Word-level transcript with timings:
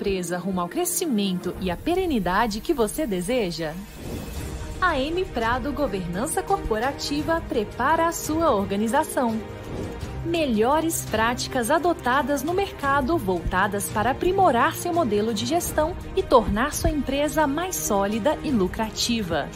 empresa 0.00 0.38
rumo 0.38 0.62
ao 0.62 0.68
crescimento 0.68 1.54
e 1.60 1.70
à 1.70 1.76
perenidade 1.76 2.62
que 2.62 2.72
você 2.72 3.06
deseja? 3.06 3.74
A 4.80 4.98
M 4.98 5.26
Prado 5.26 5.74
Governança 5.74 6.42
Corporativa 6.42 7.42
prepara 7.46 8.08
a 8.08 8.12
sua 8.12 8.50
organização. 8.50 9.38
Melhores 10.24 11.04
práticas 11.10 11.70
adotadas 11.70 12.42
no 12.42 12.54
mercado 12.54 13.18
voltadas 13.18 13.90
para 13.90 14.12
aprimorar 14.12 14.74
seu 14.74 14.90
modelo 14.94 15.34
de 15.34 15.44
gestão 15.44 15.94
e 16.16 16.22
tornar 16.22 16.72
sua 16.72 16.88
empresa 16.88 17.46
mais 17.46 17.76
sólida 17.76 18.38
e 18.42 18.50
lucrativa. 18.50 19.50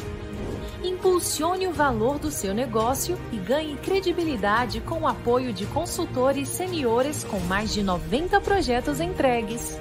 Impulsione 0.83 1.67
o 1.67 1.73
valor 1.73 2.19
do 2.19 2.31
seu 2.31 2.53
negócio 2.53 3.19
e 3.33 3.39
ganhe 3.39 3.79
credibilidade 3.79 4.83
com 4.83 5.01
o 5.01 5.09
apoio 5.09 5.55
de 5.55 5.65
consultores 5.65 6.51
seniores 6.51 7.25
com 7.25 7.41
mais 7.41 7.73
de 7.73 7.83
90 7.83 8.39
projetos 8.43 9.01
entregues. 9.01 9.81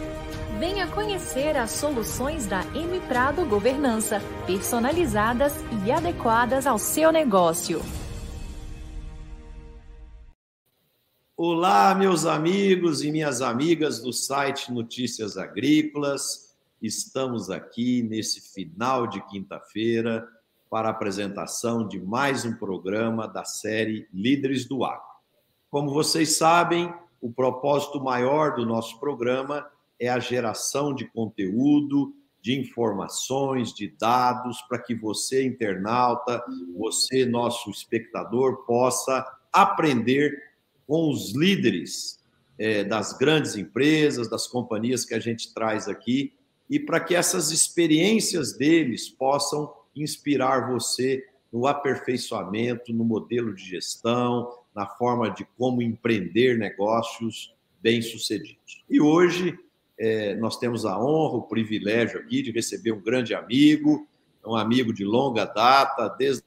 Venha 0.61 0.85
conhecer 0.85 1.57
as 1.57 1.71
soluções 1.71 2.45
da 2.45 2.61
M 2.75 2.99
Prado 3.07 3.43
Governança, 3.47 4.21
personalizadas 4.45 5.55
e 5.83 5.91
adequadas 5.91 6.67
ao 6.67 6.77
seu 6.77 7.11
negócio. 7.11 7.81
Olá, 11.35 11.95
meus 11.95 12.27
amigos 12.27 13.03
e 13.03 13.11
minhas 13.11 13.41
amigas 13.41 14.03
do 14.03 14.13
site 14.13 14.71
Notícias 14.71 15.35
Agrícolas. 15.35 16.55
Estamos 16.79 17.49
aqui 17.49 18.03
nesse 18.03 18.53
final 18.53 19.07
de 19.07 19.19
quinta-feira 19.29 20.27
para 20.69 20.89
a 20.89 20.91
apresentação 20.91 21.87
de 21.87 21.99
mais 21.99 22.45
um 22.45 22.53
programa 22.53 23.27
da 23.27 23.43
série 23.43 24.07
Líderes 24.13 24.67
do 24.67 24.85
Agro. 24.85 25.09
Como 25.71 25.91
vocês 25.91 26.37
sabem, 26.37 26.93
o 27.19 27.33
propósito 27.33 27.99
maior 27.99 28.53
do 28.53 28.63
nosso 28.63 28.99
programa 28.99 29.65
é 30.01 30.09
a 30.09 30.17
geração 30.17 30.95
de 30.95 31.05
conteúdo, 31.05 32.11
de 32.41 32.59
informações, 32.59 33.71
de 33.71 33.87
dados, 33.87 34.59
para 34.63 34.79
que 34.79 34.95
você, 34.95 35.45
internauta, 35.45 36.43
você, 36.75 37.23
nosso 37.23 37.69
espectador, 37.69 38.65
possa 38.65 39.23
aprender 39.53 40.35
com 40.87 41.07
os 41.07 41.35
líderes 41.35 42.19
é, 42.57 42.83
das 42.83 43.13
grandes 43.13 43.55
empresas, 43.55 44.27
das 44.27 44.47
companhias 44.47 45.05
que 45.05 45.13
a 45.13 45.19
gente 45.19 45.53
traz 45.53 45.87
aqui, 45.87 46.33
e 46.67 46.79
para 46.79 46.99
que 46.99 47.13
essas 47.13 47.51
experiências 47.51 48.57
deles 48.57 49.07
possam 49.07 49.71
inspirar 49.95 50.71
você 50.71 51.23
no 51.53 51.67
aperfeiçoamento, 51.67 52.91
no 52.91 53.03
modelo 53.03 53.53
de 53.53 53.63
gestão, 53.63 54.51
na 54.73 54.87
forma 54.87 55.29
de 55.29 55.45
como 55.57 55.79
empreender 55.79 56.57
negócios 56.57 57.53
bem-sucedidos. 57.83 58.83
E 58.89 58.99
hoje 58.99 59.59
é, 60.01 60.33
nós 60.33 60.57
temos 60.57 60.83
a 60.83 60.99
honra, 60.99 61.37
o 61.37 61.43
privilégio 61.43 62.19
aqui 62.19 62.41
de 62.41 62.51
receber 62.51 62.91
um 62.91 62.99
grande 62.99 63.35
amigo, 63.35 64.09
um 64.43 64.55
amigo 64.55 64.91
de 64.91 65.05
longa 65.05 65.45
data, 65.45 66.09
desde 66.17 66.43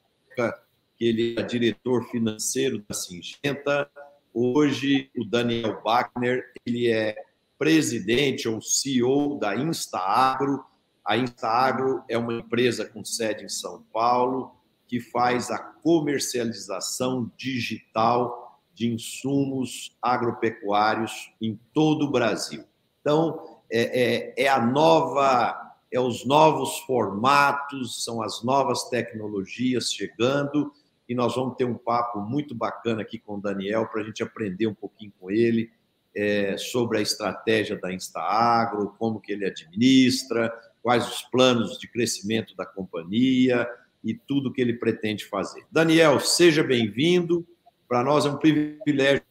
que 0.97 1.05
ele 1.05 1.39
é 1.39 1.41
diretor 1.41 2.03
financeiro 2.09 2.83
da 2.85 2.93
Singenta. 2.93 3.89
Hoje, 4.33 5.09
o 5.17 5.23
Daniel 5.23 5.81
Bachner, 5.81 6.43
ele 6.65 6.91
é 6.91 7.15
presidente 7.57 8.49
ou 8.49 8.61
CEO 8.61 9.39
da 9.39 9.55
InstaAgro. 9.55 10.61
A 11.05 11.15
InstaAgro 11.15 12.03
é 12.09 12.17
uma 12.17 12.33
empresa 12.33 12.83
com 12.83 13.05
sede 13.05 13.45
em 13.45 13.49
São 13.49 13.85
Paulo 13.93 14.51
que 14.85 14.99
faz 14.99 15.49
a 15.49 15.57
comercialização 15.57 17.31
digital 17.37 18.59
de 18.73 18.91
insumos 18.91 19.95
agropecuários 20.01 21.31
em 21.41 21.57
todo 21.73 22.07
o 22.07 22.11
Brasil. 22.11 22.65
Então, 23.05 23.54
é, 23.71 24.33
é, 24.37 24.43
é 24.43 24.47
a 24.47 24.59
nova, 24.59 25.73
é 25.91 25.99
os 25.99 26.25
novos 26.25 26.79
formatos, 26.79 28.03
são 28.03 28.21
as 28.21 28.43
novas 28.43 28.89
tecnologias 28.89 29.91
chegando 29.91 30.71
e 31.07 31.13
nós 31.13 31.35
vamos 31.35 31.55
ter 31.55 31.65
um 31.65 31.75
papo 31.75 32.19
muito 32.19 32.55
bacana 32.55 33.01
aqui 33.01 33.19
com 33.19 33.35
o 33.35 33.41
Daniel 33.41 33.87
para 33.87 34.01
a 34.01 34.03
gente 34.03 34.23
aprender 34.23 34.67
um 34.67 34.73
pouquinho 34.73 35.13
com 35.19 35.29
ele 35.29 35.71
é, 36.15 36.57
sobre 36.57 36.97
a 36.97 37.01
estratégia 37.01 37.75
da 37.75 37.93
InstaAgro, 37.93 38.95
como 38.97 39.19
que 39.19 39.33
ele 39.33 39.45
administra, 39.45 40.51
quais 40.81 41.07
os 41.07 41.21
planos 41.23 41.77
de 41.77 41.87
crescimento 41.87 42.55
da 42.55 42.65
companhia 42.65 43.67
e 44.03 44.13
tudo 44.13 44.51
que 44.51 44.61
ele 44.61 44.73
pretende 44.73 45.25
fazer. 45.25 45.65
Daniel, 45.71 46.19
seja 46.19 46.63
bem-vindo. 46.63 47.45
Para 47.87 48.03
nós 48.03 48.25
é 48.25 48.29
um 48.29 48.37
privilégio 48.37 49.23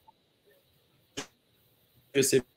receber 2.15 2.54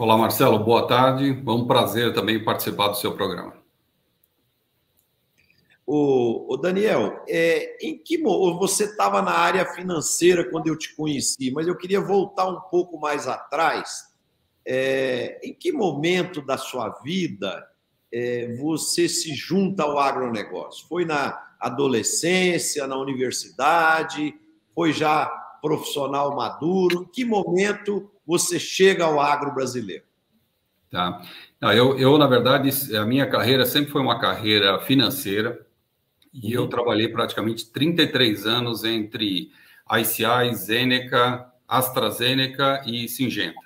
Olá, 0.00 0.16
Marcelo, 0.16 0.58
boa 0.58 0.88
tarde. 0.88 1.42
É 1.46 1.50
um 1.50 1.66
prazer 1.66 2.14
também 2.14 2.42
participar 2.42 2.88
do 2.88 2.96
seu 2.96 3.14
programa. 3.14 3.52
O, 5.86 6.54
o 6.54 6.56
Daniel, 6.56 7.22
é, 7.28 7.76
em 7.86 7.98
que 7.98 8.16
você 8.16 8.84
estava 8.84 9.20
na 9.20 9.32
área 9.32 9.62
financeira 9.66 10.50
quando 10.50 10.68
eu 10.68 10.78
te 10.78 10.96
conheci, 10.96 11.50
mas 11.50 11.66
eu 11.66 11.76
queria 11.76 12.00
voltar 12.00 12.48
um 12.48 12.58
pouco 12.70 12.98
mais 12.98 13.28
atrás. 13.28 14.10
É, 14.66 15.38
em 15.44 15.52
que 15.52 15.70
momento 15.70 16.40
da 16.40 16.56
sua 16.56 16.88
vida 17.04 17.68
é, 18.10 18.56
você 18.56 19.06
se 19.06 19.34
junta 19.34 19.82
ao 19.82 19.98
agronegócio? 19.98 20.88
Foi 20.88 21.04
na 21.04 21.38
adolescência, 21.60 22.86
na 22.86 22.96
universidade? 22.96 24.34
Foi 24.74 24.94
já 24.94 25.26
profissional 25.60 26.34
maduro? 26.34 27.02
Em 27.02 27.12
que 27.12 27.22
momento 27.22 28.10
você 28.30 28.60
chega 28.60 29.04
ao 29.04 29.18
agro 29.18 29.52
brasileiro? 29.52 30.04
Tá. 30.88 31.20
eu, 31.74 31.98
eu, 31.98 32.16
na 32.16 32.28
verdade, 32.28 32.70
a 32.96 33.04
minha 33.04 33.28
carreira 33.28 33.66
sempre 33.66 33.90
foi 33.90 34.00
uma 34.00 34.20
carreira 34.20 34.78
financeira 34.80 35.66
e 36.32 36.56
uhum. 36.56 36.62
eu 36.62 36.68
trabalhei 36.68 37.08
praticamente 37.08 37.68
33 37.72 38.46
anos 38.46 38.84
entre 38.84 39.50
ICI, 39.90 40.54
Zeneca, 40.54 41.52
AstraZeneca 41.66 42.82
e 42.86 43.08
Singenta. 43.08 43.58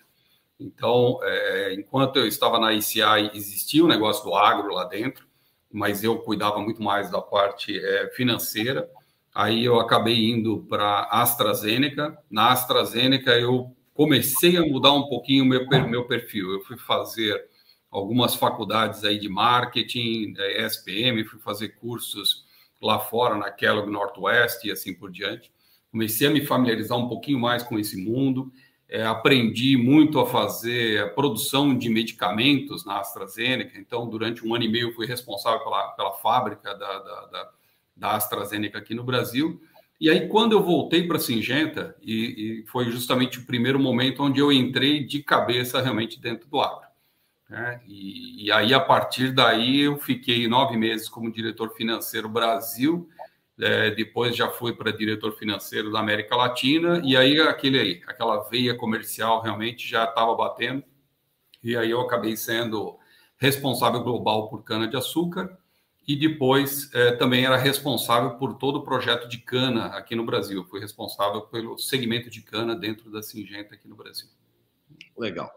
Então, 0.59 1.19
é, 1.23 1.75
enquanto 1.75 2.17
eu 2.17 2.27
estava 2.27 2.59
na 2.59 2.73
ICI, 2.73 3.33
existia 3.35 3.85
o 3.85 3.89
negócio 3.89 4.25
do 4.25 4.35
agro 4.35 4.73
lá 4.73 4.85
dentro, 4.85 5.27
mas 5.71 6.03
eu 6.03 6.19
cuidava 6.21 6.59
muito 6.59 6.83
mais 6.83 7.11
da 7.11 7.21
parte 7.21 7.79
é, 7.79 8.11
financeira. 8.15 8.89
Aí 9.35 9.63
eu 9.63 9.79
acabei 9.79 10.31
indo 10.31 10.65
para 10.71 11.03
AstraZeneca. 11.11 12.17
Na 12.31 12.53
AstraZeneca, 12.53 13.33
eu 13.33 13.75
comecei 13.95 14.57
a 14.57 14.63
mudar 14.67 14.93
um 14.93 15.09
pouquinho 15.09 15.45
o 15.45 15.47
meu, 15.47 15.67
meu 15.89 16.05
perfil. 16.05 16.53
Eu 16.53 16.61
fui 16.65 16.77
fazer 16.77 17.49
algumas 17.91 18.35
faculdades 18.35 19.05
aí 19.05 19.19
de 19.19 19.29
marketing, 19.29 20.35
SPM, 20.67 21.25
fui 21.25 21.39
fazer 21.39 21.71
cursos 21.77 22.45
lá 22.83 22.99
fora, 22.99 23.37
na 23.37 23.51
Kellogg 23.51 23.91
Northwest 23.91 24.65
e 24.65 24.73
assim 24.73 24.93
por 24.93 25.11
diante. 25.11 25.51
Comecei 25.91 26.27
a 26.27 26.31
me 26.31 26.45
familiarizar 26.45 26.99
um 26.99 27.09
pouquinho 27.09 27.39
mais 27.39 27.63
com 27.63 27.79
esse 27.79 27.97
mundo. 27.97 28.53
É, 28.89 29.07
aprendi 29.07 29.77
muito 29.77 30.19
a 30.19 30.27
fazer 30.27 31.01
a 31.01 31.09
produção 31.09 31.77
de 31.77 31.89
medicamentos 31.89 32.85
na 32.85 32.99
AstraZeneca. 32.99 33.79
Então, 33.79 34.09
durante 34.09 34.47
um 34.47 34.55
ano 34.55 34.65
e 34.65 34.69
meio, 34.69 34.93
fui 34.93 35.07
responsável 35.07 35.61
pela, 35.61 35.89
pela 35.93 36.13
fábrica 36.15 36.75
da, 36.75 36.99
da, 36.99 37.27
da, 37.27 37.51
da 37.97 38.17
AstraZeneca 38.17 38.79
aqui 38.79 38.93
no 38.93 39.05
Brasil. 39.05 39.63
E 40.01 40.11
aí, 40.11 40.29
quando 40.29 40.53
eu 40.53 40.63
voltei 40.63 41.07
para 41.07 41.17
a 41.17 41.21
Singenta, 41.21 41.97
e, 42.03 42.63
e, 42.63 42.67
foi 42.67 42.91
justamente 42.91 43.39
o 43.39 43.47
primeiro 43.47 43.79
momento 43.79 44.23
onde 44.23 44.41
eu 44.41 44.51
entrei 44.51 45.05
de 45.05 45.23
cabeça 45.23 45.81
realmente 45.81 46.21
dentro 46.21 46.49
do 46.49 46.61
agro. 46.61 46.89
Né? 47.49 47.81
E, 47.87 48.47
e, 48.47 48.53
aí, 48.53 48.75
a 48.75 48.81
partir 48.81 49.33
daí, 49.33 49.81
eu 49.83 49.97
fiquei 49.99 50.49
nove 50.49 50.77
meses 50.77 51.09
como 51.09 51.33
diretor 51.33 51.75
financeiro 51.75 52.29
Brasil, 52.29 53.09
é, 53.61 53.93
depois 53.93 54.35
já 54.35 54.49
fui 54.49 54.75
para 54.75 54.91
diretor 54.91 55.33
financeiro 55.33 55.93
da 55.93 56.01
América 56.01 56.35
Latina, 56.35 57.01
e 57.05 57.17
aí 57.17 57.41
aquele, 57.41 58.03
aquela 58.07 58.43
veia 58.49 58.77
comercial 58.77 59.41
realmente 59.43 59.89
já 59.89 60.05
estava 60.05 60.35
batendo, 60.35 60.83
e 61.63 61.77
aí 61.77 61.91
eu 61.91 62.01
acabei 62.01 62.37
sendo 62.37 62.99
responsável 63.37 64.03
global 64.03 64.49
por 64.49 64.65
cana-de-açúcar, 64.65 65.57
e 66.07 66.17
depois 66.17 66.93
é, 66.93 67.13
também 67.13 67.45
era 67.45 67.57
responsável 67.57 68.37
por 68.37 68.55
todo 68.55 68.77
o 68.77 68.85
projeto 68.85 69.29
de 69.29 69.39
cana 69.39 69.87
aqui 69.87 70.15
no 70.15 70.25
Brasil. 70.25 70.65
Fui 70.65 70.81
responsável 70.81 71.43
pelo 71.43 71.79
segmento 71.79 72.29
de 72.29 72.43
cana 72.43 72.77
dentro 72.77 73.11
da 73.11 73.23
Singenta 73.23 73.75
aqui 73.75 73.89
no 73.89 73.97
Brasil. 73.97 74.29
Legal. 75.17 75.51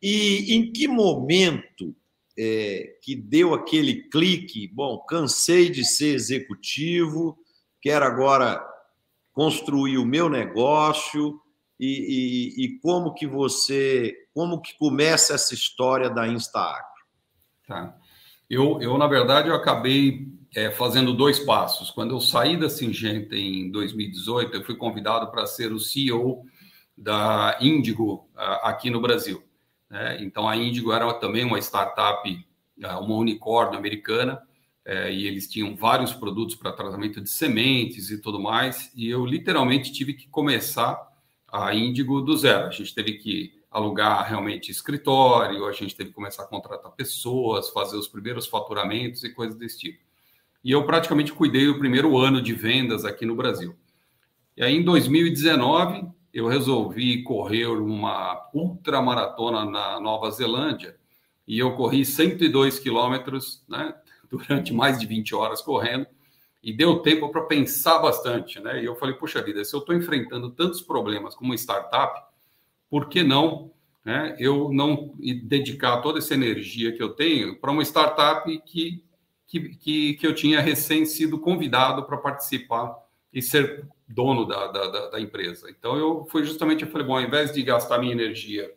E 0.00 0.54
em 0.54 0.72
que 0.72 0.86
momento 0.86 1.94
é, 2.38 2.96
que 3.02 3.16
deu 3.16 3.54
aquele 3.54 4.08
clique? 4.08 4.68
Bom, 4.68 4.98
cansei 5.08 5.68
de 5.68 5.84
ser 5.84 6.14
executivo, 6.14 7.36
quero 7.82 8.04
agora 8.04 8.64
construir 9.32 9.98
o 9.98 10.06
meu 10.06 10.28
negócio 10.28 11.40
e, 11.78 12.54
e, 12.58 12.64
e 12.64 12.78
como 12.80 13.14
que 13.14 13.26
você, 13.26 14.14
como 14.32 14.60
que 14.60 14.76
começa 14.78 15.34
essa 15.34 15.54
história 15.54 16.08
da 16.08 16.28
InstaAgro? 16.28 16.86
Tá. 17.66 17.98
Eu, 18.48 18.80
eu, 18.80 18.96
na 18.96 19.06
verdade, 19.06 19.48
eu 19.48 19.54
acabei 19.54 20.28
é, 20.54 20.70
fazendo 20.70 21.12
dois 21.12 21.38
passos. 21.38 21.90
Quando 21.90 22.14
eu 22.14 22.20
saí 22.20 22.56
da 22.56 22.70
Singenta 22.70 23.36
em 23.36 23.70
2018, 23.70 24.56
eu 24.56 24.64
fui 24.64 24.74
convidado 24.74 25.30
para 25.30 25.46
ser 25.46 25.72
o 25.72 25.78
CEO 25.78 26.44
da 26.96 27.58
Índigo 27.60 28.28
aqui 28.34 28.90
no 28.90 29.00
Brasil. 29.00 29.42
Né? 29.90 30.22
Então, 30.22 30.48
a 30.48 30.56
Índigo 30.56 30.92
era 30.92 31.12
também 31.14 31.44
uma 31.44 31.58
startup, 31.58 32.46
uma 32.78 33.14
unicórnio 33.14 33.78
americana, 33.78 34.40
é, 34.84 35.12
e 35.12 35.26
eles 35.26 35.46
tinham 35.46 35.76
vários 35.76 36.14
produtos 36.14 36.54
para 36.54 36.72
tratamento 36.72 37.20
de 37.20 37.28
sementes 37.28 38.10
e 38.10 38.18
tudo 38.22 38.40
mais, 38.40 38.90
e 38.96 39.06
eu 39.08 39.26
literalmente 39.26 39.92
tive 39.92 40.14
que 40.14 40.26
começar 40.28 40.98
a 41.46 41.74
Índigo 41.74 42.22
do 42.22 42.34
zero. 42.36 42.66
A 42.66 42.70
gente 42.70 42.94
teve 42.94 43.14
que 43.14 43.57
alugar 43.70 44.26
realmente 44.26 44.70
escritório, 44.70 45.66
a 45.66 45.72
gente 45.72 45.94
teve 45.94 46.10
que 46.10 46.14
começar 46.14 46.44
a 46.44 46.46
contratar 46.46 46.90
pessoas, 46.92 47.68
fazer 47.68 47.96
os 47.96 48.08
primeiros 48.08 48.46
faturamentos 48.46 49.22
e 49.24 49.30
coisas 49.30 49.56
desse 49.56 49.78
tipo. 49.78 50.02
E 50.64 50.72
eu 50.72 50.84
praticamente 50.84 51.32
cuidei 51.32 51.66
do 51.66 51.78
primeiro 51.78 52.16
ano 52.18 52.42
de 52.42 52.52
vendas 52.52 53.04
aqui 53.04 53.24
no 53.24 53.36
Brasil. 53.36 53.76
E 54.56 54.62
aí, 54.62 54.74
em 54.74 54.82
2019, 54.82 56.08
eu 56.32 56.46
resolvi 56.46 57.22
correr 57.22 57.66
uma 57.66 58.48
ultramaratona 58.52 59.64
na 59.64 60.00
Nova 60.00 60.30
Zelândia 60.30 60.96
e 61.46 61.58
eu 61.58 61.74
corri 61.74 62.04
102 62.04 62.78
quilômetros, 62.78 63.64
né, 63.68 63.94
durante 64.28 64.72
mais 64.72 64.98
de 64.98 65.06
20 65.06 65.34
horas 65.34 65.62
correndo, 65.62 66.06
e 66.62 66.72
deu 66.72 66.98
tempo 66.98 67.30
para 67.30 67.42
pensar 67.42 67.98
bastante, 68.00 68.60
né? 68.60 68.82
E 68.82 68.84
eu 68.84 68.96
falei, 68.96 69.14
puxa 69.14 69.40
vida, 69.40 69.64
se 69.64 69.74
eu 69.74 69.80
estou 69.80 69.94
enfrentando 69.94 70.50
tantos 70.50 70.82
problemas 70.82 71.34
como 71.34 71.54
startup, 71.54 72.27
por 72.90 73.08
que 73.08 73.22
não 73.22 73.72
né, 74.04 74.34
eu 74.38 74.72
não 74.72 75.14
dedicar 75.44 75.98
toda 75.98 76.18
essa 76.18 76.32
energia 76.32 76.92
que 76.92 77.02
eu 77.02 77.10
tenho 77.10 77.60
para 77.60 77.70
uma 77.70 77.82
startup 77.82 78.58
que, 78.60 79.04
que, 79.46 79.76
que, 79.76 80.14
que, 80.14 80.26
eu 80.26 80.34
tinha 80.34 80.60
recém 80.60 81.04
sido 81.04 81.38
convidado 81.38 82.04
para 82.04 82.16
participar 82.16 82.96
e 83.30 83.42
ser 83.42 83.86
dono 84.08 84.46
da, 84.46 84.68
da, 84.68 85.10
da, 85.10 85.20
empresa. 85.20 85.70
Então, 85.70 85.96
eu 85.96 86.26
fui 86.30 86.42
justamente, 86.42 86.84
eu 86.84 86.90
falei, 86.90 87.06
bom, 87.06 87.16
ao 87.16 87.22
invés 87.22 87.52
de 87.52 87.62
gastar 87.62 87.98
minha 87.98 88.12
energia 88.12 88.72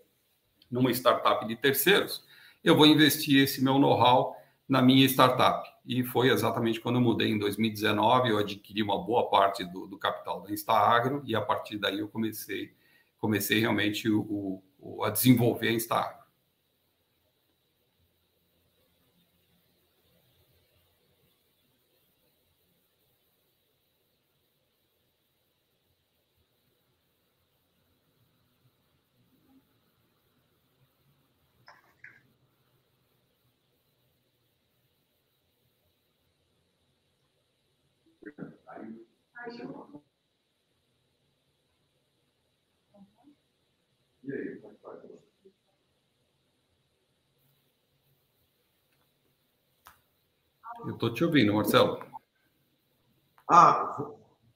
numa 0.69 0.91
startup 0.91 1.47
de 1.47 1.55
terceiros, 1.55 2.25
eu 2.61 2.75
vou 2.75 2.85
investir 2.85 3.41
esse 3.41 3.63
meu 3.63 3.79
know-how 3.79 4.35
na 4.67 4.81
minha 4.81 5.05
startup. 5.05 5.65
E 5.85 6.03
foi 6.03 6.29
exatamente 6.29 6.79
quando 6.79 6.95
eu 6.95 7.01
mudei 7.01 7.29
em 7.29 7.39
2019, 7.39 8.29
eu 8.29 8.37
adquiri 8.37 8.83
uma 8.83 9.01
boa 9.01 9.29
parte 9.29 9.63
do, 9.63 9.87
do 9.87 9.97
capital 9.97 10.41
da 10.41 10.51
InstaAgro 10.51 11.23
e 11.25 11.35
a 11.35 11.41
partir 11.41 11.77
daí 11.77 11.99
eu 11.99 12.07
comecei 12.07 12.73
comecei 13.21 13.59
realmente 13.59 14.09
o, 14.09 14.62
o, 14.79 15.03
a 15.03 15.12
desenvolver 15.12 15.69
a 15.69 15.73
Instar. 15.73 16.21
Eu 50.85 50.90
estou 51.01 51.12
te 51.12 51.24
ouvindo, 51.24 51.56
Marcelo. 51.56 52.00
Ah, 53.50 53.98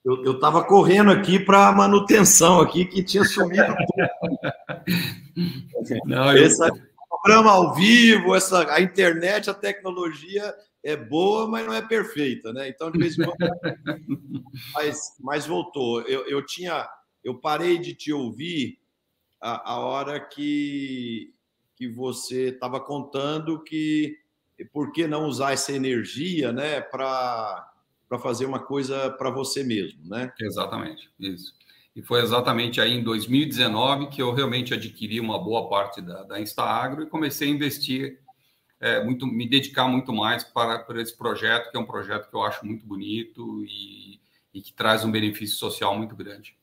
eu 0.06 0.34
estava 0.34 0.64
correndo 0.64 1.10
aqui 1.10 1.40
para 1.40 1.72
manutenção 1.72 2.62
aqui, 2.62 2.86
que 2.86 3.04
tinha 3.04 3.24
sumido. 3.24 3.66
Não, 6.06 6.38
eu... 6.38 6.46
Esse 6.46 6.62
programa 7.10 7.52
ao 7.52 7.74
vivo, 7.74 8.36
essa, 8.36 8.72
a 8.72 8.80
internet, 8.80 9.50
a 9.50 9.54
tecnologia 9.54 10.54
é 10.84 10.96
boa, 10.96 11.48
mas 11.48 11.66
não 11.66 11.74
é 11.74 11.82
perfeita, 11.82 12.54
né? 12.54 12.70
Então, 12.70 12.92
de 12.92 13.00
vez 13.00 13.18
em 13.18 13.24
quando. 13.24 13.38
mas, 14.76 15.16
mas 15.20 15.48
voltou. 15.48 16.04
Eu, 16.04 16.28
eu 16.28 16.46
tinha. 16.46 16.88
Eu 17.24 17.40
parei 17.40 17.80
de 17.80 17.96
te 17.96 18.14
ouvir 18.14 18.78
a, 19.42 19.74
a 19.74 19.80
hora 19.80 20.20
que, 20.20 21.34
que 21.76 21.88
você 21.88 22.50
estava 22.50 22.80
contando 22.80 23.64
que 23.64 24.16
por 24.64 24.92
que 24.92 25.08
não 25.08 25.26
usar 25.26 25.52
essa 25.52 25.74
energia 25.74 26.52
né, 26.52 26.80
para 26.80 27.68
fazer 28.22 28.46
uma 28.46 28.60
coisa 28.60 29.10
para 29.12 29.30
você 29.30 29.64
mesmo, 29.64 30.00
né? 30.08 30.32
Exatamente, 30.40 31.10
isso. 31.20 31.54
E 31.96 32.02
foi 32.02 32.22
exatamente 32.22 32.82
aí 32.82 32.92
em 32.92 33.04
2019 33.04 34.08
que 34.08 34.22
eu 34.22 34.34
realmente 34.34 34.74
adquiri 34.74 35.20
uma 35.20 35.40
boa 35.40 35.70
parte 35.70 36.02
da, 36.02 36.24
da 36.24 36.40
InstaAgro 36.40 37.04
e 37.04 37.10
comecei 37.10 37.48
a 37.48 37.52
investir, 37.52 38.20
é, 38.82 39.04
muito, 39.04 39.26
me 39.26 39.48
dedicar 39.48 39.88
muito 39.88 40.12
mais 40.12 40.44
para, 40.44 40.80
para 40.80 41.02
esse 41.02 41.18
projeto, 41.18 41.72
que 41.72 41.78
é 41.78 41.80
um 41.80 41.86
projeto 41.86 42.30
que 42.30 42.36
eu 42.36 42.44
acho 42.44 42.66
muito 42.66 42.86
bonito 42.86 43.64
e, 43.64 44.20
e 44.54 44.62
que 44.62 44.74
traz 44.74 45.06
um 45.06 45.12
benefício 45.12 45.56
social 45.56 45.98
muito 45.98 46.16
grande. 46.16 46.58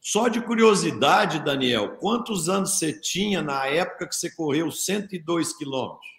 Só 0.00 0.28
de 0.28 0.40
curiosidade, 0.40 1.44
Daniel, 1.44 1.96
quantos 1.96 2.48
anos 2.48 2.78
você 2.78 2.98
tinha 2.98 3.42
na 3.42 3.66
época 3.66 4.08
que 4.08 4.14
você 4.14 4.30
correu 4.30 4.70
102 4.70 5.56
quilômetros? 5.56 6.17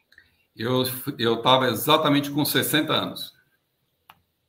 Eu 0.59 0.83
estava 0.83 1.69
exatamente 1.69 2.29
com 2.29 2.43
60 2.43 2.91
anos. 2.91 3.33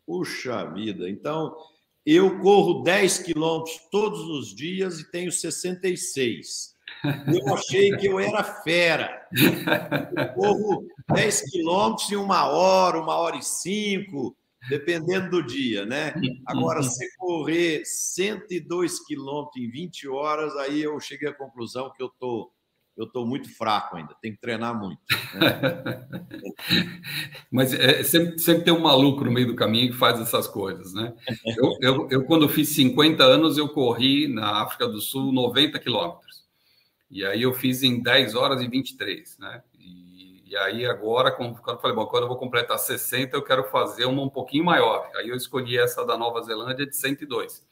Puxa 0.04 0.64
vida, 0.64 1.08
então 1.08 1.56
eu 2.04 2.40
corro 2.40 2.82
10 2.82 3.20
quilômetros 3.20 3.78
todos 3.92 4.20
os 4.22 4.52
dias 4.52 4.98
e 4.98 5.08
tenho 5.08 5.30
66. 5.30 6.74
Eu 7.32 7.54
achei 7.54 7.96
que 7.96 8.08
eu 8.08 8.18
era 8.18 8.42
fera. 8.42 9.24
Eu 9.32 10.34
corro 10.34 10.88
10 11.12 11.50
quilômetros 11.52 12.10
em 12.10 12.16
uma 12.16 12.48
hora, 12.48 13.00
uma 13.00 13.14
hora 13.14 13.36
e 13.36 13.42
cinco, 13.44 14.36
dependendo 14.68 15.30
do 15.30 15.46
dia, 15.46 15.86
né? 15.86 16.12
Agora, 16.44 16.82
se 16.82 17.16
correr 17.16 17.84
102 17.84 19.06
quilômetros 19.06 19.62
em 19.62 19.70
20 19.70 20.08
horas, 20.08 20.56
aí 20.56 20.82
eu 20.82 20.98
cheguei 20.98 21.28
à 21.28 21.32
conclusão 21.32 21.92
que 21.92 22.02
eu 22.02 22.08
estou 22.08 22.50
eu 23.00 23.06
estou 23.06 23.26
muito 23.26 23.48
fraco 23.56 23.96
ainda, 23.96 24.14
tenho 24.20 24.34
que 24.34 24.40
treinar 24.42 24.78
muito. 24.78 25.00
Né? 25.34 26.06
Mas 27.50 27.72
é, 27.72 28.02
sempre, 28.02 28.38
sempre 28.38 28.64
tem 28.64 28.74
um 28.74 28.80
maluco 28.80 29.24
no 29.24 29.30
meio 29.30 29.46
do 29.46 29.56
caminho 29.56 29.90
que 29.90 29.96
faz 29.96 30.20
essas 30.20 30.46
coisas, 30.46 30.92
né? 30.92 31.14
Eu, 31.56 31.78
eu, 31.80 32.08
eu, 32.10 32.24
quando 32.24 32.46
fiz 32.46 32.68
50 32.68 33.24
anos, 33.24 33.56
eu 33.56 33.70
corri 33.70 34.28
na 34.28 34.62
África 34.62 34.86
do 34.86 35.00
Sul 35.00 35.32
90 35.32 35.78
quilômetros. 35.78 36.44
E 37.10 37.24
aí 37.24 37.40
eu 37.40 37.54
fiz 37.54 37.82
em 37.82 38.02
10 38.02 38.34
horas 38.34 38.60
e 38.60 38.68
23, 38.68 39.38
né? 39.38 39.62
E, 39.78 40.50
e 40.50 40.56
aí 40.58 40.84
agora, 40.84 41.32
quando 41.32 41.58
eu 41.66 41.78
falei, 41.78 41.96
bom, 41.96 42.04
quando 42.04 42.24
eu 42.24 42.28
vou 42.28 42.36
completar 42.36 42.78
60, 42.78 43.34
eu 43.34 43.42
quero 43.42 43.64
fazer 43.64 44.04
uma 44.04 44.22
um 44.22 44.28
pouquinho 44.28 44.64
maior. 44.64 45.08
Aí 45.16 45.30
eu 45.30 45.36
escolhi 45.36 45.78
essa 45.78 46.04
da 46.04 46.18
Nova 46.18 46.42
Zelândia 46.42 46.86
de 46.86 46.94
102. 46.94 47.64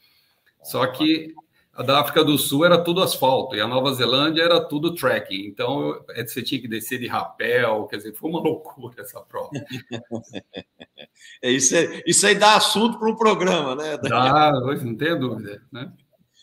Só 0.63 0.87
que 0.87 1.35
a 1.79 1.83
da 1.85 2.01
África 2.01 2.25
do 2.25 2.37
Sul 2.37 2.65
era 2.65 2.83
tudo 2.83 3.01
asfalto 3.01 3.55
e 3.55 3.61
a 3.61 3.69
Nova 3.69 3.95
Zelândia 3.95 4.43
era 4.43 4.61
tudo 4.61 4.97
trekking. 4.97 5.47
Então 5.47 6.05
é, 6.11 6.27
você 6.27 6.43
tinha 6.43 6.61
que 6.61 6.67
descer 6.67 6.99
de 6.99 7.07
rapel, 7.07 7.87
quer 7.87 7.99
dizer, 7.99 8.15
foi 8.15 8.31
uma 8.31 8.41
loucura 8.43 9.01
essa 9.01 9.21
prova. 9.21 9.51
é, 11.41 11.53
isso, 11.53 11.77
é, 11.77 12.03
isso 12.05 12.27
aí 12.27 12.35
dá 12.35 12.57
assunto 12.57 12.99
para 12.99 13.09
um 13.09 13.15
programa, 13.15 13.77
né? 13.77 13.97
Dá, 13.97 14.51
não 14.51 14.97
tenho 14.97 15.21
dúvida. 15.21 15.65
Né? 15.71 15.93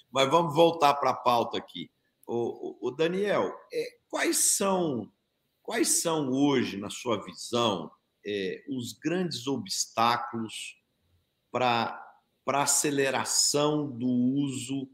Mas 0.10 0.32
vamos 0.32 0.56
voltar 0.56 0.94
para 0.94 1.10
a 1.10 1.16
pauta 1.16 1.58
aqui. 1.58 1.92
O, 2.26 2.86
o, 2.86 2.88
o 2.88 2.92
Daniel, 2.92 3.54
é, 3.74 3.86
quais 4.08 4.56
são 4.56 5.12
quais 5.62 6.02
são 6.02 6.30
hoje, 6.30 6.78
na 6.78 6.90
sua 6.90 7.22
visão, 7.26 7.92
é, 8.26 8.64
os 8.70 8.94
grandes 8.94 9.48
obstáculos 9.48 10.78
para 11.52 12.00
a 12.48 12.62
aceleração 12.62 13.92
do 13.92 14.08
uso 14.08 14.88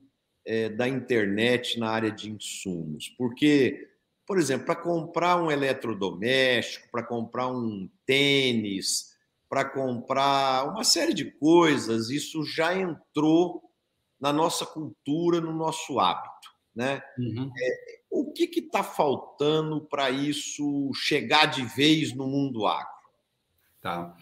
é, 0.45 0.69
da 0.69 0.87
internet 0.87 1.79
na 1.79 1.89
área 1.89 2.11
de 2.11 2.29
insumos. 2.29 3.09
Porque, 3.17 3.89
por 4.25 4.37
exemplo, 4.37 4.65
para 4.65 4.75
comprar 4.75 5.41
um 5.41 5.51
eletrodoméstico, 5.51 6.89
para 6.91 7.03
comprar 7.03 7.47
um 7.47 7.89
tênis, 8.05 9.11
para 9.49 9.65
comprar 9.65 10.69
uma 10.69 10.83
série 10.83 11.13
de 11.13 11.29
coisas, 11.31 12.09
isso 12.09 12.43
já 12.45 12.73
entrou 12.73 13.61
na 14.19 14.31
nossa 14.31 14.65
cultura, 14.65 15.41
no 15.41 15.51
nosso 15.51 15.99
hábito. 15.99 16.49
Né? 16.73 17.01
Uhum. 17.17 17.51
É, 17.59 17.99
O 18.09 18.31
que 18.31 18.45
está 18.59 18.81
faltando 18.81 19.81
para 19.81 20.09
isso 20.09 20.91
chegar 20.93 21.47
de 21.47 21.65
vez 21.65 22.13
no 22.15 22.27
mundo 22.27 22.65
agro? 22.65 22.87
Tá. 23.81 24.15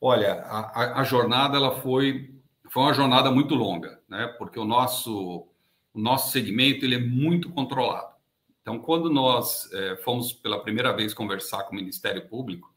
Olha, 0.00 0.42
a, 0.42 1.00
a, 1.00 1.04
jornada 1.04 1.56
ela 1.56 1.80
foi, 1.80 2.34
foi 2.70 2.82
uma 2.82 2.94
jornada 2.94 3.30
muito 3.30 3.54
longa, 3.54 4.00
né? 4.08 4.26
Porque 4.38 4.58
o 4.58 4.64
nosso, 4.64 5.48
o 5.96 5.98
nosso 5.98 6.30
segmento 6.30 6.84
ele 6.84 6.94
é 6.94 6.98
muito 6.98 7.48
controlado. 7.48 8.14
Então, 8.60 8.78
quando 8.78 9.08
nós 9.08 9.72
é, 9.72 9.96
fomos 9.96 10.30
pela 10.30 10.62
primeira 10.62 10.92
vez 10.92 11.14
conversar 11.14 11.62
com 11.64 11.72
o 11.72 11.76
Ministério 11.76 12.28
Público 12.28 12.70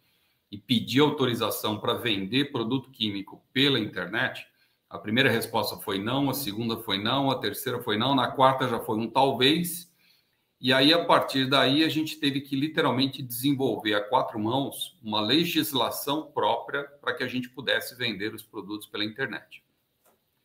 e 0.49 0.57
pedir 0.57 1.01
autorização 1.01 1.77
para 1.77 1.95
vender 1.95 2.53
produto 2.53 2.89
químico 2.89 3.43
pela 3.51 3.77
internet, 3.77 4.47
a 4.89 4.97
primeira 4.97 5.29
resposta 5.29 5.75
foi 5.75 5.99
não, 5.99 6.29
a 6.29 6.33
segunda 6.33 6.77
foi 6.77 6.97
não, 6.97 7.29
a 7.29 7.37
terceira 7.37 7.83
foi 7.83 7.97
não, 7.97 8.15
na 8.15 8.31
quarta 8.31 8.69
já 8.69 8.79
foi 8.79 8.97
um 8.97 9.09
talvez. 9.09 9.91
E 10.61 10.71
aí, 10.71 10.93
a 10.93 11.03
partir 11.03 11.45
daí, 11.45 11.83
a 11.83 11.89
gente 11.89 12.15
teve 12.21 12.39
que 12.39 12.55
literalmente 12.55 13.21
desenvolver 13.21 13.95
a 13.95 14.01
quatro 14.01 14.39
mãos 14.39 14.97
uma 15.03 15.19
legislação 15.19 16.31
própria 16.31 16.83
para 17.01 17.13
que 17.13 17.23
a 17.23 17.27
gente 17.27 17.49
pudesse 17.49 17.95
vender 17.95 18.33
os 18.33 18.43
produtos 18.43 18.87
pela 18.87 19.03
internet. 19.03 19.61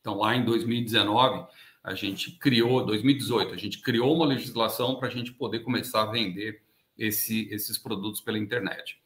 Então, 0.00 0.18
lá 0.18 0.34
em 0.34 0.44
2019, 0.44 1.46
a 1.84 1.94
gente 1.94 2.32
criou, 2.38 2.84
2018, 2.84 3.52
a 3.52 3.58
gente 3.58 3.82
criou 3.82 4.16
uma 4.16 4.24
legislação 4.24 4.96
para 4.96 5.08
a 5.08 5.10
gente 5.10 5.32
poder 5.34 5.60
começar 5.60 6.02
a 6.02 6.10
vender 6.10 6.62
esse, 6.96 7.46
esses 7.52 7.76
produtos 7.76 8.22
pela 8.22 8.38
internet. 8.38 8.98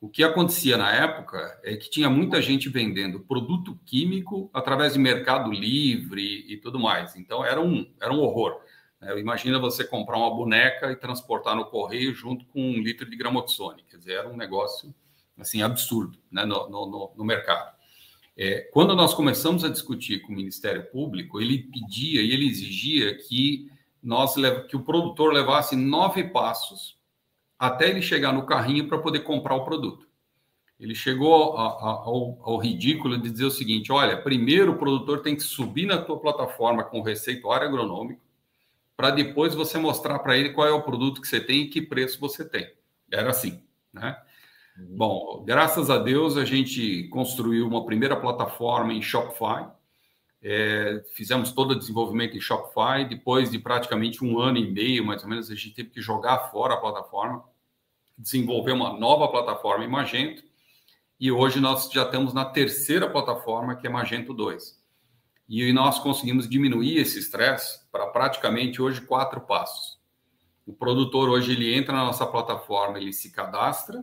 O 0.00 0.08
que 0.08 0.24
acontecia 0.24 0.78
na 0.78 0.90
época 0.90 1.60
é 1.62 1.76
que 1.76 1.90
tinha 1.90 2.08
muita 2.08 2.40
gente 2.40 2.70
vendendo 2.70 3.20
produto 3.20 3.78
químico 3.84 4.50
através 4.54 4.94
de 4.94 4.98
mercado 4.98 5.52
livre 5.52 6.44
e 6.48 6.56
tudo 6.56 6.80
mais. 6.80 7.14
Então 7.16 7.44
era 7.44 7.60
um, 7.60 7.86
era 8.00 8.12
um 8.12 8.20
horror. 8.20 8.62
Né? 8.98 9.20
Imagina 9.20 9.58
você 9.58 9.84
comprar 9.84 10.16
uma 10.16 10.34
boneca 10.34 10.90
e 10.90 10.96
transportar 10.96 11.54
no 11.54 11.66
correio 11.66 12.14
junto 12.14 12.46
com 12.46 12.60
um 12.60 12.80
litro 12.80 13.08
de 13.08 13.14
gramoxone. 13.14 13.84
Quer 13.88 13.98
dizer, 13.98 14.12
era 14.14 14.28
um 14.28 14.36
negócio 14.36 14.92
assim 15.38 15.62
absurdo 15.62 16.18
né? 16.30 16.46
no, 16.46 16.68
no, 16.70 17.12
no 17.14 17.24
mercado. 17.24 17.76
É, 18.36 18.60
quando 18.72 18.94
nós 18.96 19.12
começamos 19.12 19.64
a 19.64 19.68
discutir 19.68 20.20
com 20.22 20.32
o 20.32 20.36
Ministério 20.36 20.84
Público, 20.90 21.40
ele 21.40 21.58
pedia 21.58 22.22
e 22.22 22.30
ele 22.32 22.46
exigia 22.46 23.16
que 23.16 23.70
nós 24.02 24.34
que 24.68 24.76
o 24.76 24.82
produtor 24.82 25.32
levasse 25.32 25.76
nove 25.76 26.24
passos 26.24 26.98
até 27.58 27.88
ele 27.88 28.02
chegar 28.02 28.32
no 28.32 28.46
carrinho 28.46 28.88
para 28.88 28.98
poder 28.98 29.20
comprar 29.20 29.54
o 29.54 29.64
produto. 29.64 30.08
Ele 30.80 30.96
chegou 30.96 31.56
a, 31.56 31.68
a, 31.68 31.90
ao, 32.04 32.40
ao, 32.42 32.56
ridículo 32.56 33.16
de 33.16 33.30
dizer 33.30 33.44
o 33.44 33.50
seguinte: 33.52 33.92
olha, 33.92 34.20
primeiro 34.20 34.72
o 34.72 34.78
produtor 34.78 35.20
tem 35.20 35.36
que 35.36 35.42
subir 35.42 35.86
na 35.86 35.98
tua 35.98 36.18
plataforma 36.18 36.82
com 36.82 36.98
o 36.98 37.04
receituário 37.04 37.68
agronômico, 37.68 38.20
para 38.96 39.10
depois 39.10 39.54
você 39.54 39.78
mostrar 39.78 40.18
para 40.18 40.36
ele 40.36 40.50
qual 40.50 40.66
é 40.66 40.72
o 40.72 40.82
produto 40.82 41.20
que 41.20 41.28
você 41.28 41.40
tem 41.40 41.62
e 41.62 41.68
que 41.68 41.80
preço 41.80 42.18
você 42.18 42.44
tem. 42.44 42.72
Era 43.12 43.30
assim, 43.30 43.62
né? 43.92 44.16
Uhum. 44.78 44.96
Bom, 44.96 45.44
graças 45.44 45.90
a 45.90 45.98
Deus 45.98 46.36
a 46.36 46.44
gente 46.44 47.08
construiu 47.08 47.66
uma 47.66 47.84
primeira 47.84 48.16
plataforma 48.16 48.92
em 48.92 49.02
Shopify. 49.02 49.68
É, 50.42 51.04
fizemos 51.14 51.52
todo 51.52 51.72
o 51.72 51.78
desenvolvimento 51.78 52.36
em 52.36 52.40
Shopify. 52.40 53.04
Depois 53.08 53.50
de 53.50 53.58
praticamente 53.58 54.24
um 54.24 54.40
ano 54.40 54.58
e 54.58 54.70
meio, 54.70 55.04
mais 55.04 55.22
ou 55.22 55.28
menos, 55.28 55.50
a 55.50 55.54
gente 55.54 55.74
teve 55.74 55.90
que 55.90 56.00
jogar 56.00 56.50
fora 56.50 56.74
a 56.74 56.78
plataforma 56.78 57.44
desenvolver 58.22 58.72
uma 58.72 58.98
nova 58.98 59.28
plataforma 59.28 59.84
em 59.84 59.88
Magento 59.88 60.42
e 61.18 61.30
hoje 61.30 61.60
nós 61.60 61.90
já 61.90 62.04
estamos 62.04 62.32
na 62.32 62.44
terceira 62.44 63.08
plataforma, 63.08 63.76
que 63.76 63.86
é 63.86 63.90
Magento 63.90 64.32
2. 64.32 64.80
E 65.48 65.72
nós 65.72 65.98
conseguimos 65.98 66.48
diminuir 66.48 66.98
esse 66.98 67.18
estresse 67.18 67.80
para 67.90 68.06
praticamente 68.06 68.80
hoje 68.80 69.00
quatro 69.00 69.40
passos. 69.40 70.00
O 70.66 70.72
produtor 70.72 71.28
hoje 71.28 71.52
ele 71.52 71.74
entra 71.74 71.92
na 71.92 72.04
nossa 72.04 72.26
plataforma, 72.26 72.98
ele 72.98 73.12
se 73.12 73.30
cadastra, 73.30 74.02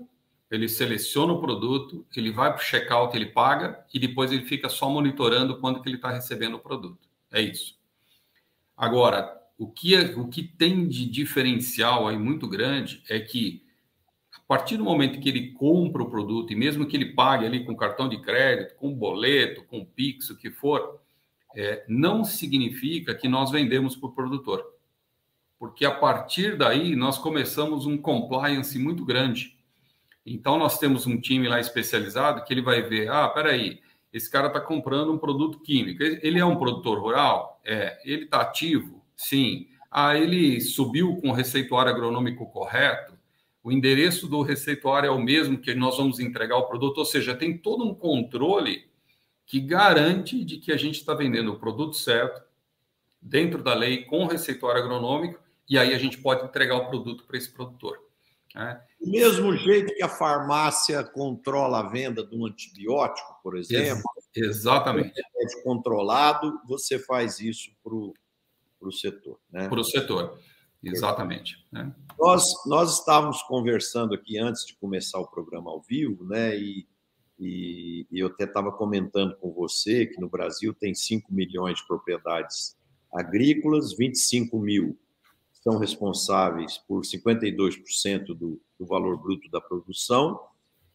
ele 0.50 0.68
seleciona 0.68 1.34
o 1.34 1.39
produto, 1.39 2.06
ele 2.15 2.32
vai 2.32 2.51
para 2.51 2.62
o 2.62 2.65
checkout, 2.65 3.15
ele 3.15 3.27
paga 3.27 3.86
e 3.94 4.00
depois 4.00 4.32
ele 4.32 4.46
fica 4.46 4.68
só 4.68 4.89
monitorando 4.89 5.60
quando 5.60 5.82
que 5.82 5.89
ele 5.89 5.98
está 5.98 6.12
recebendo 6.12 6.56
o 6.56 6.60
produto. 6.60 7.08
É 7.32 7.41
isso. 7.41 7.77
Agora, 8.75 9.38
o 9.58 9.70
que, 9.70 9.96
é, 9.96 10.15
o 10.15 10.27
que 10.27 10.41
tem 10.44 10.88
de 10.88 11.06
diferencial 11.06 12.08
aí 12.08 12.18
muito 12.18 12.48
grande 12.48 13.03
é 13.10 13.20
que 13.20 13.63
partir 14.50 14.77
do 14.77 14.84
momento 14.84 15.20
que 15.20 15.29
ele 15.29 15.51
compra 15.51 16.01
o 16.01 16.10
produto, 16.10 16.51
e 16.51 16.56
mesmo 16.56 16.88
que 16.88 16.98
ele 16.98 17.13
pague 17.13 17.46
ali 17.46 17.63
com 17.63 17.75
cartão 17.75 18.10
de 18.10 18.20
crédito, 18.20 18.75
com 18.77 18.91
boleto, 18.91 19.63
com 19.65 19.86
Pix, 19.86 20.32
o 20.32 20.36
que 20.36 20.50
for, 20.50 21.00
é, 21.56 21.86
não 21.88 22.25
significa 22.25 23.13
que 23.13 23.27
nós 23.27 23.51
vendemos 23.51 23.96
para 23.96 24.10
o 24.10 24.12
produtor. 24.12 24.65
Porque 25.60 25.86
a 25.86 25.91
partir 25.91 26.58
daí 26.58 26.96
nós 26.96 27.20
começamos 27.20 27.86
um 27.86 27.96
compliance 27.96 28.79
muito 28.79 29.06
grande. 29.06 29.56
Então 30.25 30.57
nós 30.57 30.77
temos 30.77 31.07
um 31.07 31.19
time 31.19 31.47
lá 31.47 31.59
especializado 31.59 32.43
que 32.43 32.53
ele 32.53 32.61
vai 32.61 32.81
ver, 32.81 33.09
ah, 33.09 33.27
peraí, 33.27 33.79
esse 34.11 34.29
cara 34.29 34.47
está 34.47 34.59
comprando 34.59 35.11
um 35.11 35.17
produto 35.17 35.59
químico. 35.59 36.03
Ele 36.03 36.39
é 36.39 36.45
um 36.45 36.57
produtor 36.57 36.99
rural? 36.99 37.61
É. 37.63 37.99
Ele 38.03 38.25
está 38.25 38.41
ativo? 38.41 39.03
Sim. 39.15 39.67
Ah, 39.91 40.17
ele 40.17 40.59
subiu 40.61 41.17
com 41.17 41.29
o 41.29 41.33
receituário 41.33 41.91
agronômico 41.91 42.45
correto? 42.51 43.19
o 43.63 43.71
endereço 43.71 44.27
do 44.27 44.41
receituário 44.41 45.07
é 45.07 45.11
o 45.11 45.21
mesmo 45.21 45.57
que 45.57 45.73
nós 45.75 45.97
vamos 45.97 46.19
entregar 46.19 46.57
o 46.57 46.67
produto, 46.67 46.99
ou 46.99 47.05
seja, 47.05 47.35
tem 47.35 47.57
todo 47.57 47.83
um 47.83 47.93
controle 47.93 48.89
que 49.45 49.59
garante 49.59 50.43
de 50.43 50.57
que 50.57 50.71
a 50.71 50.77
gente 50.77 50.95
está 50.95 51.13
vendendo 51.13 51.51
o 51.51 51.59
produto 51.59 51.95
certo, 51.95 52.41
dentro 53.21 53.61
da 53.61 53.73
lei, 53.73 54.05
com 54.05 54.23
o 54.23 54.27
receituário 54.27 54.81
agronômico, 54.81 55.39
e 55.69 55.77
aí 55.77 55.93
a 55.93 55.99
gente 55.99 56.17
pode 56.17 56.45
entregar 56.45 56.77
o 56.77 56.88
produto 56.88 57.25
para 57.25 57.38
esse 57.38 57.51
produtor. 57.51 57.99
Né? 58.56 58.82
Do 59.00 59.12
mesmo 59.12 59.56
jeito 59.56 59.94
que 59.94 60.03
a 60.03 60.10
farmácia 60.10 61.03
controla 61.03 61.79
a 61.79 61.89
venda 61.89 62.25
de 62.25 62.36
um 62.36 62.46
antibiótico, 62.46 63.39
por 63.44 63.58
exemplo, 63.58 64.03
Ex 64.36 64.48
exatamente. 64.48 65.13
É 65.20 65.63
controlado, 65.63 66.60
você 66.68 66.98
faz 67.00 67.39
isso 67.39 67.70
para 67.84 67.94
o 67.94 68.91
setor. 68.91 69.39
Né? 69.51 69.68
Para 69.68 69.79
o 69.79 69.84
setor. 69.84 70.39
Exatamente. 70.84 71.58
Né? 71.72 71.94
Nós, 72.18 72.44
nós 72.65 73.00
estávamos 73.00 73.41
conversando 73.44 74.13
aqui 74.13 74.38
antes 74.38 74.65
de 74.65 74.75
começar 74.75 75.20
o 75.20 75.27
programa 75.27 75.70
ao 75.70 75.82
vivo, 75.82 76.24
né? 76.25 76.58
E, 76.58 76.88
e, 77.38 78.08
e 78.10 78.20
eu 78.20 78.27
até 78.27 78.46
estava 78.46 78.72
comentando 78.72 79.36
com 79.38 79.51
você 79.51 80.06
que 80.06 80.20
no 80.20 80.29
Brasil 80.29 80.74
tem 80.74 80.96
5 80.96 81.34
milhões 81.34 81.79
de 81.79 81.88
propriedades 81.88 82.77
agrícolas, 83.13 83.96
25 83.96 84.58
mil 84.60 84.98
são 85.61 85.77
responsáveis 85.77 86.77
por 86.77 87.01
52% 87.01 88.27
do, 88.27 88.61
do 88.79 88.85
valor 88.85 89.17
bruto 89.17 89.49
da 89.49 89.59
produção, 89.59 90.39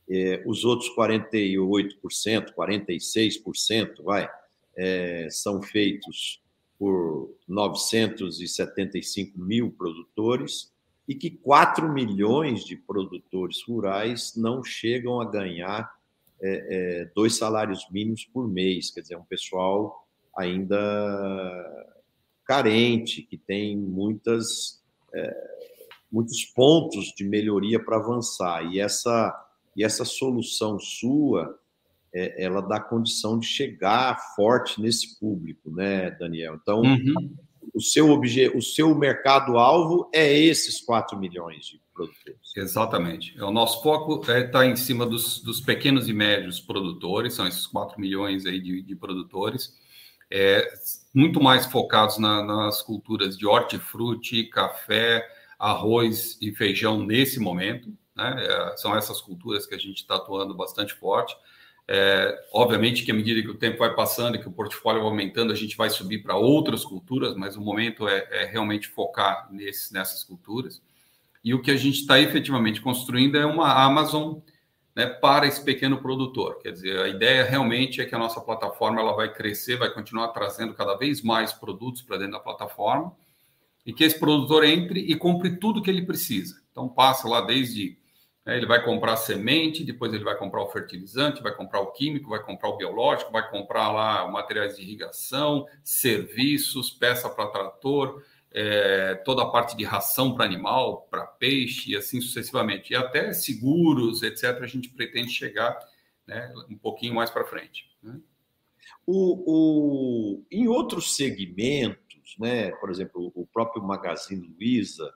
é, 0.09 0.42
os 0.47 0.64
outros 0.64 0.90
48%, 0.94 2.54
46%, 2.54 4.02
vai, 4.02 4.28
é, 4.76 5.28
são 5.30 5.62
feitos 5.62 6.42
por 6.78 7.30
975 7.49 9.38
mil 9.38 9.71
produtores 9.71 10.73
e 11.06 11.14
que 11.14 11.30
4 11.30 11.90
milhões 11.92 12.64
de 12.64 12.76
produtores 12.76 13.62
rurais 13.62 14.35
não 14.37 14.64
chegam 14.64 15.21
a 15.21 15.30
ganhar 15.30 15.94
é, 16.40 17.11
dois 17.14 17.37
salários 17.37 17.87
mínimos 17.90 18.25
por 18.25 18.49
mês. 18.49 18.90
Quer 18.90 19.00
dizer, 19.02 19.16
um 19.16 19.25
pessoal 19.25 20.06
ainda 20.37 21.94
carente, 22.45 23.23
que 23.23 23.37
tem 23.37 23.77
muitas, 23.77 24.83
é, 25.13 25.35
muitos 26.11 26.45
pontos 26.45 27.13
de 27.17 27.25
melhoria 27.25 27.83
para 27.83 27.97
avançar. 27.97 28.65
E 28.73 28.81
essa, 28.81 29.35
e 29.77 29.85
essa 29.85 30.05
solução 30.05 30.79
sua 30.79 31.59
é, 32.15 32.45
ela 32.45 32.61
dá 32.61 32.79
condição 32.79 33.39
de 33.39 33.47
chegar 33.47 34.17
forte 34.37 34.81
nesse 34.81 35.19
público, 35.19 35.71
né, 35.71 36.13
Daniel? 36.13 36.57
Então, 36.63 36.81
uhum. 36.81 37.35
o, 37.75 37.81
seu 37.81 38.09
obje, 38.09 38.49
o 38.55 38.63
seu 38.63 38.95
mercado-alvo 38.95 40.09
é 40.15 40.33
esses 40.33 40.81
4 40.81 41.19
milhões 41.19 41.67
de 41.67 41.81
produtores. 41.93 42.57
Exatamente. 42.57 43.37
É, 43.37 43.43
o 43.43 43.51
nosso 43.51 43.83
foco 43.83 44.21
está 44.21 44.35
é, 44.35 44.45
tá 44.45 44.65
em 44.65 44.77
cima 44.77 45.05
dos, 45.05 45.43
dos, 45.43 45.61
pequenos 45.61 46.09
e 46.09 46.13
médios 46.13 46.61
produtores, 46.61 47.35
são 47.35 47.49
esses 47.49 47.67
4 47.67 48.01
milhões 48.01 48.47
aí 48.47 48.61
de, 48.61 48.81
de 48.81 48.95
produtores, 48.95 49.75
é, 50.37 50.69
muito 51.14 51.41
mais 51.41 51.64
focados 51.64 52.19
na, 52.19 52.43
nas 52.43 52.83
culturas 52.83 53.38
de 53.38 53.47
hortifruti, 53.47 54.43
café, 54.43 55.25
arroz 55.57 56.37
e 56.43 56.50
feijão 56.50 57.07
nesse 57.07 57.38
momento. 57.38 57.97
Né? 58.17 58.45
É, 58.45 58.76
são 58.76 58.97
essas 58.97 59.21
culturas 59.21 59.64
que 59.64 59.76
a 59.76 59.79
gente 59.79 59.99
está 59.99 60.17
atuando 60.17 60.53
bastante 60.53 60.93
forte. 60.93 61.37
É, 61.87 62.37
obviamente 62.53 63.05
que 63.05 63.12
à 63.12 63.14
medida 63.14 63.43
que 63.43 63.50
o 63.50 63.59
tempo 63.59 63.79
vai 63.79 63.95
passando 63.95 64.35
e 64.35 64.41
que 64.41 64.49
o 64.49 64.53
portfólio 64.53 65.03
vai 65.03 65.11
aumentando, 65.11 65.53
a 65.53 65.57
gente 65.57 65.76
vai 65.76 65.88
subir 65.88 66.21
para 66.21 66.35
outras 66.35 66.85
culturas, 66.85 67.37
mas 67.37 67.57
o 67.57 67.61
momento 67.61 68.09
é, 68.09 68.26
é 68.33 68.45
realmente 68.47 68.88
focar 68.88 69.49
nesse, 69.53 69.93
nessas 69.93 70.25
culturas. 70.25 70.83
E 71.45 71.55
o 71.55 71.62
que 71.62 71.71
a 71.71 71.76
gente 71.76 72.00
está 72.00 72.19
efetivamente 72.19 72.81
construindo 72.81 73.37
é 73.37 73.47
uma 73.47 73.73
Amazon 73.73 74.38
né, 74.95 75.07
para 75.07 75.47
esse 75.47 75.63
pequeno 75.63 76.01
produtor. 76.01 76.59
Quer 76.61 76.73
dizer, 76.73 77.01
a 77.01 77.09
ideia 77.09 77.45
realmente 77.45 78.01
é 78.01 78.05
que 78.05 78.15
a 78.15 78.19
nossa 78.19 78.41
plataforma 78.41 79.01
ela 79.01 79.13
vai 79.15 79.33
crescer, 79.33 79.77
vai 79.77 79.93
continuar 79.93 80.29
trazendo 80.29 80.75
cada 80.75 80.95
vez 80.95 81.21
mais 81.21 81.53
produtos 81.53 82.03
para 82.03 82.17
dentro 82.17 82.35
da 82.35 82.41
plataforma, 82.41 83.15
e 83.85 83.93
que 83.93 84.05
esse 84.05 84.19
produtor 84.19 84.65
entre 84.65 85.01
e 85.01 85.15
compre 85.17 85.57
tudo 85.57 85.83
que 85.83 85.91
ele 85.91 86.07
precisa. 86.07 86.63
Então, 86.71 86.89
passa 86.89 87.29
lá 87.29 87.41
desde. 87.41 87.99
Né, 88.47 88.57
ele 88.57 88.67
vai 88.67 88.83
comprar 88.85 89.17
semente, 89.17 89.85
depois 89.85 90.13
ele 90.13 90.25
vai 90.25 90.37
comprar 90.37 90.63
o 90.63 90.71
fertilizante, 90.71 91.43
vai 91.43 91.55
comprar 91.55 91.81
o 91.81 91.93
químico, 91.93 92.31
vai 92.31 92.43
comprar 92.43 92.69
o 92.69 92.77
biológico, 92.77 93.33
vai 93.33 93.49
comprar 93.51 93.91
lá 93.91 94.31
materiais 94.31 94.77
de 94.77 94.83
irrigação, 94.83 95.67
serviços, 95.83 96.91
peça 96.91 97.29
para 97.29 97.47
trator, 97.47 98.23
é, 98.55 99.17
toda 99.25 99.43
a 99.43 99.51
parte 99.51 99.77
de 99.77 99.83
ração 99.83 100.33
para 100.33 100.45
animal, 100.45 101.09
para 101.11 101.27
peixe 101.27 101.91
e 101.91 101.97
assim 101.97 102.21
sucessivamente. 102.21 102.93
E 102.93 102.97
até 102.97 103.33
seguros, 103.33 104.23
etc., 104.23 104.63
a 104.63 104.67
gente 104.67 104.89
pretende 104.91 105.31
chegar 105.31 105.77
né, 106.25 106.53
um 106.71 106.79
pouquinho 106.79 107.15
mais 107.15 107.31
para 107.31 107.45
frente. 107.45 107.91
Né? 108.01 108.21
O, 109.05 110.37
o, 110.39 110.47
em 110.51 110.69
outros 110.69 111.17
segmentos, 111.17 112.37
né, 112.39 112.71
por 112.77 112.91
exemplo, 112.91 113.33
o 113.35 113.45
próprio 113.45 113.83
Magazine 113.83 114.47
Luiza, 114.57 115.13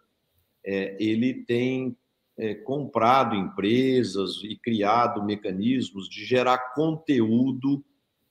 é, 0.65 0.97
ele 0.99 1.45
tem 1.45 1.97
é, 2.37 2.55
comprado 2.55 3.37
empresas 3.37 4.43
e 4.43 4.57
criado 4.57 5.25
mecanismos 5.25 6.09
de 6.09 6.25
gerar 6.25 6.75
conteúdo 6.75 7.85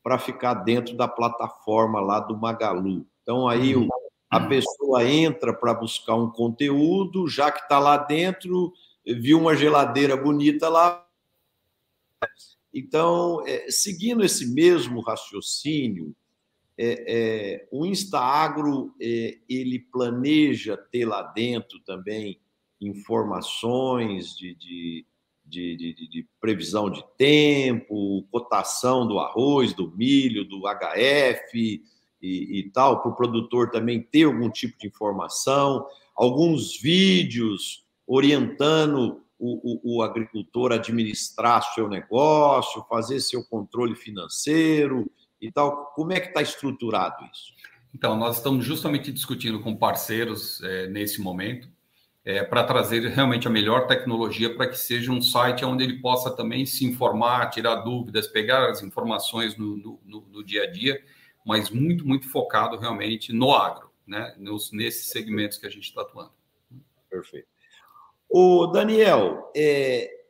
para 0.04 0.20
ficar 0.20 0.54
dentro 0.54 0.98
da 0.98 1.08
plataforma 1.08 2.02
lá 2.02 2.20
do 2.20 2.38
Magalu. 2.38 3.08
Então, 3.24 3.48
aí 3.48 3.76
o, 3.76 3.88
a 4.30 4.40
pessoa 4.40 5.04
entra 5.06 5.54
para 5.54 5.74
buscar 5.74 6.16
um 6.16 6.30
conteúdo, 6.30 7.28
já 7.28 7.52
que 7.52 7.62
está 7.62 7.80
lá 7.80 7.98
dentro, 7.98 8.74
viu 9.06 9.40
uma 9.40 9.56
geladeira 9.56 10.18
bonita 10.18 10.68
lá, 10.68 11.08
então, 12.74 13.44
é, 13.48 13.72
seguindo 13.72 14.24
esse 14.24 14.54
mesmo 14.54 15.02
raciocínio, 15.02 16.16
é, 16.78 17.06
é, 17.08 17.68
o 17.72 17.86
Instaagro 17.86 18.94
é, 19.02 19.40
ele 19.50 19.80
planeja 19.80 20.78
ter 20.78 21.06
lá 21.06 21.24
dentro 21.24 21.80
também 21.80 22.40
informações 22.80 24.38
de, 24.38 24.54
de, 24.54 25.06
de, 25.44 25.76
de, 25.76 26.28
previsão 26.40 26.88
de 26.88 27.04
tempo, 27.18 28.28
cotação 28.30 29.08
do 29.08 29.18
arroz, 29.18 29.74
do 29.74 29.90
milho, 29.98 30.46
do 30.46 30.62
HF 30.68 31.82
e, 32.22 32.60
e 32.60 32.70
tal, 32.72 33.02
para 33.02 33.12
o 33.12 33.16
produtor 33.16 33.70
também 33.70 34.02
ter 34.02 34.24
algum 34.24 34.50
tipo 34.50 34.78
de 34.80 34.88
informação, 34.88 35.86
alguns 36.16 36.80
vídeos 36.80 37.86
orientando 38.06 39.22
o, 39.40 39.96
o, 39.96 39.98
o 39.98 40.02
agricultor 40.02 40.72
administrar 40.72 41.62
seu 41.74 41.88
negócio, 41.88 42.86
fazer 42.90 43.20
seu 43.20 43.44
controle 43.44 43.96
financeiro 43.96 45.10
e 45.40 45.52
tal. 45.52 45.94
Como 45.96 46.12
é 46.12 46.20
que 46.20 46.30
está 46.30 46.42
estruturado 46.42 47.24
isso? 47.32 47.54
Então, 47.94 48.18
nós 48.18 48.38
estamos 48.38 48.66
justamente 48.66 49.12
discutindo 49.12 49.60
com 49.60 49.76
parceiros 49.76 50.62
é, 50.64 50.88
nesse 50.88 51.22
momento 51.22 51.70
é, 52.28 52.44
para 52.44 52.64
trazer 52.64 53.08
realmente 53.08 53.48
a 53.48 53.52
melhor 53.52 53.88
tecnologia 53.88 54.54
para 54.54 54.68
que 54.68 54.78
seja 54.78 55.12
um 55.12 55.22
site 55.22 55.64
onde 55.64 55.84
ele 55.84 56.02
possa 56.02 56.30
também 56.30 56.66
se 56.66 56.86
informar, 56.86 57.50
tirar 57.50 57.76
dúvidas, 57.76 58.28
pegar 58.28 58.70
as 58.70 58.84
informações 58.84 59.56
no, 59.56 59.78
no, 59.78 60.28
no 60.30 60.44
dia 60.44 60.64
a 60.64 60.72
dia, 60.72 61.02
mas 61.48 61.70
muito, 61.70 62.06
muito 62.06 62.30
focado 62.30 62.78
realmente 62.78 63.32
no 63.32 63.54
agro, 63.54 63.90
né? 64.06 64.36
Nos, 64.38 64.74
nesses 64.74 65.10
segmentos 65.10 65.58
que 65.58 65.66
a 65.66 65.70
gente 65.70 65.86
está 65.86 66.02
atuando. 66.02 66.34
Perfeito. 67.10 67.48
O 68.30 68.68
Daniel, 68.68 69.50
é, 69.56 70.26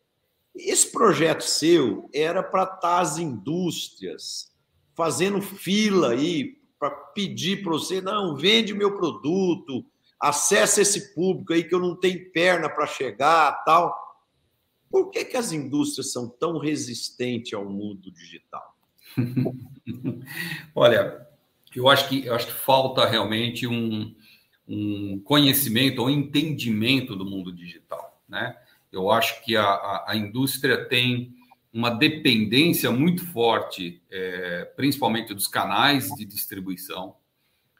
esse 0.56 0.92
projeto 0.92 1.42
seu 1.42 2.08
era 2.14 2.44
para 2.44 2.64
estar 2.64 2.78
tá 2.78 3.00
as 3.00 3.18
indústrias 3.18 4.56
fazendo 4.94 5.42
fila 5.42 6.12
aí 6.12 6.62
para 6.78 6.92
pedir 6.92 7.64
para 7.64 7.72
você, 7.72 8.00
não, 8.00 8.36
vende 8.36 8.72
meu 8.76 8.96
produto, 8.96 9.84
acessa 10.20 10.82
esse 10.84 11.16
público 11.16 11.52
aí 11.52 11.64
que 11.64 11.74
eu 11.74 11.80
não 11.80 11.96
tenho 11.96 12.32
perna 12.32 12.70
para 12.70 12.86
chegar, 12.86 13.64
tal. 13.64 13.96
Por 14.88 15.10
que, 15.10 15.26
que 15.26 15.36
as 15.36 15.52
indústrias 15.52 16.12
são 16.12 16.30
tão 16.30 16.60
resistentes 16.60 17.54
ao 17.54 17.66
mundo 17.66 18.12
digital? 18.12 18.77
Olha, 20.76 21.28
eu 21.76 21.88
acho 21.88 22.08
que 22.08 22.26
eu 22.26 22.36
acho 22.36 22.48
que 22.48 22.54
falta 22.54 23.06
realmente 23.06 23.68
um, 23.68 24.16
um 24.68 25.20
conhecimento 25.20 26.02
ou 26.02 26.10
entendimento 26.10 27.16
do 27.16 27.26
mundo 27.26 27.52
digital, 27.52 28.22
né? 28.28 28.56
Eu 28.92 29.12
acho 29.12 29.44
que 29.44 29.56
a, 29.56 29.64
a, 29.64 30.12
a 30.12 30.16
indústria 30.16 30.86
tem 30.86 31.36
uma 31.74 31.90
dependência 31.90 32.90
muito 32.92 33.26
forte, 33.28 34.02
é, 34.10 34.66
principalmente 34.76 35.34
dos 35.34 35.48
canais 35.48 36.10
de 36.10 36.26
distribuição, 36.26 37.16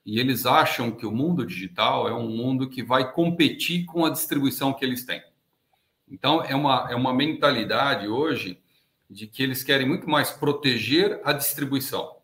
e 0.06 0.20
eles 0.20 0.46
acham 0.46 0.92
que 0.92 1.06
o 1.06 1.12
mundo 1.12 1.46
digital 1.46 2.08
é 2.08 2.14
um 2.14 2.30
mundo 2.30 2.70
que 2.70 2.84
vai 2.84 3.12
competir 3.12 3.86
com 3.86 4.06
a 4.06 4.10
distribuição 4.10 4.74
que 4.74 4.86
eles 4.86 5.04
têm. 5.04 5.22
Então, 6.10 6.42
é 6.44 6.56
uma, 6.56 6.88
é 6.90 6.96
uma 6.96 7.14
mentalidade 7.14 8.08
hoje 8.08 8.62
de 9.10 9.28
que 9.28 9.42
eles 9.42 9.64
querem 9.64 9.88
muito 9.88 10.10
mais 10.10 10.32
proteger 10.32 11.22
a 11.24 11.34
distribuição. 11.34 12.18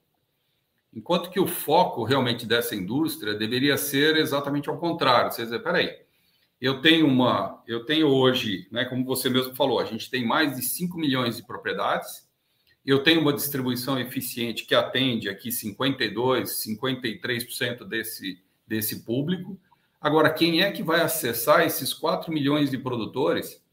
Enquanto 0.94 1.30
que 1.30 1.40
o 1.40 1.48
foco 1.48 2.04
realmente 2.04 2.46
dessa 2.46 2.76
indústria 2.76 3.34
deveria 3.34 3.78
ser 3.78 4.16
exatamente 4.18 4.70
ao 4.70 4.78
contrário. 4.78 5.32
Você 5.32 5.44
dizer, 5.44 5.64
peraí, 5.64 5.90
eu 6.62 6.82
tenho 6.82 7.08
uma, 7.08 7.62
eu 7.68 7.86
tenho 7.86 8.08
hoje, 8.08 8.68
né, 8.72 8.86
como 8.86 9.04
você 9.04 9.30
mesmo 9.30 9.56
falou, 9.56 9.80
a 9.80 9.86
gente 9.86 10.10
tem 10.10 10.26
mais 10.26 10.56
de 10.56 10.62
5 10.62 10.98
milhões 10.98 11.36
de 11.36 11.46
propriedades, 11.46 12.28
eu 12.86 13.02
tenho 13.02 13.22
uma 13.22 13.34
distribuição 13.34 14.00
eficiente 14.00 14.66
que 14.66 14.76
atende 14.76 15.30
aqui 15.30 15.52
52, 15.52 16.50
53% 16.50 17.86
desse, 17.86 18.42
desse 18.68 19.04
público. 19.04 19.60
Agora, 20.00 20.30
quem 20.30 20.62
é 20.62 20.72
que 20.72 20.84
vai 20.84 21.02
acessar 21.02 21.66
esses 21.66 21.94
4 21.94 22.32
milhões 22.32 22.70
de 22.70 22.78
produtores 22.78 23.64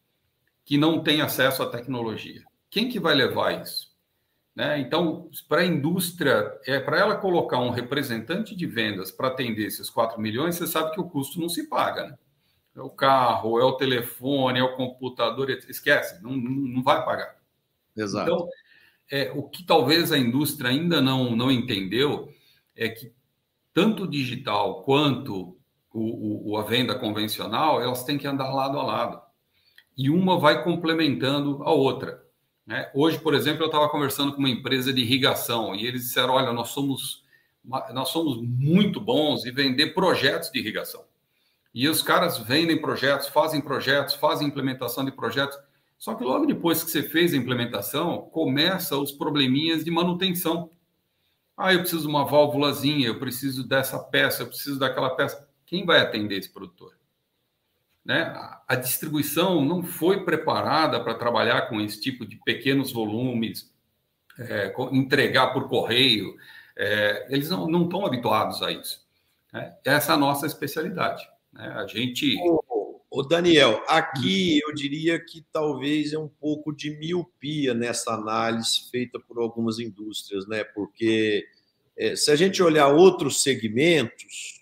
que 0.65 0.79
não 0.79 1.03
têm 1.03 1.21
acesso 1.21 1.63
à 1.63 1.67
tecnologia? 1.69 2.45
Quem 2.71 2.89
que 2.89 3.01
vai 3.01 3.15
levar 3.15 3.63
isso? 3.63 3.91
Né? 4.55 4.79
Então, 4.81 5.29
para 5.49 5.63
a 5.63 5.67
indústria, 5.67 6.59
é 6.67 6.79
para 6.79 6.99
ela 6.99 7.17
colocar 7.17 7.59
um 7.59 7.71
representante 7.71 8.55
de 8.55 8.67
vendas 8.67 9.11
para 9.11 9.29
atender 9.29 9.67
esses 9.67 9.89
4 9.89 10.21
milhões, 10.21 10.57
você 10.57 10.67
sabe 10.67 10.93
que 10.93 11.01
o 11.01 11.09
custo 11.09 11.41
não 11.41 11.49
se 11.49 11.69
paga. 11.69 12.09
Né? 12.09 12.19
É 12.77 12.81
o 12.81 12.91
carro, 12.91 13.59
é 13.59 13.65
o 13.65 13.77
telefone, 13.77 14.59
é 14.59 14.63
o 14.63 14.77
computador, 14.77 15.51
esquece, 15.51 16.23
não, 16.23 16.33
não 16.37 16.83
vai 16.83 17.05
pagar. 17.05 17.37
Exato. 17.97 18.31
Então, 18.31 18.49
é, 19.11 19.33
o 19.35 19.43
que 19.43 19.65
talvez 19.65 20.13
a 20.13 20.19
indústria 20.19 20.71
ainda 20.71 21.01
não, 21.01 21.35
não 21.35 21.51
entendeu 21.51 22.33
é 22.77 22.89
que 22.89 23.13
tanto 23.75 24.05
o 24.05 24.11
digital 24.11 24.83
quanto 24.85 25.57
o, 25.93 26.53
o, 26.53 26.57
a 26.57 26.63
venda 26.63 26.95
convencional, 26.95 27.83
elas 27.83 28.05
têm 28.05 28.19
que 28.19 28.27
andar 28.27 28.53
lado 28.53 28.79
a 28.79 28.83
lado. 28.83 29.21
E 29.97 30.09
uma 30.09 30.39
vai 30.39 30.63
complementando 30.63 31.63
a 31.65 31.73
outra. 31.73 32.25
Né? 32.71 32.89
Hoje, 32.95 33.19
por 33.19 33.35
exemplo, 33.35 33.65
eu 33.65 33.67
estava 33.67 33.89
conversando 33.89 34.33
com 34.33 34.39
uma 34.39 34.49
empresa 34.49 34.93
de 34.93 35.01
irrigação 35.01 35.75
e 35.75 35.85
eles 35.85 36.03
disseram: 36.03 36.35
olha, 36.35 36.53
nós 36.53 36.69
somos, 36.69 37.25
nós 37.93 38.11
somos 38.11 38.41
muito 38.41 39.01
bons 39.01 39.45
em 39.45 39.51
vender 39.51 39.93
projetos 39.93 40.53
de 40.53 40.61
irrigação. 40.61 41.05
E 41.75 41.89
os 41.89 42.01
caras 42.01 42.39
vendem 42.39 42.81
projetos, 42.81 43.27
fazem 43.27 43.61
projetos, 43.61 44.15
fazem 44.15 44.47
implementação 44.47 45.05
de 45.05 45.11
projetos. 45.11 45.59
Só 45.99 46.15
que 46.15 46.23
logo 46.23 46.47
depois 46.47 46.85
que 46.85 46.93
você 46.93 47.03
fez 47.03 47.35
a 47.35 47.37
implementação, 47.37 48.23
começa 48.31 48.97
os 48.97 49.11
probleminhas 49.11 49.85
de 49.85 49.91
manutenção. 49.91 50.71
Ah, 51.57 51.75
eu 51.75 51.81
preciso 51.81 52.03
de 52.03 52.09
uma 52.09 52.25
válvulazinha, 52.25 53.09
eu 53.09 53.19
preciso 53.19 53.67
dessa 53.67 53.99
peça, 53.99 54.45
eu 54.45 54.47
preciso 54.47 54.79
daquela 54.79 55.11
peça. 55.11 55.45
Quem 55.67 55.85
vai 55.85 56.01
atender 56.01 56.39
esse 56.39 56.49
produtor? 56.49 57.00
Né? 58.05 58.33
A 58.67 58.77
distribuição 58.77 59.65
não 59.65 59.83
foi 59.83 60.25
preparada 60.25 61.03
para 61.03 61.15
trabalhar 61.15 61.69
com 61.69 61.81
esse 61.81 62.01
tipo 62.01 62.27
de 62.27 62.37
pequenos 62.37 62.93
volumes, 62.93 63.73
é, 64.39 64.75
entregar 64.93 65.53
por 65.53 65.69
correio. 65.69 66.35
É, 66.77 67.27
eles 67.31 67.51
não, 67.51 67.69
não 67.69 67.85
estão 67.85 68.07
habituados 68.07 68.63
a 68.63 68.73
isso. 68.73 69.07
Né? 69.53 69.75
Essa 69.85 70.13
é 70.13 70.15
a 70.15 70.19
nossa 70.19 70.47
especialidade. 70.47 71.29
Né? 71.53 71.67
A 71.77 71.87
gente. 71.87 72.37
O 73.13 73.25
Daniel, 73.25 73.83
aqui 73.89 74.61
eu 74.61 74.73
diria 74.73 75.19
que 75.19 75.45
talvez 75.53 76.13
é 76.13 76.19
um 76.19 76.29
pouco 76.29 76.73
de 76.73 76.97
miopia 76.97 77.75
nessa 77.75 78.13
análise 78.13 78.89
feita 78.89 79.19
por 79.19 79.41
algumas 79.41 79.81
indústrias, 79.81 80.47
né? 80.47 80.63
Porque 80.63 81.45
é, 81.99 82.15
se 82.15 82.31
a 82.31 82.37
gente 82.37 82.63
olhar 82.63 82.87
outros 82.87 83.43
segmentos, 83.43 84.60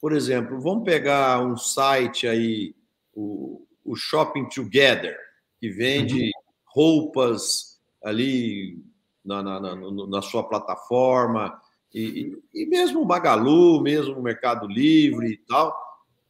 por 0.00 0.12
exemplo, 0.12 0.60
vamos 0.60 0.84
pegar 0.84 1.44
um 1.44 1.56
site 1.56 2.26
aí, 2.26 2.74
o, 3.14 3.66
o 3.84 3.94
Shopping 3.94 4.48
Together, 4.48 5.16
que 5.60 5.68
vende 5.68 6.24
uhum. 6.24 6.30
roupas 6.64 7.78
ali 8.02 8.82
na, 9.24 9.42
na, 9.42 9.60
na, 9.60 9.76
na 9.76 10.22
sua 10.22 10.42
plataforma, 10.42 11.60
e, 11.92 12.38
e, 12.54 12.66
mesmo 12.66 13.02
o 13.02 13.06
Magalu, 13.06 13.82
mesmo 13.82 14.14
o 14.14 14.22
Mercado 14.22 14.66
Livre 14.66 15.32
e 15.32 15.36
tal. 15.38 15.76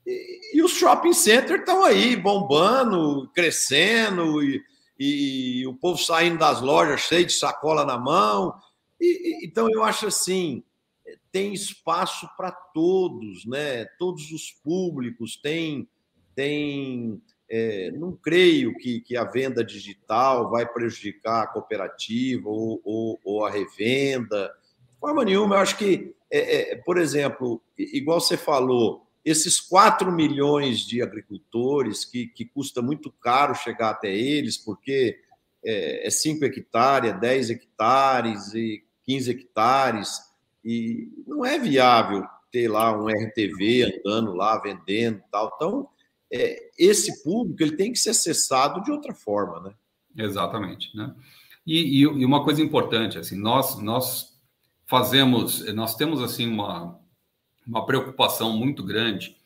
E, 0.07 0.57
e 0.59 0.63
os 0.63 0.73
shopping 0.73 1.13
centers 1.13 1.61
estão 1.61 1.85
aí 1.85 2.17
bombando, 2.17 3.31
crescendo, 3.35 4.43
e, 4.43 4.63
e, 4.99 5.67
o 5.67 5.75
povo 5.75 5.99
saindo 5.99 6.39
das 6.39 6.61
lojas 6.61 7.03
cheio 7.03 7.27
de 7.27 7.33
sacola 7.33 7.85
na 7.85 7.99
mão. 7.99 8.55
Então 9.43 9.71
eu 9.71 9.85
acho 9.85 10.07
assim, 10.07 10.63
tem 11.33 11.53
espaço 11.53 12.29
para 12.37 12.51
todos, 12.51 13.45
né? 13.47 13.85
Todos 13.99 14.31
os 14.33 14.51
públicos 14.51 15.37
têm, 15.37 15.89
têm 16.35 17.21
é, 17.51 17.91
não 17.91 18.13
creio 18.13 18.77
que, 18.77 19.01
que 19.01 19.17
a 19.17 19.25
venda 19.25 19.65
digital 19.65 20.49
vai 20.49 20.65
prejudicar 20.65 21.43
a 21.43 21.47
cooperativa 21.49 22.49
ou, 22.49 22.81
ou, 22.85 23.21
ou 23.25 23.45
a 23.45 23.51
revenda. 23.51 24.53
De 24.93 25.01
forma 25.01 25.25
nenhuma, 25.25 25.57
eu 25.57 25.61
acho 25.61 25.77
que, 25.77 26.15
é, 26.31 26.73
é, 26.73 26.77
por 26.77 26.97
exemplo, 26.97 27.61
igual 27.77 28.21
você 28.21 28.37
falou, 28.37 29.05
esses 29.25 29.61
4 29.61 30.13
milhões 30.13 30.79
de 30.79 31.03
agricultores 31.03 32.05
que, 32.05 32.29
que 32.29 32.45
custa 32.45 32.81
muito 32.81 33.11
caro 33.11 33.55
chegar 33.55 33.91
até 33.91 34.15
eles, 34.15 34.57
porque 34.57 35.19
é, 35.65 36.09
5 36.09 36.45
é 36.45 36.49
hectares, 36.49 37.21
10 37.21 37.51
hectares 37.51 38.55
e 38.55 38.85
15 39.05 39.31
hectares, 39.31 40.30
e 40.65 41.09
não 41.27 41.45
é 41.45 41.59
viável 41.59 42.25
ter 42.51 42.69
lá 42.69 42.97
um 42.97 43.09
RTV 43.09 44.01
andando 44.05 44.33
lá, 44.35 44.59
vendendo 44.59 45.23
tal. 45.31 45.53
Então, 45.55 45.89
é, 46.31 46.71
esse 46.79 47.23
público 47.23 47.63
ele 47.63 47.77
tem 47.77 47.93
que 47.93 47.99
ser 47.99 48.11
acessado 48.11 48.83
de 48.83 48.91
outra 48.91 49.15
forma, 49.15 49.61
né? 49.61 49.75
Exatamente, 50.17 50.97
né? 50.97 51.15
E, 51.67 52.01
e, 52.01 52.07
uma 52.07 52.43
coisa 52.43 52.63
importante, 52.63 53.19
assim, 53.19 53.37
nós 53.37 53.79
nós 53.81 54.37
fazemos, 54.87 55.65
nós 55.75 55.95
temos 55.95 56.23
assim 56.23 56.47
uma 56.47 56.99
uma 57.67 57.87
preocupação 57.87 58.57
muito 58.57 58.83
grande 58.83 59.37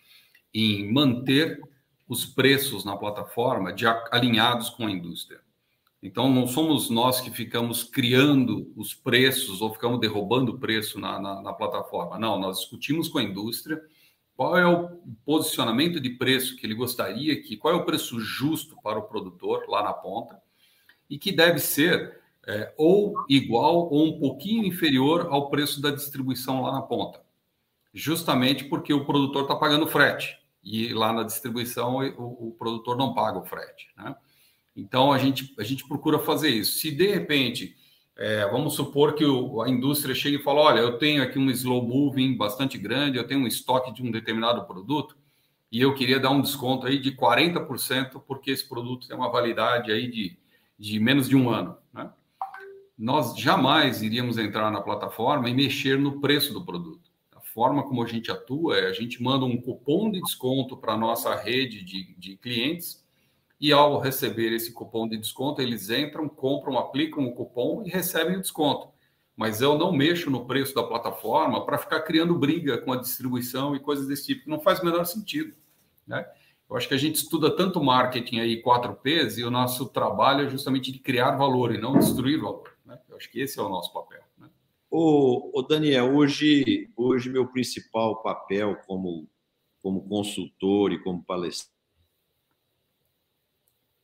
em 0.53 0.91
manter 0.91 1.61
os 2.09 2.25
preços 2.25 2.85
na 2.85 2.97
plataforma 2.97 3.73
de 3.73 3.85
alinhados 4.11 4.71
com 4.71 4.87
a 4.87 4.91
indústria. 4.91 5.41
Então, 6.05 6.31
não 6.31 6.47
somos 6.47 6.91
nós 6.91 7.19
que 7.23 7.31
ficamos 7.31 7.83
criando 7.83 8.71
os 8.77 8.93
preços 8.93 9.63
ou 9.63 9.73
ficamos 9.73 9.99
derrubando 9.99 10.53
o 10.53 10.59
preço 10.59 11.01
na, 11.01 11.19
na, 11.19 11.41
na 11.41 11.53
plataforma. 11.55 12.19
Não, 12.19 12.39
nós 12.39 12.59
discutimos 12.59 13.09
com 13.09 13.17
a 13.17 13.23
indústria 13.23 13.83
qual 14.37 14.59
é 14.59 14.67
o 14.67 15.01
posicionamento 15.25 15.99
de 15.99 16.11
preço 16.11 16.57
que 16.57 16.67
ele 16.67 16.75
gostaria 16.75 17.41
que, 17.43 17.57
qual 17.57 17.73
é 17.73 17.77
o 17.79 17.87
preço 17.87 18.21
justo 18.21 18.77
para 18.83 18.99
o 18.99 19.05
produtor 19.05 19.65
lá 19.67 19.83
na 19.83 19.95
ponta, 19.95 20.39
e 21.09 21.17
que 21.19 21.33
deve 21.33 21.59
ser 21.59 22.21
é, 22.47 22.75
ou 22.77 23.15
igual 23.27 23.91
ou 23.91 24.07
um 24.07 24.19
pouquinho 24.19 24.67
inferior 24.67 25.29
ao 25.31 25.49
preço 25.49 25.81
da 25.81 25.91
distribuição 25.91 26.61
lá 26.61 26.73
na 26.73 26.83
ponta, 26.83 27.23
justamente 27.95 28.65
porque 28.65 28.93
o 28.93 29.07
produtor 29.07 29.45
está 29.45 29.57
pagando 29.57 29.87
frete 29.87 30.39
e 30.63 30.93
lá 30.93 31.15
na 31.15 31.23
distribuição 31.23 31.97
o, 32.19 32.49
o, 32.49 32.53
produtor 32.59 32.95
não 32.95 33.15
paga 33.15 33.39
o 33.39 33.45
frete. 33.45 33.89
Né? 33.97 34.15
Então 34.77 35.13
a 35.13 35.19
gente, 35.19 35.55
a 35.59 35.63
gente 35.63 35.87
procura 35.87 36.19
fazer 36.19 36.51
isso. 36.51 36.79
Se 36.79 36.91
de 36.91 37.07
repente 37.07 37.77
é, 38.17 38.47
vamos 38.49 38.75
supor 38.75 39.15
que 39.15 39.25
o, 39.25 39.61
a 39.63 39.69
indústria 39.69 40.15
chegue 40.15 40.37
e 40.37 40.43
fale: 40.43 40.59
olha, 40.59 40.81
eu 40.81 40.99
tenho 40.99 41.23
aqui 41.23 41.39
um 41.39 41.51
slow 41.51 41.83
moving 41.87 42.37
bastante 42.37 42.79
grande, 42.79 43.19
eu 43.19 43.27
tenho 43.27 43.41
um 43.41 43.47
estoque 43.47 43.93
de 43.93 44.03
um 44.03 44.11
determinado 44.11 44.65
produto 44.65 45.17
e 45.71 45.81
eu 45.81 45.95
queria 45.95 46.21
dar 46.21 46.31
um 46.31 46.41
desconto 46.41 46.87
aí 46.87 46.99
de 46.99 47.13
40% 47.13 48.23
porque 48.27 48.51
esse 48.53 48.69
produto 48.69 49.09
tem 49.09 49.17
uma 49.17 49.31
validade 49.31 49.91
aí 49.91 50.09
de, 50.09 50.39
de 50.79 51.01
menos 51.01 51.29
de 51.29 51.37
um 51.37 51.51
ano. 51.51 51.77
Né? 51.93 52.09
Nós 52.97 53.37
jamais 53.37 54.01
iríamos 54.01 54.39
entrar 54.39 54.71
na 54.71 54.81
plataforma 54.81 55.49
e 55.49 55.55
mexer 55.55 55.99
no 55.99 56.21
preço 56.21 56.53
do 56.53 56.65
produto. 56.65 57.11
A 57.33 57.41
forma 57.41 57.83
como 57.83 58.03
a 58.05 58.07
gente 58.07 58.31
atua 58.31 58.79
é 58.79 58.87
a 58.87 58.93
gente 58.93 59.21
manda 59.21 59.45
um 59.45 59.61
cupom 59.61 60.13
de 60.13 60.21
desconto 60.21 60.77
para 60.77 60.93
a 60.93 60.97
nossa 60.97 61.35
rede 61.35 61.85
de, 61.85 62.15
de 62.17 62.37
clientes 62.37 63.04
e 63.61 63.73
ao 63.73 63.99
receber 64.01 64.53
esse 64.53 64.73
cupom 64.73 65.09
de 65.09 65.17
desconto, 65.17 65.63
eles 65.63 65.89
entram, 65.91 66.29
compram, 66.29 66.79
aplicam 66.79 67.25
o 67.25 67.33
cupom 67.33 67.83
e 67.85 67.89
recebem 67.89 68.37
o 68.37 68.41
desconto. 68.41 68.89
Mas 69.37 69.61
eu 69.61 69.77
não 69.77 69.93
mexo 69.93 70.31
no 70.31 70.47
preço 70.47 70.75
da 70.75 70.83
plataforma 70.83 71.65
para 71.65 71.79
ficar 71.79 72.03
criando 72.03 72.39
briga 72.39 72.79
com 72.79 72.93
a 72.93 72.97
distribuição 72.97 73.75
e 73.75 73.81
coisas 73.81 74.07
desse 74.07 74.27
tipo. 74.27 74.49
Não 74.49 74.61
faz 74.61 74.81
o 74.81 74.85
menor 74.85 75.05
sentido. 75.05 75.57
Né? 76.07 76.25
Eu 76.69 76.77
acho 76.77 76.89
que 76.89 76.95
a 76.95 76.99
gente 76.99 77.17
estuda 77.17 77.55
tanto 77.55 77.83
marketing 77.83 78.41
aí, 78.41 78.63
4Ps, 78.63 79.39
e 79.39 79.45
o 79.45 79.51
nosso 79.51 79.87
trabalho 79.87 80.47
é 80.47 80.51
justamente 80.51 80.93
de 80.93 80.99
criar 80.99 81.33
valor 81.33 81.75
e 81.75 81.79
não 81.79 81.99
destruir 81.99 82.41
valor. 82.41 82.77
Né? 82.85 82.99
Eu 83.09 83.17
acho 83.17 83.31
que 83.31 83.41
esse 83.41 83.59
é 83.59 83.63
o 83.63 83.69
nosso 83.69 83.93
papel. 83.93 84.23
Né? 84.39 84.49
Ô, 84.91 85.51
ô 85.59 85.63
Daniel, 85.63 86.15
hoje, 86.15 86.91
hoje 86.97 87.29
meu 87.29 87.47
principal 87.49 88.23
papel 88.23 88.77
como, 88.87 89.29
como 89.83 90.09
consultor 90.09 90.93
e 90.93 91.03
como 91.03 91.25
palestrante 91.25 91.74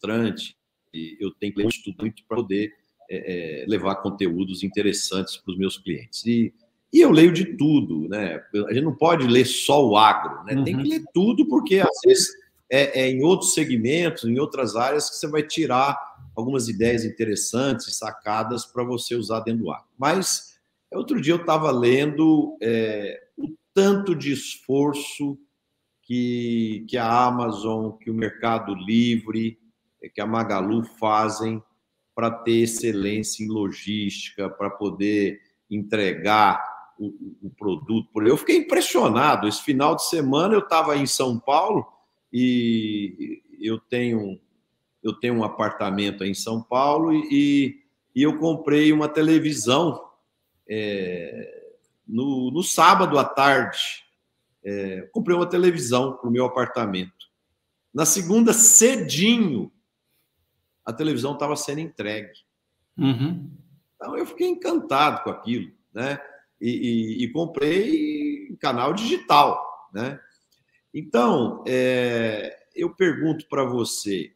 palestrante, 0.00 0.56
eu 0.92 1.30
tenho 1.32 1.52
que 1.52 1.62
ler 1.62 1.68
muito 2.00 2.24
para 2.26 2.36
poder 2.36 2.72
é, 3.08 3.62
é, 3.62 3.66
levar 3.66 3.96
conteúdos 3.96 4.62
interessantes 4.62 5.36
para 5.36 5.52
os 5.52 5.58
meus 5.58 5.78
clientes. 5.78 6.24
E, 6.26 6.52
e 6.92 7.00
eu 7.00 7.10
leio 7.10 7.32
de 7.32 7.56
tudo, 7.56 8.08
né? 8.08 8.42
A 8.68 8.72
gente 8.72 8.84
não 8.84 8.96
pode 8.96 9.26
ler 9.26 9.44
só 9.44 9.86
o 9.86 9.96
agro, 9.96 10.44
né? 10.44 10.54
Uhum. 10.54 10.64
Tem 10.64 10.76
que 10.76 10.88
ler 10.88 11.04
tudo, 11.14 11.46
porque 11.46 11.78
às 11.78 12.00
vezes 12.04 12.28
é, 12.68 13.02
é, 13.02 13.10
em 13.10 13.22
outros 13.22 13.54
segmentos, 13.54 14.24
em 14.24 14.38
outras 14.38 14.74
áreas, 14.74 15.08
que 15.08 15.16
você 15.16 15.28
vai 15.28 15.42
tirar 15.44 15.96
algumas 16.36 16.68
ideias 16.68 17.04
interessantes, 17.04 17.96
sacadas 17.96 18.64
para 18.64 18.82
você 18.82 19.14
usar 19.14 19.40
dentro 19.40 19.64
do 19.64 19.70
agro. 19.70 19.88
Mas 19.96 20.58
outro 20.92 21.20
dia 21.20 21.34
eu 21.34 21.40
estava 21.40 21.70
lendo 21.70 22.56
é, 22.60 23.20
o 23.36 23.54
tanto 23.72 24.14
de 24.14 24.32
esforço 24.32 25.38
que, 26.02 26.84
que 26.88 26.96
a 26.96 27.26
Amazon, 27.26 27.92
que 27.92 28.10
o 28.10 28.14
Mercado 28.14 28.74
Livre, 28.74 29.59
que 30.08 30.20
a 30.20 30.26
Magalu 30.26 30.84
fazem 30.84 31.62
para 32.14 32.30
ter 32.30 32.62
excelência 32.62 33.44
em 33.44 33.48
logística, 33.48 34.48
para 34.48 34.70
poder 34.70 35.40
entregar 35.70 36.62
o, 36.98 37.06
o, 37.42 37.50
produto. 37.50 38.10
Eu 38.22 38.36
fiquei 38.36 38.58
impressionado. 38.58 39.48
Esse 39.48 39.62
final 39.62 39.96
de 39.96 40.06
semana 40.06 40.54
eu 40.54 40.60
estava 40.60 40.96
em 40.96 41.06
São 41.06 41.38
Paulo 41.38 41.86
e 42.32 43.42
eu 43.60 43.78
tenho 43.78 44.38
eu 45.02 45.14
tenho 45.14 45.34
um 45.34 45.44
apartamento 45.44 46.24
em 46.24 46.34
São 46.34 46.62
Paulo 46.62 47.10
e, 47.14 47.82
e 48.14 48.22
eu 48.22 48.38
comprei 48.38 48.92
uma 48.92 49.08
televisão 49.08 49.98
é, 50.68 51.64
no, 52.06 52.50
no, 52.50 52.62
sábado 52.62 53.18
à 53.18 53.24
tarde. 53.24 54.04
É, 54.62 55.08
comprei 55.10 55.34
uma 55.34 55.48
televisão 55.48 56.18
para 56.18 56.28
o 56.28 56.32
meu 56.32 56.44
apartamento. 56.44 57.30
Na 57.94 58.04
segunda, 58.04 58.52
cedinho, 58.52 59.72
a 60.84 60.92
televisão 60.92 61.34
estava 61.34 61.56
sendo 61.56 61.80
entregue. 61.80 62.32
Uhum. 62.96 63.50
Então 63.96 64.16
eu 64.16 64.26
fiquei 64.26 64.48
encantado 64.48 65.22
com 65.22 65.30
aquilo, 65.30 65.70
né? 65.92 66.20
E, 66.60 66.70
e, 67.20 67.24
e 67.24 67.32
comprei 67.32 68.56
canal 68.60 68.92
digital, 68.92 69.90
né? 69.92 70.20
Então 70.92 71.64
é, 71.66 72.66
eu 72.74 72.94
pergunto 72.94 73.46
para 73.48 73.64
você, 73.64 74.32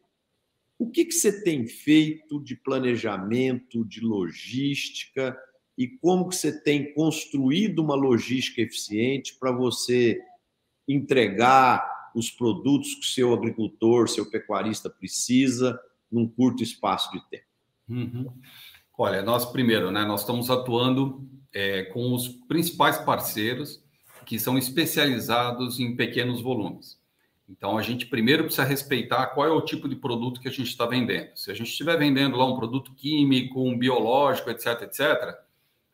o 0.77 0.89
que, 0.89 1.05
que 1.05 1.13
você 1.13 1.43
tem 1.43 1.67
feito 1.67 2.41
de 2.43 2.55
planejamento, 2.55 3.85
de 3.85 4.01
logística 4.01 5.37
e 5.77 5.87
como 5.87 6.29
que 6.29 6.35
você 6.35 6.61
tem 6.61 6.93
construído 6.93 7.79
uma 7.79 7.95
logística 7.95 8.61
eficiente 8.61 9.35
para 9.39 9.51
você 9.51 10.21
entregar 10.87 12.11
os 12.15 12.29
produtos 12.29 12.93
que 12.95 13.01
o 13.01 13.09
seu 13.09 13.33
agricultor, 13.33 14.07
seu 14.07 14.29
pecuarista 14.29 14.89
precisa 14.89 15.79
num 16.11 16.27
curto 16.27 16.63
espaço 16.63 17.11
de 17.11 17.21
tempo? 17.29 17.45
Uhum. 17.89 18.33
Olha, 18.97 19.21
nós 19.21 19.45
primeiro, 19.45 19.91
né, 19.91 20.05
nós 20.05 20.21
estamos 20.21 20.49
atuando 20.49 21.27
é, 21.53 21.83
com 21.85 22.13
os 22.13 22.27
principais 22.47 22.97
parceiros 22.97 23.83
que 24.25 24.39
são 24.39 24.57
especializados 24.57 25.79
em 25.79 25.95
pequenos 25.95 26.41
volumes. 26.41 26.99
Então, 27.47 27.77
a 27.77 27.81
gente 27.81 28.07
primeiro 28.07 28.43
precisa 28.43 28.63
respeitar 28.63 29.27
qual 29.27 29.47
é 29.47 29.51
o 29.51 29.61
tipo 29.61 29.87
de 29.87 29.95
produto 29.95 30.41
que 30.41 30.47
a 30.47 30.51
gente 30.51 30.67
está 30.67 30.85
vendendo. 30.87 31.29
Se 31.35 31.51
a 31.51 31.53
gente 31.53 31.69
estiver 31.69 31.97
vendendo 31.97 32.35
lá 32.35 32.45
um 32.45 32.57
produto 32.57 32.93
químico, 32.95 33.61
um 33.61 33.77
biológico, 33.77 34.49
etc., 34.49 34.81
etc., 34.81 35.35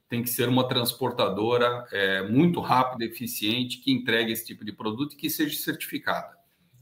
tem 0.08 0.21
que 0.21 0.30
ser 0.30 0.50
uma 0.50 0.67
transportadora 0.67 1.86
é, 1.91 2.21
muito 2.24 2.60
rápida, 2.60 3.06
eficiente, 3.06 3.80
que 3.80 3.91
entregue 3.91 4.32
esse 4.32 4.45
tipo 4.45 4.63
de 4.63 4.74
produto 4.74 5.13
e 5.13 5.15
que 5.15 5.30
seja 5.30 5.58
certificada. 5.58 6.38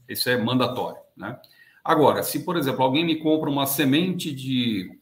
Isso 0.08 0.28
é 0.28 0.36
mandatório, 0.36 1.00
né? 1.16 1.40
Agora, 1.90 2.22
se, 2.22 2.44
por 2.44 2.56
exemplo, 2.56 2.84
alguém 2.84 3.04
me 3.04 3.16
compra 3.16 3.50
uma 3.50 3.66
semente 3.66 4.32
de 4.32 4.96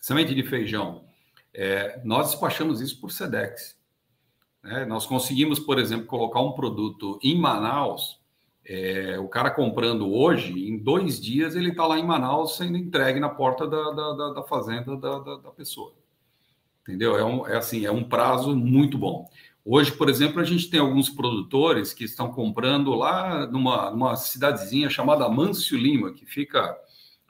semente 0.00 0.34
de 0.34 0.42
feijão, 0.42 1.04
é, 1.54 2.00
nós 2.04 2.30
despachamos 2.30 2.80
isso 2.80 3.00
por 3.00 3.12
SEDEX. 3.12 3.78
Né? 4.60 4.84
Nós 4.84 5.06
conseguimos, 5.06 5.60
por 5.60 5.78
exemplo, 5.78 6.06
colocar 6.06 6.40
um 6.40 6.50
produto 6.50 7.20
em 7.22 7.38
Manaus, 7.38 8.20
é, 8.66 9.16
o 9.20 9.28
cara 9.28 9.48
comprando 9.52 10.12
hoje, 10.12 10.68
em 10.68 10.76
dois 10.76 11.20
dias 11.20 11.54
ele 11.54 11.68
está 11.68 11.86
lá 11.86 11.96
em 11.96 12.04
Manaus 12.04 12.56
sendo 12.56 12.76
entregue 12.76 13.20
na 13.20 13.28
porta 13.28 13.64
da, 13.64 13.92
da, 13.92 14.32
da 14.32 14.42
fazenda 14.42 14.96
da, 14.96 15.20
da, 15.20 15.36
da, 15.36 15.50
pessoa. 15.52 15.94
Entendeu? 16.82 17.16
É, 17.16 17.24
um, 17.24 17.46
é 17.46 17.58
assim, 17.58 17.86
é 17.86 17.92
um 17.92 18.02
prazo 18.02 18.56
muito 18.56 18.98
bom. 18.98 19.30
Hoje, 19.70 19.92
por 19.92 20.08
exemplo, 20.08 20.40
a 20.40 20.44
gente 20.44 20.70
tem 20.70 20.80
alguns 20.80 21.10
produtores 21.10 21.92
que 21.92 22.02
estão 22.02 22.32
comprando 22.32 22.94
lá 22.94 23.46
numa, 23.46 23.90
numa 23.90 24.16
cidadezinha 24.16 24.88
chamada 24.88 25.28
Mâncio 25.28 25.76
Lima, 25.76 26.10
que 26.10 26.24
fica, 26.24 26.74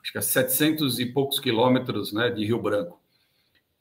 acho 0.01 0.09
que 0.13 0.17
a 0.17 0.21
700 0.21 0.99
e 0.99 1.07
poucos 1.07 1.37
quilômetros 1.37 2.13
né, 2.13 2.29
de 2.29 2.45
Rio 2.45 2.61
Branco. 2.61 2.97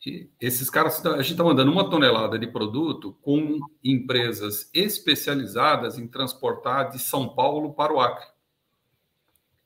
que 0.00 0.28
esses 0.40 0.68
caras, 0.68 1.06
a 1.06 1.22
gente 1.22 1.30
está 1.30 1.44
mandando 1.44 1.70
uma 1.70 1.88
tonelada 1.88 2.36
de 2.36 2.48
produto 2.48 3.16
com 3.22 3.60
empresas 3.84 4.68
especializadas 4.74 5.96
em 5.96 6.08
transportar 6.08 6.90
de 6.90 6.98
São 6.98 7.28
Paulo 7.28 7.74
para 7.74 7.94
o 7.94 8.00
Acre. 8.00 8.26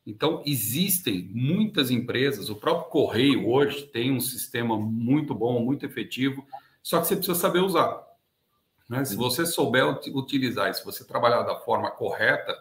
Então, 0.07 0.42
existem 0.44 1.31
muitas 1.33 1.90
empresas, 1.90 2.50
o 2.50 2.57
próprio 2.57 2.90
Correio 2.90 3.48
hoje 3.48 3.87
tem 3.87 4.12
um 4.12 4.20
sistema 4.20 4.76
muito 4.76 5.35
bom, 5.35 5.64
muito 5.64 5.87
efetivo, 5.87 6.46
só 6.83 7.00
que 7.00 7.07
você 7.07 7.16
precisa 7.16 7.38
saber 7.38 7.61
usar. 7.61 8.12
Né? 8.92 9.07
Se 9.07 9.16
você 9.16 9.46
souber 9.46 9.88
utilizar 10.14 10.68
e 10.68 10.74
se 10.74 10.85
você 10.85 11.02
trabalhar 11.02 11.44
da 11.44 11.57
forma 11.57 11.90
correta, 11.90 12.55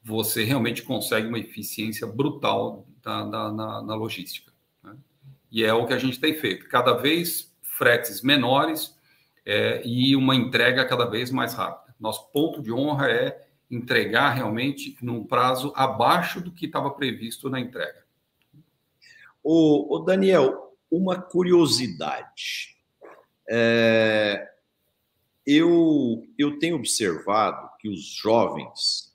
você 0.00 0.44
realmente 0.44 0.84
consegue 0.84 1.26
uma 1.26 1.38
eficiência 1.40 2.06
brutal 2.06 2.86
da, 3.02 3.24
na, 3.24 3.82
na, 3.82 3.94
logística. 3.96 4.52
Né? 4.84 4.96
E 5.50 5.64
é 5.64 5.74
o 5.74 5.84
que 5.84 5.92
a 5.92 5.98
gente 5.98 6.20
tem 6.20 6.32
feito. 6.32 6.68
Cada 6.68 6.92
vez 6.92 7.52
fretes 7.60 8.22
menores 8.22 8.96
é, 9.44 9.82
e 9.84 10.14
uma 10.14 10.36
entrega 10.36 10.84
cada 10.84 11.06
vez 11.06 11.32
mais 11.32 11.54
rápida. 11.54 11.92
Nosso 11.98 12.30
ponto 12.30 12.62
de 12.62 12.72
honra 12.72 13.10
é 13.10 13.44
entregar 13.68 14.30
realmente 14.30 14.96
num 15.02 15.24
prazo 15.24 15.72
abaixo 15.74 16.40
do 16.40 16.52
que 16.52 16.66
estava 16.66 16.88
previsto 16.92 17.50
na 17.50 17.58
entrega. 17.58 18.04
O, 19.42 19.96
o 19.96 19.98
Daniel, 19.98 20.72
uma 20.88 21.20
curiosidade. 21.20 22.76
É, 23.48 24.13
eu, 25.46 26.24
eu 26.38 26.58
tenho 26.58 26.76
observado 26.76 27.68
que 27.78 27.88
os 27.88 28.04
jovens 28.04 29.14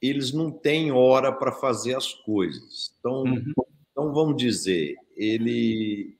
eles 0.00 0.32
não 0.32 0.50
têm 0.50 0.92
hora 0.92 1.32
para 1.32 1.52
fazer 1.52 1.94
as 1.94 2.12
coisas. 2.12 2.94
Então, 2.98 3.22
uhum. 3.22 3.52
então, 3.90 4.12
vamos 4.12 4.36
dizer, 4.36 4.94
ele, 5.16 6.16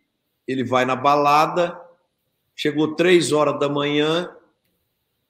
ele 0.46 0.64
vai 0.64 0.84
na 0.84 0.96
balada, 0.96 1.78
chegou 2.54 2.94
três 2.94 3.32
horas 3.32 3.58
da 3.58 3.68
manhã, 3.68 4.34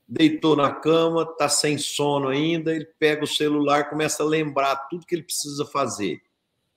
deitou 0.08 0.54
na 0.54 0.70
cama, 0.72 1.22
está 1.22 1.48
sem 1.48 1.76
sono 1.76 2.28
ainda, 2.28 2.74
ele 2.74 2.86
pega 2.98 3.24
o 3.24 3.28
celular, 3.28 3.90
começa 3.90 4.22
a 4.22 4.26
lembrar 4.26 4.76
tudo 4.88 5.06
que 5.06 5.14
ele 5.14 5.24
precisa 5.24 5.64
fazer. 5.66 6.22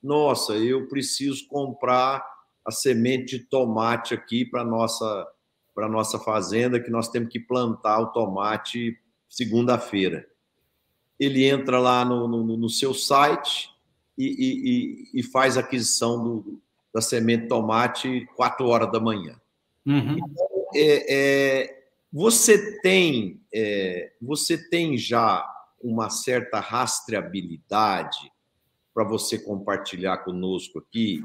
Nossa, 0.02 0.54
eu 0.54 0.88
preciso 0.88 1.46
comprar 1.46 2.24
a 2.64 2.70
semente 2.70 3.38
de 3.38 3.44
tomate 3.44 4.12
aqui 4.14 4.44
para 4.44 4.64
nossa 4.64 5.26
para 5.80 5.88
nossa 5.88 6.18
fazenda, 6.18 6.78
que 6.78 6.90
nós 6.90 7.08
temos 7.08 7.30
que 7.30 7.40
plantar 7.40 8.00
o 8.00 8.08
tomate 8.08 8.98
segunda-feira. 9.30 10.28
Ele 11.18 11.46
entra 11.46 11.78
lá 11.78 12.04
no, 12.04 12.28
no, 12.28 12.44
no 12.54 12.68
seu 12.68 12.92
site 12.92 13.70
e, 14.18 15.08
e, 15.14 15.20
e, 15.20 15.22
faz 15.22 15.56
a 15.56 15.60
aquisição 15.60 16.22
do, 16.22 16.60
da 16.92 17.00
semente 17.00 17.48
tomate 17.48 18.26
quatro 18.36 18.66
horas 18.66 18.92
da 18.92 19.00
manhã. 19.00 19.40
Uhum. 19.86 20.18
Então, 20.18 20.66
é, 20.74 21.14
é 21.14 21.88
você 22.12 22.78
tem, 22.82 23.40
é, 23.50 24.12
você 24.20 24.58
tem 24.68 24.98
já 24.98 25.50
uma 25.82 26.10
certa 26.10 26.60
rastreabilidade 26.60 28.30
para 28.92 29.04
você 29.04 29.38
compartilhar 29.38 30.18
conosco 30.18 30.78
aqui 30.78 31.24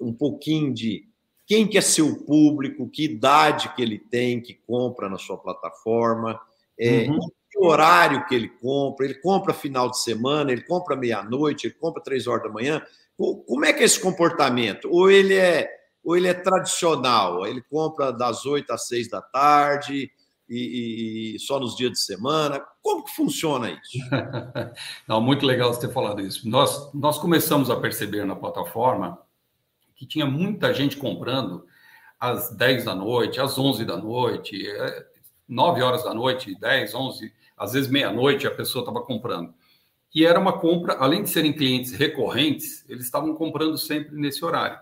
um 0.00 0.12
pouquinho 0.12 0.72
de 0.72 1.08
quem 1.48 1.66
que 1.66 1.78
é 1.78 1.80
seu 1.80 2.14
público, 2.26 2.90
que 2.90 3.06
idade 3.06 3.74
que 3.74 3.80
ele 3.80 3.98
tem 3.98 4.38
que 4.38 4.52
compra 4.66 5.08
na 5.08 5.16
sua 5.16 5.38
plataforma, 5.38 6.38
é, 6.78 7.08
uhum. 7.08 7.18
que 7.50 7.58
horário 7.58 8.26
que 8.26 8.34
ele 8.34 8.48
compra, 8.48 9.06
ele 9.06 9.14
compra 9.14 9.54
final 9.54 9.90
de 9.90 9.98
semana, 9.98 10.52
ele 10.52 10.60
compra 10.60 10.94
meia-noite, 10.94 11.66
ele 11.66 11.74
compra 11.74 12.02
três 12.02 12.26
horas 12.26 12.42
da 12.42 12.50
manhã. 12.50 12.82
Como 13.16 13.64
é 13.64 13.72
que 13.72 13.82
é 13.82 13.86
esse 13.86 13.98
comportamento? 13.98 14.90
Ou 14.92 15.10
ele 15.10 15.34
é, 15.34 15.70
ou 16.04 16.14
ele 16.14 16.28
é 16.28 16.34
tradicional, 16.34 17.46
ele 17.46 17.62
compra 17.62 18.12
das 18.12 18.44
oito 18.44 18.70
às 18.70 18.86
seis 18.86 19.08
da 19.08 19.22
tarde, 19.22 20.10
e, 20.50 21.34
e, 21.34 21.38
só 21.38 21.58
nos 21.58 21.76
dias 21.76 21.92
de 21.92 21.98
semana? 21.98 22.62
Como 22.82 23.04
que 23.04 23.14
funciona 23.14 23.70
isso? 23.70 23.98
Não, 25.08 25.20
muito 25.20 25.44
legal 25.44 25.72
você 25.72 25.86
ter 25.86 25.92
falado 25.92 26.20
isso. 26.20 26.48
Nós, 26.48 26.92
nós 26.94 27.18
começamos 27.18 27.70
a 27.70 27.76
perceber 27.76 28.24
na 28.24 28.34
plataforma 28.36 29.18
que 29.98 30.06
tinha 30.06 30.24
muita 30.24 30.72
gente 30.72 30.96
comprando 30.96 31.66
às 32.18 32.50
10 32.54 32.84
da 32.84 32.94
noite, 32.94 33.40
às 33.40 33.58
11 33.58 33.84
da 33.84 33.96
noite, 33.96 34.64
9 35.46 35.80
é, 35.80 35.84
horas 35.84 36.04
da 36.04 36.14
noite, 36.14 36.54
10, 36.58 36.94
11, 36.94 37.32
às 37.56 37.72
vezes 37.72 37.90
meia-noite 37.90 38.46
a 38.46 38.50
pessoa 38.50 38.82
estava 38.82 39.04
comprando. 39.04 39.52
E 40.14 40.24
era 40.24 40.38
uma 40.38 40.58
compra, 40.58 40.94
além 40.94 41.24
de 41.24 41.30
serem 41.30 41.52
clientes 41.52 41.92
recorrentes, 41.92 42.88
eles 42.88 43.04
estavam 43.04 43.34
comprando 43.34 43.76
sempre 43.76 44.16
nesse 44.16 44.44
horário. 44.44 44.78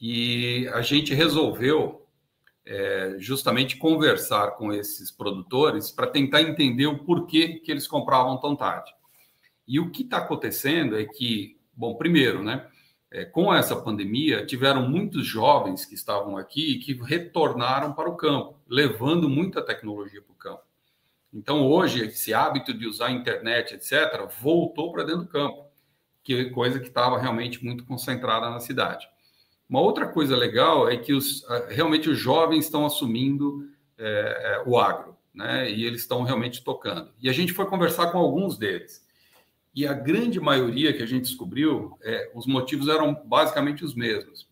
E 0.00 0.68
a 0.74 0.82
gente 0.82 1.14
resolveu 1.14 2.04
é, 2.66 3.16
justamente 3.18 3.76
conversar 3.76 4.52
com 4.52 4.72
esses 4.72 5.12
produtores 5.12 5.92
para 5.92 6.08
tentar 6.08 6.42
entender 6.42 6.86
o 6.86 6.98
porquê 7.04 7.60
que 7.60 7.70
eles 7.70 7.86
compravam 7.86 8.36
tão 8.38 8.56
tarde. 8.56 8.92
E 9.66 9.78
o 9.78 9.90
que 9.90 10.02
está 10.02 10.18
acontecendo 10.18 10.98
é 10.98 11.04
que, 11.04 11.56
bom, 11.72 11.94
primeiro, 11.94 12.42
né, 12.42 12.66
é, 13.10 13.24
com 13.24 13.52
essa 13.52 13.74
pandemia, 13.74 14.44
tiveram 14.44 14.88
muitos 14.88 15.26
jovens 15.26 15.84
que 15.84 15.94
estavam 15.94 16.36
aqui 16.36 16.78
que 16.78 16.92
retornaram 16.92 17.92
para 17.92 18.08
o 18.08 18.16
campo, 18.16 18.58
levando 18.68 19.28
muita 19.28 19.62
tecnologia 19.62 20.20
para 20.20 20.32
o 20.32 20.36
campo. 20.36 20.62
Então, 21.32 21.66
hoje, 21.66 22.06
esse 22.06 22.32
hábito 22.32 22.72
de 22.72 22.86
usar 22.86 23.06
a 23.06 23.12
internet, 23.12 23.74
etc., 23.74 24.28
voltou 24.40 24.92
para 24.92 25.04
dentro 25.04 25.22
do 25.22 25.28
campo, 25.28 25.66
que 26.22 26.50
coisa 26.50 26.78
que 26.78 26.88
estava 26.88 27.18
realmente 27.18 27.64
muito 27.64 27.84
concentrada 27.84 28.50
na 28.50 28.60
cidade. 28.60 29.08
Uma 29.68 29.80
outra 29.80 30.08
coisa 30.08 30.34
legal 30.36 30.88
é 30.88 30.96
que 30.96 31.12
os, 31.12 31.44
realmente 31.68 32.08
os 32.08 32.18
jovens 32.18 32.64
estão 32.64 32.86
assumindo 32.86 33.68
é, 33.98 34.06
é, 34.06 34.62
o 34.66 34.78
agro, 34.78 35.16
né? 35.34 35.70
E 35.70 35.84
eles 35.84 36.00
estão 36.00 36.22
realmente 36.22 36.64
tocando. 36.64 37.10
E 37.20 37.28
a 37.28 37.32
gente 37.32 37.52
foi 37.52 37.66
conversar 37.66 38.10
com 38.10 38.18
alguns 38.18 38.56
deles. 38.56 39.06
E 39.78 39.86
a 39.86 39.92
grande 39.92 40.40
maioria 40.40 40.92
que 40.92 41.04
a 41.04 41.06
gente 41.06 41.26
descobriu, 41.26 41.96
é, 42.02 42.32
os 42.34 42.48
motivos 42.48 42.88
eram 42.88 43.14
basicamente 43.14 43.84
os 43.84 43.94
mesmos. 43.94 44.48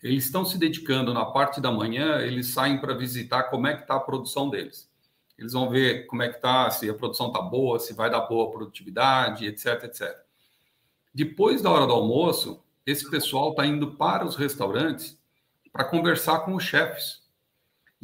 Eles 0.00 0.26
estão 0.26 0.44
se 0.44 0.56
dedicando 0.56 1.12
na 1.12 1.24
parte 1.24 1.60
da 1.60 1.72
manhã, 1.72 2.20
eles 2.20 2.46
saem 2.46 2.78
para 2.78 2.94
visitar 2.94 3.50
como 3.50 3.66
é 3.66 3.74
que 3.74 3.82
está 3.82 3.96
a 3.96 4.00
produção 4.00 4.48
deles. 4.48 4.88
Eles 5.36 5.54
vão 5.54 5.68
ver 5.68 6.06
como 6.06 6.22
é 6.22 6.28
que 6.28 6.36
está, 6.36 6.70
se 6.70 6.88
a 6.88 6.94
produção 6.94 7.26
está 7.26 7.42
boa, 7.42 7.80
se 7.80 7.94
vai 7.94 8.08
dar 8.08 8.20
boa 8.28 8.48
produtividade, 8.52 9.44
etc, 9.44 9.82
etc. 9.86 10.16
Depois 11.12 11.60
da 11.60 11.72
hora 11.72 11.88
do 11.88 11.92
almoço, 11.92 12.62
esse 12.86 13.10
pessoal 13.10 13.50
está 13.50 13.66
indo 13.66 13.96
para 13.96 14.24
os 14.24 14.36
restaurantes 14.36 15.18
para 15.72 15.84
conversar 15.84 16.44
com 16.44 16.54
os 16.54 16.62
chefes. 16.62 17.23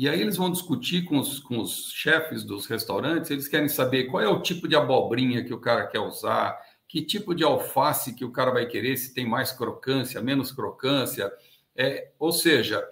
E 0.00 0.08
aí 0.08 0.18
eles 0.18 0.38
vão 0.38 0.50
discutir 0.50 1.04
com 1.04 1.18
os, 1.18 1.40
com 1.40 1.58
os 1.58 1.92
chefes 1.92 2.42
dos 2.42 2.64
restaurantes, 2.64 3.30
eles 3.30 3.46
querem 3.46 3.68
saber 3.68 4.04
qual 4.04 4.22
é 4.22 4.28
o 4.30 4.40
tipo 4.40 4.66
de 4.66 4.74
abobrinha 4.74 5.44
que 5.44 5.52
o 5.52 5.60
cara 5.60 5.86
quer 5.86 5.98
usar, 5.98 6.58
que 6.88 7.02
tipo 7.02 7.34
de 7.34 7.44
alface 7.44 8.14
que 8.14 8.24
o 8.24 8.32
cara 8.32 8.50
vai 8.50 8.64
querer, 8.64 8.96
se 8.96 9.12
tem 9.12 9.28
mais 9.28 9.52
crocância, 9.52 10.22
menos 10.22 10.52
crocância. 10.52 11.30
É, 11.76 12.12
ou 12.18 12.32
seja, 12.32 12.82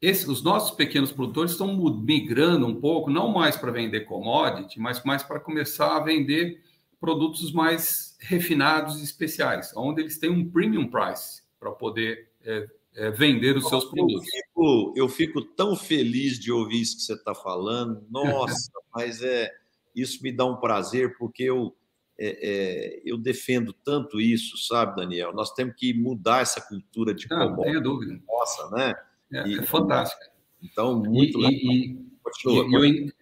esse, 0.00 0.26
os 0.26 0.42
nossos 0.42 0.74
pequenos 0.74 1.12
produtores 1.12 1.50
estão 1.50 1.76
migrando 2.00 2.66
um 2.66 2.80
pouco, 2.80 3.10
não 3.10 3.28
mais 3.28 3.58
para 3.58 3.70
vender 3.70 4.06
commodity, 4.06 4.80
mas 4.80 5.04
mais 5.04 5.22
para 5.22 5.38
começar 5.38 5.98
a 5.98 6.00
vender 6.00 6.62
produtos 6.98 7.52
mais 7.52 8.16
refinados 8.18 9.02
e 9.02 9.04
especiais, 9.04 9.70
onde 9.76 10.00
eles 10.00 10.16
têm 10.16 10.30
um 10.30 10.50
premium 10.50 10.88
price 10.88 11.42
para 11.60 11.72
poder 11.72 12.30
é, 12.42 12.66
é, 12.94 13.10
vender 13.10 13.56
os 13.56 13.68
seus 13.68 13.84
produtos. 13.84 14.26
Eu 14.26 14.42
fico, 14.42 14.94
eu 14.96 15.08
fico, 15.08 15.42
tão 15.42 15.76
feliz 15.76 16.38
de 16.38 16.52
ouvir 16.52 16.80
isso 16.80 16.96
que 16.96 17.02
você 17.02 17.14
está 17.14 17.34
falando. 17.34 18.04
Nossa, 18.10 18.70
mas 18.94 19.22
é 19.22 19.50
isso 19.94 20.22
me 20.22 20.32
dá 20.32 20.44
um 20.44 20.56
prazer 20.56 21.16
porque 21.18 21.42
eu 21.42 21.74
é, 22.18 22.38
é, 22.40 23.02
eu 23.04 23.18
defendo 23.18 23.72
tanto 23.72 24.20
isso, 24.20 24.56
sabe, 24.56 24.96
Daniel? 24.96 25.32
Nós 25.32 25.52
temos 25.52 25.74
que 25.76 25.92
mudar 25.92 26.42
essa 26.42 26.60
cultura 26.60 27.12
de 27.14 27.28
Não, 27.28 27.50
não 27.50 27.62
tenha 27.62 27.80
dúvida. 27.80 28.20
Nossa, 28.28 28.70
né? 28.70 28.94
É, 29.32 29.48
e, 29.48 29.58
é 29.58 29.62
fantástica. 29.62 30.30
Então, 30.62 31.02
muito 31.02 31.38
e, 31.38 31.42
legal. 31.42 31.72
E, 31.72 32.12
Continua, 32.22 32.86
e, 32.86 33.12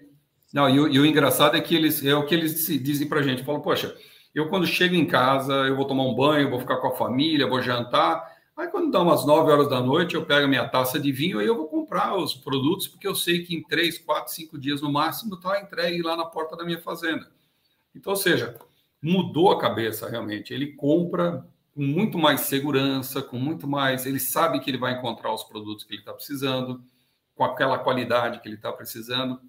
não, 0.52 0.68
e 0.68 0.80
o, 0.80 0.88
e 0.88 0.98
o, 0.98 1.06
engraçado 1.06 1.56
é 1.56 1.60
que 1.60 1.74
eles 1.74 2.04
é 2.04 2.14
o 2.14 2.26
que 2.26 2.34
eles 2.34 2.66
dizem 2.66 3.08
para 3.08 3.20
a 3.20 3.22
gente. 3.22 3.42
Falam, 3.42 3.62
poxa, 3.62 3.96
eu 4.34 4.48
quando 4.48 4.66
chego 4.66 4.94
em 4.94 5.06
casa, 5.06 5.54
eu 5.54 5.76
vou 5.76 5.86
tomar 5.86 6.04
um 6.04 6.14
banho, 6.14 6.50
vou 6.50 6.60
ficar 6.60 6.76
com 6.76 6.88
a 6.88 6.96
família, 6.96 7.48
vou 7.48 7.62
jantar. 7.62 8.22
Aí 8.60 8.68
quando 8.68 8.90
dá 8.90 9.00
umas 9.00 9.24
9 9.24 9.50
horas 9.50 9.70
da 9.70 9.80
noite, 9.80 10.14
eu 10.14 10.26
pego 10.26 10.44
a 10.44 10.48
minha 10.48 10.68
taça 10.68 11.00
de 11.00 11.10
vinho 11.10 11.40
e 11.40 11.46
eu 11.46 11.56
vou 11.56 11.66
comprar 11.66 12.14
os 12.14 12.34
produtos, 12.34 12.86
porque 12.86 13.08
eu 13.08 13.14
sei 13.14 13.42
que 13.42 13.56
em 13.56 13.62
3, 13.62 13.96
4, 14.00 14.34
5 14.34 14.58
dias 14.58 14.82
no 14.82 14.92
máximo 14.92 15.36
está 15.36 15.62
entregue 15.62 16.02
lá 16.02 16.14
na 16.14 16.26
porta 16.26 16.54
da 16.54 16.62
minha 16.62 16.78
fazenda. 16.78 17.26
Então, 17.94 18.10
ou 18.10 18.18
seja, 18.18 18.58
mudou 19.00 19.50
a 19.50 19.58
cabeça 19.58 20.10
realmente. 20.10 20.52
Ele 20.52 20.74
compra 20.74 21.42
com 21.74 21.80
muito 21.80 22.18
mais 22.18 22.42
segurança, 22.42 23.22
com 23.22 23.38
muito 23.38 23.66
mais. 23.66 24.04
Ele 24.04 24.20
sabe 24.20 24.60
que 24.60 24.68
ele 24.68 24.76
vai 24.76 24.92
encontrar 24.92 25.32
os 25.32 25.42
produtos 25.42 25.82
que 25.82 25.94
ele 25.94 26.02
está 26.02 26.12
precisando, 26.12 26.84
com 27.34 27.44
aquela 27.44 27.78
qualidade 27.78 28.40
que 28.40 28.48
ele 28.48 28.56
está 28.56 28.70
precisando. 28.70 29.40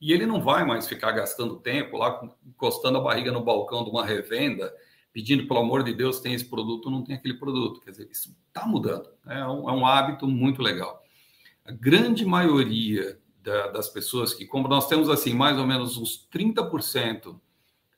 E 0.00 0.12
ele 0.12 0.26
não 0.26 0.40
vai 0.40 0.64
mais 0.64 0.86
ficar 0.86 1.10
gastando 1.10 1.56
tempo 1.56 1.96
lá, 1.96 2.22
encostando 2.46 2.98
a 2.98 3.00
barriga 3.00 3.32
no 3.32 3.42
balcão 3.42 3.82
de 3.82 3.90
uma 3.90 4.06
revenda, 4.06 4.72
pedindo, 5.18 5.48
pelo 5.48 5.58
amor 5.58 5.82
de 5.82 5.92
Deus, 5.92 6.20
tem 6.20 6.32
esse 6.32 6.44
produto, 6.44 6.88
não 6.88 7.02
tem 7.02 7.16
aquele 7.16 7.34
produto. 7.34 7.80
Quer 7.80 7.90
dizer, 7.90 8.08
isso 8.08 8.36
está 8.46 8.64
mudando. 8.64 9.08
É 9.26 9.44
um, 9.44 9.68
é 9.68 9.72
um, 9.72 9.84
hábito 9.84 10.28
muito 10.28 10.62
legal. 10.62 11.02
A 11.64 11.72
grande 11.72 12.24
maioria 12.24 13.18
da, 13.42 13.66
das 13.66 13.88
pessoas 13.88 14.32
que 14.32 14.46
compram, 14.46 14.70
nós 14.76 14.86
temos 14.86 15.10
assim, 15.10 15.34
mais 15.34 15.58
ou 15.58 15.66
menos 15.66 15.96
uns 15.96 16.28
30% 16.32 17.36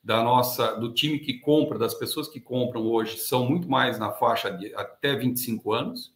da 0.02 0.24
nossa, 0.24 0.74
do 0.76 0.94
time 0.94 1.18
que 1.18 1.34
compra, 1.34 1.78
das 1.78 1.92
pessoas 1.92 2.26
que 2.26 2.40
compram 2.40 2.86
hoje, 2.86 3.18
são 3.18 3.46
muito 3.46 3.68
mais 3.68 3.98
na 3.98 4.10
faixa 4.12 4.50
de 4.50 4.74
até 4.74 5.14
25 5.14 5.74
anos. 5.74 6.14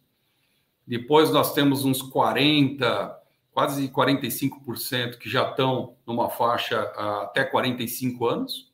Depois 0.87 1.29
nós 1.29 1.53
temos 1.53 1.85
uns 1.85 2.01
40, 2.01 3.15
quase 3.51 3.89
45% 3.89 5.19
que 5.19 5.29
já 5.29 5.51
estão 5.51 5.97
numa 6.03 6.31
faixa 6.31 6.81
até 7.21 7.43
45 7.43 8.25
anos. 8.25 8.73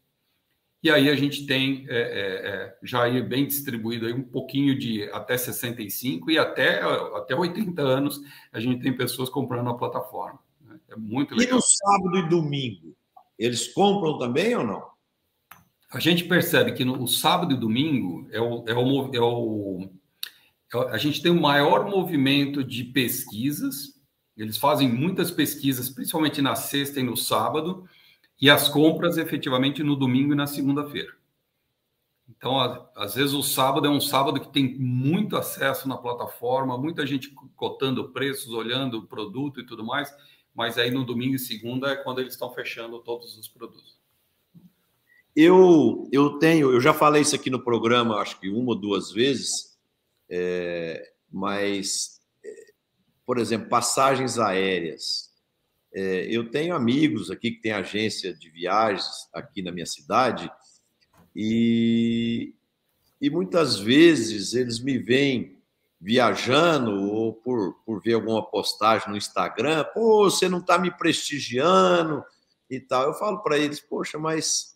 E 0.83 0.89
aí 0.89 1.09
a 1.09 1.15
gente 1.15 1.45
tem 1.45 1.85
é, 1.89 1.95
é, 1.95 2.49
é, 2.49 2.77
já 2.81 3.07
bem 3.21 3.45
distribuído 3.45 4.07
aí 4.07 4.13
um 4.13 4.23
pouquinho 4.23 4.77
de 4.77 5.03
até 5.11 5.37
65 5.37 6.31
e 6.31 6.39
até, 6.39 6.81
até 7.15 7.35
80 7.35 7.81
anos 7.81 8.19
a 8.51 8.59
gente 8.59 8.81
tem 8.81 8.95
pessoas 8.95 9.29
comprando 9.29 9.69
a 9.69 9.77
plataforma. 9.77 10.39
Né? 10.59 10.79
É 10.89 10.95
muito 10.95 11.35
legal. 11.35 11.53
E 11.53 11.55
no 11.55 11.61
sábado 11.61 12.17
e 12.17 12.29
domingo, 12.29 12.95
eles 13.37 13.67
compram 13.67 14.17
também 14.17 14.55
ou 14.55 14.63
não? 14.63 14.89
A 15.91 15.99
gente 15.99 16.23
percebe 16.23 16.71
que 16.71 16.85
no 16.85 17.07
sábado 17.07 17.53
e 17.53 17.57
domingo 17.57 18.27
é 18.31 18.39
o, 18.41 18.63
é 18.65 18.73
o, 18.73 19.15
é 19.15 19.19
o 19.19 19.89
a 20.89 20.97
gente 20.97 21.21
tem 21.21 21.31
o 21.31 21.39
maior 21.39 21.85
movimento 21.89 22.63
de 22.63 22.85
pesquisas. 22.85 23.99
Eles 24.37 24.57
fazem 24.57 24.87
muitas 24.87 25.29
pesquisas, 25.29 25.89
principalmente 25.89 26.41
na 26.41 26.55
sexta 26.55 27.01
e 27.01 27.03
no 27.03 27.17
sábado, 27.17 27.87
e 28.41 28.49
as 28.49 28.67
compras 28.67 29.17
efetivamente 29.17 29.83
no 29.83 29.95
domingo 29.95 30.33
e 30.33 30.35
na 30.35 30.47
segunda-feira. 30.47 31.13
Então, 32.27 32.59
às 32.95 33.13
vezes 33.13 33.33
o 33.33 33.43
sábado 33.43 33.85
é 33.85 33.89
um 33.89 34.01
sábado 34.01 34.39
que 34.39 34.51
tem 34.51 34.79
muito 34.79 35.37
acesso 35.37 35.87
na 35.87 35.95
plataforma, 35.95 36.77
muita 36.77 37.05
gente 37.05 37.29
cotando 37.55 38.09
preços, 38.09 38.51
olhando 38.51 38.97
o 38.97 39.05
produto 39.05 39.59
e 39.59 39.65
tudo 39.65 39.85
mais, 39.85 40.11
mas 40.55 40.77
aí 40.79 40.89
no 40.89 41.05
domingo 41.05 41.35
e 41.35 41.39
segunda 41.39 41.91
é 41.91 41.95
quando 41.95 42.19
eles 42.19 42.33
estão 42.33 42.51
fechando 42.51 42.99
todos 42.99 43.37
os 43.37 43.47
produtos. 43.47 43.99
Eu, 45.35 46.09
eu 46.11 46.39
tenho, 46.39 46.71
eu 46.71 46.81
já 46.81 46.93
falei 46.93 47.21
isso 47.21 47.35
aqui 47.35 47.49
no 47.49 47.63
programa, 47.63 48.17
acho 48.17 48.39
que 48.39 48.49
uma 48.49 48.69
ou 48.69 48.75
duas 48.75 49.11
vezes, 49.11 49.77
é, 50.29 51.13
mas, 51.31 52.19
é, 52.43 52.73
por 53.25 53.37
exemplo, 53.37 53.69
passagens 53.69 54.39
aéreas. 54.39 55.30
É, 55.93 56.27
eu 56.29 56.49
tenho 56.49 56.73
amigos 56.73 57.29
aqui 57.29 57.51
que 57.51 57.61
têm 57.61 57.73
agência 57.73 58.33
de 58.33 58.49
viagens 58.49 59.29
aqui 59.33 59.61
na 59.61 59.71
minha 59.71 59.85
cidade 59.85 60.49
e, 61.35 62.53
e 63.19 63.29
muitas 63.29 63.77
vezes 63.77 64.53
eles 64.53 64.79
me 64.79 64.97
veem 64.97 65.61
viajando 65.99 66.91
ou 67.11 67.33
por, 67.33 67.75
por 67.85 68.01
ver 68.01 68.13
alguma 68.13 68.43
postagem 68.43 69.09
no 69.09 69.17
Instagram, 69.17 69.85
pô, 69.93 70.29
você 70.29 70.49
não 70.49 70.57
está 70.57 70.77
me 70.79 70.89
prestigiando 70.89 72.23
e 72.69 72.79
tal. 72.79 73.03
Eu 73.03 73.13
falo 73.13 73.43
para 73.43 73.57
eles, 73.57 73.79
poxa, 73.79 74.17
mas 74.17 74.75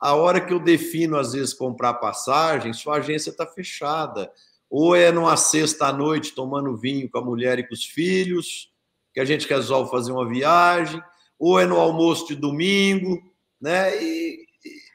a 0.00 0.14
hora 0.14 0.40
que 0.40 0.52
eu 0.52 0.58
defino, 0.58 1.18
às 1.18 1.32
vezes, 1.32 1.52
comprar 1.52 1.94
passagem, 1.94 2.72
sua 2.72 2.96
agência 2.96 3.30
está 3.30 3.46
fechada. 3.46 4.32
Ou 4.70 4.96
é 4.96 5.12
numa 5.12 5.36
sexta-noite 5.36 6.34
tomando 6.34 6.76
vinho 6.76 7.10
com 7.10 7.18
a 7.18 7.24
mulher 7.24 7.58
e 7.58 7.68
com 7.68 7.74
os 7.74 7.84
filhos, 7.84 8.71
que 9.12 9.20
a 9.20 9.24
gente 9.24 9.48
resolve 9.48 9.90
fazer 9.90 10.12
uma 10.12 10.28
viagem, 10.28 11.02
ou 11.38 11.58
é 11.60 11.66
no 11.66 11.76
almoço 11.76 12.28
de 12.28 12.34
domingo, 12.34 13.20
né? 13.60 14.02
E, 14.02 14.46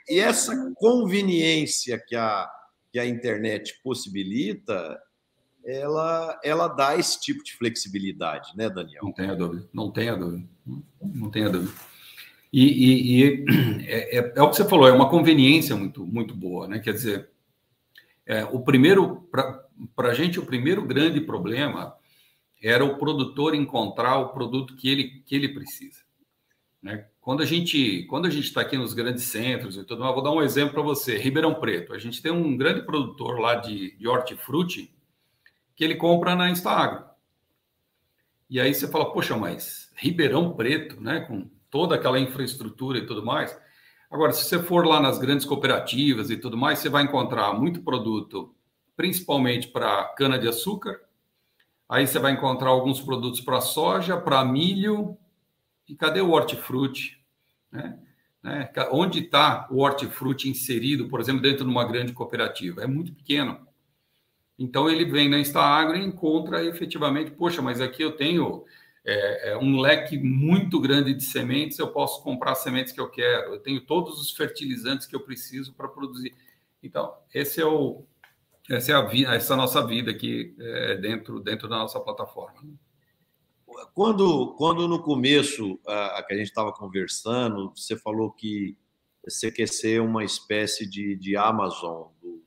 e 0.10 0.20
essa 0.20 0.74
conveniência 0.76 2.02
que 2.08 2.16
a, 2.16 2.50
que 2.92 3.00
a 3.00 3.06
internet 3.06 3.80
possibilita, 3.84 4.98
ela, 5.66 6.40
ela 6.44 6.68
dá 6.70 6.98
esse 6.98 7.20
tipo 7.20 7.44
de 7.44 7.54
flexibilidade, 7.54 8.56
né, 8.56 8.70
Daniel? 8.70 9.04
Não 9.04 9.12
tenha 9.12 9.36
dúvida, 9.36 9.70
não 9.74 9.92
tenha 9.92 10.16
dúvida, 10.16 10.48
não 11.02 11.30
tenha 11.30 11.50
dúvida. 11.50 11.74
E, 12.52 12.64
e, 12.64 13.24
e 13.24 13.46
é, 13.86 14.18
é, 14.18 14.34
é, 14.38 14.42
o 14.42 14.50
que 14.50 14.56
você 14.56 14.66
falou, 14.66 14.88
é 14.88 14.94
uma 14.94 15.10
conveniência 15.10 15.76
muito, 15.76 16.06
muito 16.06 16.34
boa, 16.34 16.68
né? 16.68 16.80
Quer 16.80 16.94
dizer, 16.94 17.30
é, 18.26 18.46
o 18.46 18.62
primeiro, 18.62 19.28
para 19.96 20.10
a 20.10 20.14
gente, 20.14 20.40
o 20.40 20.46
primeiro 20.46 20.86
grande 20.86 21.20
problema 21.20 21.94
era 22.62 22.84
o 22.84 22.98
produtor 22.98 23.54
encontrar 23.54 24.18
o 24.18 24.30
produto 24.30 24.76
que 24.76 24.90
ele, 24.90 25.24
que 25.26 25.36
ele 25.36 25.50
precisa. 25.50 26.02
Né? 26.82 27.06
Quando 27.22 27.42
a 27.42 27.46
gente 27.46 28.06
quando 28.10 28.26
a 28.26 28.30
gente 28.30 28.46
está 28.46 28.62
aqui 28.62 28.78
nos 28.78 28.94
grandes 28.94 29.24
centros 29.24 29.78
e 29.78 29.84
tudo 29.84 30.02
mais, 30.02 30.14
vou 30.14 30.24
dar 30.24 30.32
um 30.32 30.42
exemplo 30.42 30.74
para 30.74 30.82
você. 30.82 31.18
Ribeirão 31.18 31.56
Preto, 31.56 31.94
a 31.94 32.00
gente 32.00 32.22
tem 32.22 32.32
um 32.32 32.56
grande 32.56 32.82
produtor 32.84 33.40
lá 33.40 33.56
de, 33.56 33.98
de 33.98 34.08
hortifruti 34.08 34.94
que 35.76 35.84
ele 35.84 35.96
compra 35.96 36.36
na 36.36 36.50
Instaagro. 36.50 37.06
E 38.50 38.60
aí 38.60 38.74
você 38.74 38.88
fala, 38.88 39.12
poxa, 39.12 39.36
mas 39.36 39.92
Ribeirão 39.96 40.54
Preto, 40.54 41.02
né, 41.02 41.20
com 41.22 41.50
toda 41.70 41.96
aquela 41.96 42.20
infraestrutura 42.20 42.98
e 42.98 43.06
tudo 43.06 43.26
mais. 43.26 43.58
Agora, 44.10 44.32
se 44.32 44.46
você 44.46 44.64
for 44.64 44.88
lá 44.88 45.02
nas 45.02 45.20
grandes 45.20 45.46
cooperativas 45.46 46.30
e 46.30 46.38
tudo 46.38 46.56
mais, 46.56 46.80
você 46.80 46.88
vai 46.88 47.04
encontrar 47.04 47.54
muito 47.54 47.82
produto, 47.82 48.56
principalmente 48.96 49.68
para 49.68 50.06
cana-de-açúcar, 50.16 51.02
Aí 51.90 52.06
você 52.06 52.20
vai 52.20 52.34
encontrar 52.34 52.70
alguns 52.70 53.00
produtos 53.00 53.42
para 53.42 53.62
soja, 53.62 54.18
para 54.18 54.44
milho. 54.44 55.18
E 55.88 55.96
cadê 55.96 56.22
o 56.22 56.32
hortifruti? 56.32 57.20
Né? 57.72 57.98
Né? 58.44 58.70
Onde 58.92 59.20
está 59.20 59.68
o 59.70 59.80
hortifruti 59.80 60.50
inserido, 60.50 61.10
por 61.10 61.20
exemplo, 61.20 61.42
dentro 61.42 61.66
de 61.66 61.72
uma 61.72 61.86
grande 61.86 62.14
cooperativa? 62.14 62.82
É 62.82 62.88
muito 62.88 63.14
pequeno. 63.14 63.68
Então 64.58 64.90
ele 64.90 65.06
vem 65.06 65.30
na 65.30 65.38
Instaagro 65.38 65.98
e 65.98 66.04
encontra 66.04 66.64
efetivamente, 66.64 67.32
poxa, 67.32 67.62
mas 67.62 67.80
aqui 67.80 68.02
eu 68.02 68.16
tenho 68.16 68.66
é, 69.06 69.52
é, 69.52 69.58
um 69.58 69.80
leque 69.80 70.18
muito 70.18 70.80
grande 70.80 71.14
de 71.14 71.24
sementes, 71.24 71.78
eu 71.78 71.90
posso 71.90 72.24
comprar 72.24 72.54
as 72.54 72.60
sementes 72.60 72.92
que 72.92 73.00
eu 73.00 73.10
quero, 73.10 73.54
eu 73.54 73.60
tenho 73.60 73.82
todos 73.82 74.20
os 74.20 74.32
fertilizantes 74.32 75.06
que 75.06 75.16
eu 75.16 75.20
preciso 75.20 75.74
para 75.74 75.88
produzir. 75.88 76.34
Então, 76.82 77.14
esse 77.34 77.62
é 77.62 77.66
o, 77.66 78.04
essa 78.70 78.92
é 78.92 78.96
a 78.96 79.02
vida, 79.02 79.36
essa 79.36 79.54
é 79.54 79.56
a 79.56 79.58
nossa 79.58 79.86
vida 79.86 80.12
aqui 80.12 80.56
é, 80.60 80.96
dentro, 80.98 81.40
dentro 81.40 81.68
da 81.68 81.78
nossa 81.78 82.00
plataforma. 82.00 82.62
Quando, 83.94 84.56
quando 84.58 84.88
no 84.88 85.02
começo 85.02 85.80
a, 85.88 86.20
a 86.20 86.24
que 86.24 86.34
a 86.34 86.38
gente 86.38 86.48
estava 86.48 86.72
conversando, 86.74 87.72
você 87.76 87.96
falou 87.96 88.32
que 88.32 88.78
você 89.24 89.52
quer 89.52 89.68
ser 89.68 90.02
uma 90.02 90.24
espécie 90.24 90.90
de, 90.90 91.16
de 91.16 91.36
Amazon 91.36 92.08
do, 92.22 92.44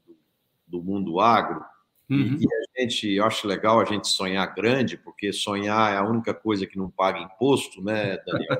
do 0.66 0.82
mundo 0.82 1.20
agro. 1.20 1.64
Uhum. 2.08 2.38
E 2.40 2.46
a 2.46 2.80
gente, 2.80 3.08
eu 3.08 3.24
acho 3.24 3.46
legal 3.46 3.80
a 3.80 3.84
gente 3.84 4.08
sonhar 4.08 4.54
grande, 4.54 4.96
porque 4.96 5.32
sonhar 5.32 5.92
é 5.94 5.98
a 5.98 6.04
única 6.04 6.34
coisa 6.34 6.66
que 6.66 6.76
não 6.76 6.90
paga 6.90 7.20
imposto, 7.20 7.82
né, 7.82 8.18
Daniel? 8.26 8.56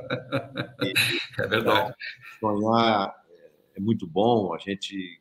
E, 0.82 0.92
é 1.42 1.46
verdade. 1.48 1.94
Sonhar 2.38 3.14
é 3.74 3.80
muito 3.80 4.06
bom, 4.06 4.54
a 4.54 4.58
gente 4.58 5.20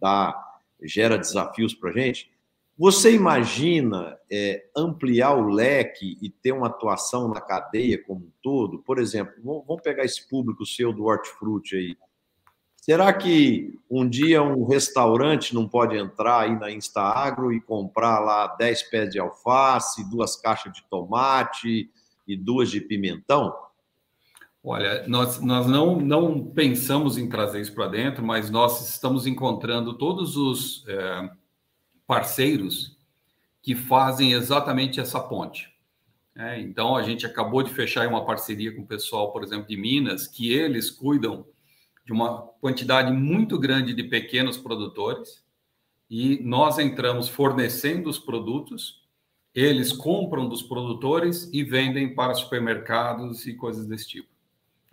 dá 0.00 0.34
gera 0.84 1.18
desafios 1.18 1.74
para 1.74 1.90
a 1.90 1.92
gente. 1.92 2.30
Você 2.76 3.14
imagina 3.14 4.18
é, 4.30 4.66
ampliar 4.76 5.34
o 5.34 5.46
leque 5.46 6.18
e 6.20 6.28
ter 6.28 6.52
uma 6.52 6.66
atuação 6.66 7.28
na 7.28 7.40
cadeia 7.40 8.02
como 8.02 8.26
um 8.26 8.32
todo? 8.42 8.80
Por 8.80 8.98
exemplo, 8.98 9.34
vamos 9.66 9.82
pegar 9.82 10.04
esse 10.04 10.28
público 10.28 10.66
seu 10.66 10.92
do 10.92 11.04
hortifruti 11.04 11.76
aí. 11.76 11.96
Será 12.84 13.12
que 13.14 13.78
um 13.88 14.06
dia 14.06 14.42
um 14.42 14.66
restaurante 14.66 15.54
não 15.54 15.66
pode 15.66 15.96
entrar 15.96 16.40
aí 16.40 16.58
na 16.58 16.70
Instaagro 16.70 17.52
e 17.52 17.60
comprar 17.60 18.18
lá 18.18 18.48
10 18.56 18.82
pés 18.90 19.10
de 19.10 19.18
alface, 19.18 20.08
duas 20.10 20.36
caixas 20.36 20.72
de 20.72 20.82
tomate 20.90 21.88
e 22.26 22.36
duas 22.36 22.70
de 22.70 22.80
pimentão? 22.80 23.54
Olha, 24.66 25.06
nós, 25.06 25.42
nós 25.42 25.66
não, 25.66 26.00
não 26.00 26.42
pensamos 26.42 27.18
em 27.18 27.28
trazer 27.28 27.60
isso 27.60 27.74
para 27.74 27.86
dentro, 27.86 28.24
mas 28.24 28.48
nós 28.48 28.88
estamos 28.88 29.26
encontrando 29.26 29.92
todos 29.98 30.38
os 30.38 30.88
é, 30.88 31.30
parceiros 32.06 32.96
que 33.60 33.74
fazem 33.74 34.32
exatamente 34.32 34.98
essa 34.98 35.20
ponte. 35.20 35.68
É, 36.34 36.58
então, 36.58 36.96
a 36.96 37.02
gente 37.02 37.26
acabou 37.26 37.62
de 37.62 37.74
fechar 37.74 38.08
uma 38.08 38.24
parceria 38.24 38.74
com 38.74 38.80
o 38.80 38.86
pessoal, 38.86 39.32
por 39.32 39.44
exemplo, 39.44 39.68
de 39.68 39.76
Minas, 39.76 40.26
que 40.26 40.50
eles 40.50 40.90
cuidam 40.90 41.46
de 42.06 42.12
uma 42.14 42.38
quantidade 42.58 43.12
muito 43.12 43.58
grande 43.58 43.92
de 43.92 44.04
pequenos 44.04 44.56
produtores 44.56 45.44
e 46.08 46.42
nós 46.42 46.78
entramos 46.78 47.28
fornecendo 47.28 48.08
os 48.08 48.18
produtos, 48.18 49.04
eles 49.54 49.92
compram 49.92 50.48
dos 50.48 50.62
produtores 50.62 51.50
e 51.52 51.62
vendem 51.62 52.14
para 52.14 52.32
supermercados 52.32 53.46
e 53.46 53.54
coisas 53.54 53.86
desse 53.86 54.08
tipo. 54.08 54.33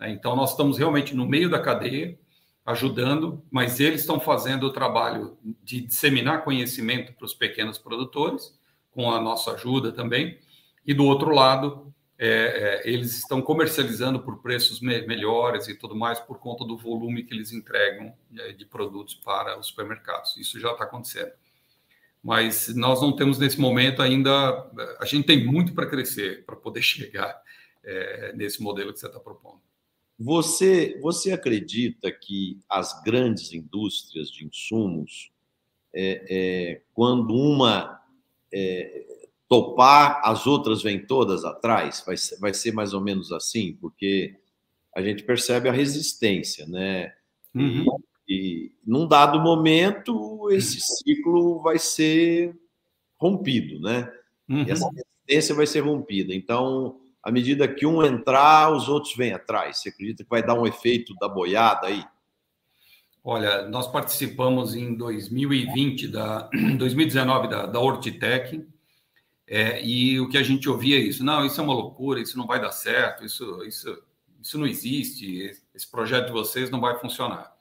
Né? 0.02 0.10
Então, 0.10 0.34
nós 0.34 0.50
estamos 0.50 0.76
realmente 0.76 1.14
no 1.14 1.24
meio 1.24 1.48
da 1.48 1.60
cadeia, 1.60 2.18
ajudando, 2.66 3.42
mas 3.50 3.80
eles 3.80 4.00
estão 4.00 4.20
fazendo 4.20 4.64
o 4.64 4.72
trabalho 4.72 5.38
de 5.62 5.80
disseminar 5.80 6.44
conhecimento 6.44 7.12
para 7.12 7.24
os 7.24 7.34
pequenos 7.34 7.78
produtores, 7.78 8.58
com 8.90 9.10
a 9.10 9.20
nossa 9.20 9.52
ajuda 9.52 9.92
também. 9.92 10.38
E 10.86 10.92
do 10.92 11.04
outro 11.04 11.30
lado, 11.30 11.92
é, 12.18 12.28
é, 12.84 12.88
eles 12.88 13.16
estão 13.18 13.40
comercializando 13.40 14.20
por 14.20 14.42
preços 14.42 14.80
me 14.80 15.04
melhores 15.06 15.66
e 15.68 15.74
tudo 15.74 15.96
mais 15.96 16.20
por 16.20 16.38
conta 16.38 16.64
do 16.64 16.76
volume 16.76 17.24
que 17.24 17.34
eles 17.34 17.52
entregam 17.52 18.14
é, 18.38 18.52
de 18.52 18.64
produtos 18.64 19.14
para 19.14 19.58
os 19.58 19.68
supermercados. 19.68 20.36
Isso 20.36 20.60
já 20.60 20.72
está 20.72 20.84
acontecendo. 20.84 21.32
Mas 22.22 22.72
nós 22.76 23.00
não 23.00 23.16
temos 23.16 23.38
nesse 23.38 23.60
momento 23.60 24.00
ainda. 24.00 24.30
A 25.00 25.04
gente 25.04 25.26
tem 25.26 25.44
muito 25.44 25.74
para 25.74 25.86
crescer 25.86 26.44
para 26.44 26.54
poder 26.54 26.82
chegar 26.82 27.40
é, 27.82 28.32
nesse 28.34 28.62
modelo 28.62 28.92
que 28.92 29.00
você 29.00 29.06
está 29.06 29.18
propondo. 29.18 29.60
Você, 30.18 30.98
você 31.00 31.32
acredita 31.32 32.10
que 32.12 32.60
as 32.68 33.02
grandes 33.02 33.52
indústrias 33.52 34.30
de 34.30 34.44
insumos, 34.46 35.30
é, 35.94 36.24
é, 36.28 36.82
quando 36.94 37.34
uma 37.34 38.00
é, 38.52 39.06
topar, 39.48 40.20
as 40.24 40.46
outras 40.46 40.82
vêm 40.82 41.04
todas 41.04 41.44
atrás? 41.44 42.02
Vai 42.06 42.16
ser, 42.16 42.38
vai 42.38 42.54
ser 42.54 42.72
mais 42.72 42.94
ou 42.94 43.00
menos 43.00 43.32
assim? 43.32 43.76
Porque 43.80 44.36
a 44.94 45.02
gente 45.02 45.22
percebe 45.22 45.68
a 45.68 45.72
resistência, 45.72 46.66
né? 46.66 47.12
Uhum. 47.54 47.84
E, 48.28 48.32
e 48.32 48.72
num 48.86 49.06
dado 49.06 49.40
momento, 49.40 50.50
esse 50.50 50.80
ciclo 50.80 51.60
vai 51.60 51.78
ser 51.78 52.56
rompido, 53.18 53.80
né? 53.80 54.10
Uhum. 54.48 54.64
Essa 54.68 54.88
resistência 54.88 55.54
vai 55.54 55.66
ser 55.66 55.80
rompida. 55.80 56.34
Então, 56.34 57.01
à 57.22 57.30
medida 57.30 57.68
que 57.68 57.86
um 57.86 58.02
entrar, 58.02 58.74
os 58.74 58.88
outros 58.88 59.14
vêm 59.14 59.32
atrás. 59.32 59.78
Você 59.78 59.90
acredita 59.90 60.24
que 60.24 60.30
vai 60.30 60.42
dar 60.42 60.54
um 60.54 60.66
efeito 60.66 61.14
da 61.14 61.28
boiada 61.28 61.86
aí? 61.86 62.04
Olha, 63.24 63.68
nós 63.68 63.86
participamos 63.86 64.74
em 64.74 64.96
2020 64.96 66.08
da 66.08 66.50
2019 66.76 67.48
da, 67.48 67.66
da 67.66 67.80
é, 69.46 69.84
e 69.84 70.18
o 70.18 70.28
que 70.28 70.38
a 70.38 70.42
gente 70.42 70.68
ouvia 70.68 70.96
é 70.96 71.00
isso, 71.00 71.22
não, 71.22 71.44
isso 71.44 71.60
é 71.60 71.64
uma 71.64 71.74
loucura, 71.74 72.20
isso 72.20 72.38
não 72.38 72.46
vai 72.46 72.60
dar 72.60 72.72
certo, 72.72 73.24
isso, 73.24 73.62
isso, 73.64 74.02
isso 74.40 74.58
não 74.58 74.66
existe, 74.66 75.52
esse 75.74 75.90
projeto 75.90 76.26
de 76.26 76.32
vocês 76.32 76.70
não 76.70 76.80
vai 76.80 76.98
funcionar. 76.98 77.52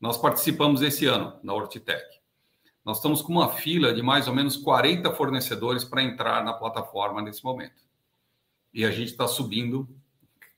Nós 0.00 0.16
participamos 0.16 0.80
esse 0.80 1.06
ano 1.06 1.38
na 1.42 1.52
Ortitec. 1.52 2.02
Nós 2.84 2.96
estamos 2.96 3.22
com 3.22 3.32
uma 3.32 3.52
fila 3.52 3.92
de 3.94 4.02
mais 4.02 4.26
ou 4.26 4.34
menos 4.34 4.56
40 4.56 5.12
fornecedores 5.14 5.84
para 5.84 6.02
entrar 6.02 6.42
na 6.44 6.54
plataforma 6.54 7.22
nesse 7.22 7.44
momento 7.44 7.83
e 8.74 8.84
a 8.84 8.90
gente 8.90 9.12
está 9.12 9.28
subindo 9.28 9.88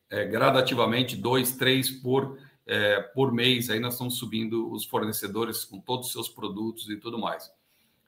é, 0.09 0.25
gradativamente 0.25 1.15
dois, 1.15 1.53
três 1.53 1.91
por, 1.91 2.39
é, 2.67 3.01
por 3.01 3.31
mês. 3.31 3.69
Aí 3.69 3.79
nós 3.79 3.93
estamos 3.93 4.17
subindo 4.17 4.73
os 4.73 4.87
fornecedores 4.87 5.65
com 5.65 5.79
todos 5.79 6.07
os 6.07 6.13
seus 6.13 6.29
produtos 6.29 6.89
e 6.89 6.97
tudo 6.97 7.19
mais. 7.19 7.53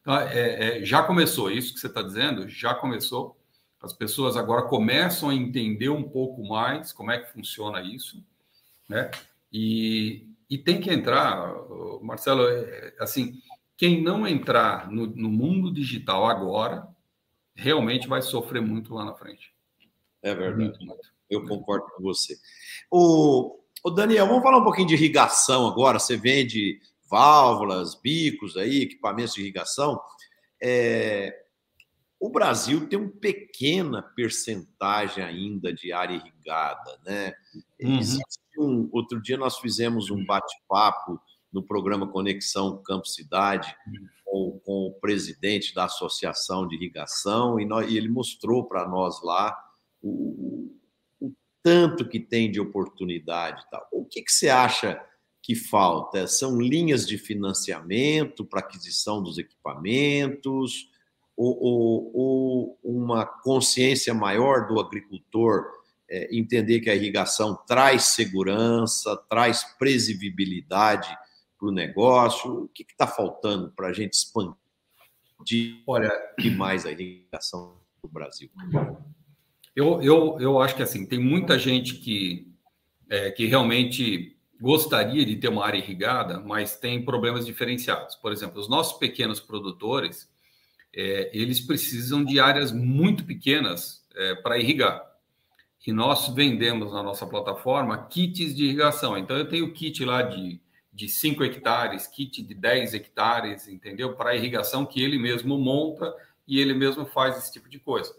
Então, 0.00 0.16
é, 0.16 0.78
é 0.80 0.84
já 0.84 1.02
começou 1.02 1.50
isso 1.50 1.74
que 1.74 1.80
você 1.80 1.88
está 1.88 2.00
dizendo, 2.00 2.48
já 2.48 2.74
começou. 2.74 3.36
As 3.82 3.92
pessoas 3.92 4.36
agora 4.36 4.62
começam 4.62 5.28
a 5.28 5.34
entender 5.34 5.90
um 5.90 6.02
pouco 6.02 6.42
mais 6.42 6.90
como 6.90 7.10
é 7.12 7.18
que 7.18 7.30
funciona 7.32 7.82
isso, 7.82 8.24
né? 8.88 9.10
E, 9.52 10.26
e 10.48 10.56
tem 10.58 10.80
que 10.80 10.90
entrar, 10.90 11.54
Marcelo, 12.02 12.48
é, 12.48 12.94
assim, 12.98 13.40
quem 13.76 14.02
não 14.02 14.26
entrar 14.26 14.90
no, 14.90 15.06
no 15.06 15.28
mundo 15.28 15.72
digital 15.72 16.26
agora, 16.26 16.88
realmente 17.54 18.08
vai 18.08 18.22
sofrer 18.22 18.60
muito 18.60 18.94
lá 18.94 19.04
na 19.04 19.14
frente. 19.14 19.52
É 20.22 20.34
verdade. 20.34 20.78
Eu 21.28 21.46
concordo 21.46 21.86
com 21.96 22.02
você. 22.02 22.36
O, 22.90 23.58
o 23.84 23.90
Daniel, 23.90 24.26
vamos 24.26 24.42
falar 24.42 24.58
um 24.58 24.64
pouquinho 24.64 24.88
de 24.88 24.94
irrigação 24.94 25.66
agora. 25.66 25.98
Você 25.98 26.16
vende 26.16 26.80
válvulas, 27.10 27.94
bicos 27.94 28.56
aí, 28.56 28.82
equipamentos 28.82 29.34
de 29.34 29.40
irrigação. 29.42 30.00
É, 30.62 31.34
o 32.20 32.30
Brasil 32.30 32.88
tem 32.88 32.98
uma 32.98 33.10
pequena 33.10 34.02
percentagem 34.02 35.22
ainda 35.22 35.72
de 35.72 35.92
área 35.92 36.14
irrigada, 36.14 36.98
né? 37.04 37.32
Uhum. 37.80 38.00
Um, 38.58 38.88
outro 38.92 39.22
dia 39.22 39.36
nós 39.36 39.58
fizemos 39.58 40.10
um 40.10 40.24
bate-papo 40.24 41.20
no 41.52 41.62
programa 41.62 42.08
Conexão 42.08 42.82
Campo 42.82 43.06
Cidade 43.06 43.74
com, 44.24 44.60
com, 44.64 44.86
o 44.88 44.92
presidente 45.00 45.72
da 45.72 45.84
Associação 45.84 46.66
de 46.66 46.74
Irrigação 46.74 47.60
e, 47.60 47.64
nós, 47.64 47.90
e 47.90 47.96
ele 47.96 48.08
mostrou 48.08 48.64
para 48.64 48.86
nós 48.86 49.22
lá 49.22 49.56
o, 50.08 51.28
o 51.28 51.32
tanto 51.62 52.08
que 52.08 52.20
tem 52.20 52.50
de 52.50 52.60
oportunidade. 52.60 53.64
Tal. 53.70 53.86
O 53.92 54.04
que, 54.04 54.22
que 54.22 54.32
você 54.32 54.48
acha 54.48 55.02
que 55.42 55.54
falta? 55.54 56.26
São 56.26 56.60
linhas 56.60 57.06
de 57.06 57.18
financiamento 57.18 58.44
para 58.44 58.60
aquisição 58.60 59.22
dos 59.22 59.38
equipamentos? 59.38 60.90
Ou, 61.36 61.56
ou, 61.60 62.10
ou, 62.14 62.78
uma 62.82 63.24
consciência 63.24 64.12
maior 64.12 64.66
do 64.66 64.80
agricultor 64.80 65.66
é, 66.10 66.36
entender 66.36 66.80
que 66.80 66.90
a 66.90 66.94
irrigação 66.96 67.54
traz 67.66 68.04
segurança, 68.04 69.16
traz 69.28 69.62
previsibilidade 69.78 71.08
para 71.58 71.68
o 71.68 71.72
negócio? 71.72 72.64
O 72.64 72.68
que 72.68 72.82
está 72.82 73.06
faltando 73.06 73.70
para 73.72 73.88
a 73.88 73.92
gente 73.92 74.14
expandir 74.14 74.56
Olha, 75.86 76.10
mais 76.56 76.84
a 76.84 76.90
irrigação 76.90 77.80
no 78.02 78.10
Brasil? 78.10 78.50
Eu, 79.78 80.02
eu, 80.02 80.36
eu 80.40 80.60
acho 80.60 80.74
que 80.74 80.82
assim, 80.82 81.06
tem 81.06 81.20
muita 81.20 81.56
gente 81.56 81.94
que, 81.94 82.52
é, 83.08 83.30
que 83.30 83.46
realmente 83.46 84.36
gostaria 84.60 85.24
de 85.24 85.36
ter 85.36 85.46
uma 85.46 85.64
área 85.64 85.78
irrigada, 85.78 86.40
mas 86.40 86.76
tem 86.76 87.04
problemas 87.04 87.46
diferenciados. 87.46 88.16
Por 88.16 88.32
exemplo, 88.32 88.58
os 88.58 88.68
nossos 88.68 88.98
pequenos 88.98 89.38
produtores, 89.38 90.28
é, 90.92 91.30
eles 91.32 91.60
precisam 91.60 92.24
de 92.24 92.40
áreas 92.40 92.72
muito 92.72 93.24
pequenas 93.24 94.04
é, 94.16 94.34
para 94.34 94.58
irrigar. 94.58 95.00
E 95.86 95.92
nós 95.92 96.26
vendemos 96.34 96.92
na 96.92 97.00
nossa 97.00 97.24
plataforma 97.24 98.08
kits 98.08 98.56
de 98.56 98.64
irrigação. 98.64 99.16
Então, 99.16 99.36
eu 99.36 99.48
tenho 99.48 99.72
kit 99.72 100.04
lá 100.04 100.22
de, 100.22 100.60
de 100.92 101.08
5 101.08 101.44
hectares, 101.44 102.08
kit 102.08 102.42
de 102.42 102.52
10 102.52 102.94
hectares, 102.94 103.68
entendeu? 103.68 104.16
Para 104.16 104.34
irrigação 104.34 104.84
que 104.84 105.00
ele 105.00 105.20
mesmo 105.20 105.56
monta 105.56 106.12
e 106.48 106.58
ele 106.58 106.74
mesmo 106.74 107.06
faz 107.06 107.38
esse 107.38 107.52
tipo 107.52 107.68
de 107.68 107.78
coisa. 107.78 108.12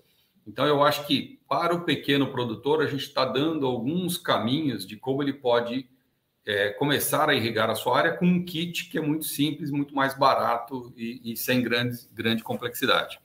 Então, 0.49 0.65
eu 0.65 0.81
acho 0.81 1.05
que 1.05 1.39
para 1.47 1.75
o 1.75 1.85
pequeno 1.85 2.31
produtor, 2.31 2.81
a 2.81 2.87
gente 2.87 3.03
está 3.03 3.23
dando 3.23 3.67
alguns 3.67 4.17
caminhos 4.17 4.83
de 4.83 4.97
como 4.97 5.21
ele 5.21 5.31
pode 5.31 5.87
é, 6.43 6.71
começar 6.71 7.29
a 7.29 7.35
irrigar 7.35 7.69
a 7.69 7.75
sua 7.75 7.99
área 7.99 8.17
com 8.17 8.25
um 8.25 8.43
kit 8.43 8.89
que 8.89 8.97
é 8.97 9.01
muito 9.01 9.25
simples, 9.25 9.69
muito 9.69 9.93
mais 9.93 10.17
barato 10.17 10.91
e, 10.97 11.21
e 11.23 11.37
sem 11.37 11.61
grandes, 11.61 12.09
grande 12.11 12.41
complexidade. 12.41 13.19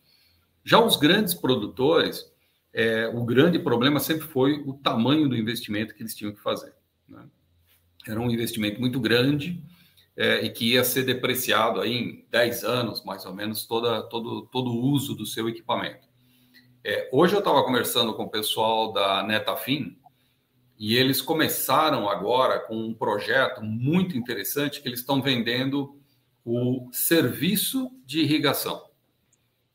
Já 0.63 0.79
os 0.79 0.99
grandes 0.99 1.33
produtores, 1.33 2.31
é, 2.75 3.09
o 3.09 3.25
grande 3.25 3.59
problema 3.59 4.01
sempre 4.01 4.27
foi 4.27 4.63
o 4.67 4.75
tamanho 4.75 5.27
do 5.27 5.35
investimento 5.35 5.95
que 5.95 6.03
eles 6.03 6.15
tinham 6.15 6.35
que 6.35 6.43
fazer. 6.43 6.75
Né? 7.09 7.25
Era 8.07 8.21
um 8.21 8.31
investimento 8.31 8.79
muito 8.79 9.01
grande 9.01 9.65
é, 10.15 10.45
e 10.45 10.51
que 10.51 10.73
ia 10.73 10.85
ser 10.85 11.05
depreciado 11.05 11.81
aí 11.81 11.95
em 11.95 12.27
10 12.31 12.65
anos, 12.65 13.03
mais 13.03 13.25
ou 13.25 13.33
menos, 13.33 13.65
toda, 13.65 14.03
todo, 14.03 14.43
todo 14.43 14.71
o 14.71 14.81
uso 14.91 15.15
do 15.15 15.25
seu 15.25 15.49
equipamento. 15.49 16.13
É, 16.87 17.09
hoje 17.11 17.35
eu 17.35 17.39
estava 17.39 17.65
conversando 17.65 18.13
com 18.13 18.25
o 18.25 18.31
pessoal 18.31 18.93
da 18.93 19.23
Netafim 19.23 19.97
e 20.79 20.95
eles 20.97 21.23
começaram 21.23 22.11
agora 22.11 22.61
com 22.61 22.77
um 22.77 22.93
projeto 22.93 23.63
muito 23.63 24.19
interessante 24.19 24.83
que 24.83 24.89
eles 24.89 25.01
estão 25.01 25.23
vendendo 25.23 25.99
o 26.45 26.91
serviço 26.93 27.91
de 28.05 28.21
irrigação. 28.21 28.85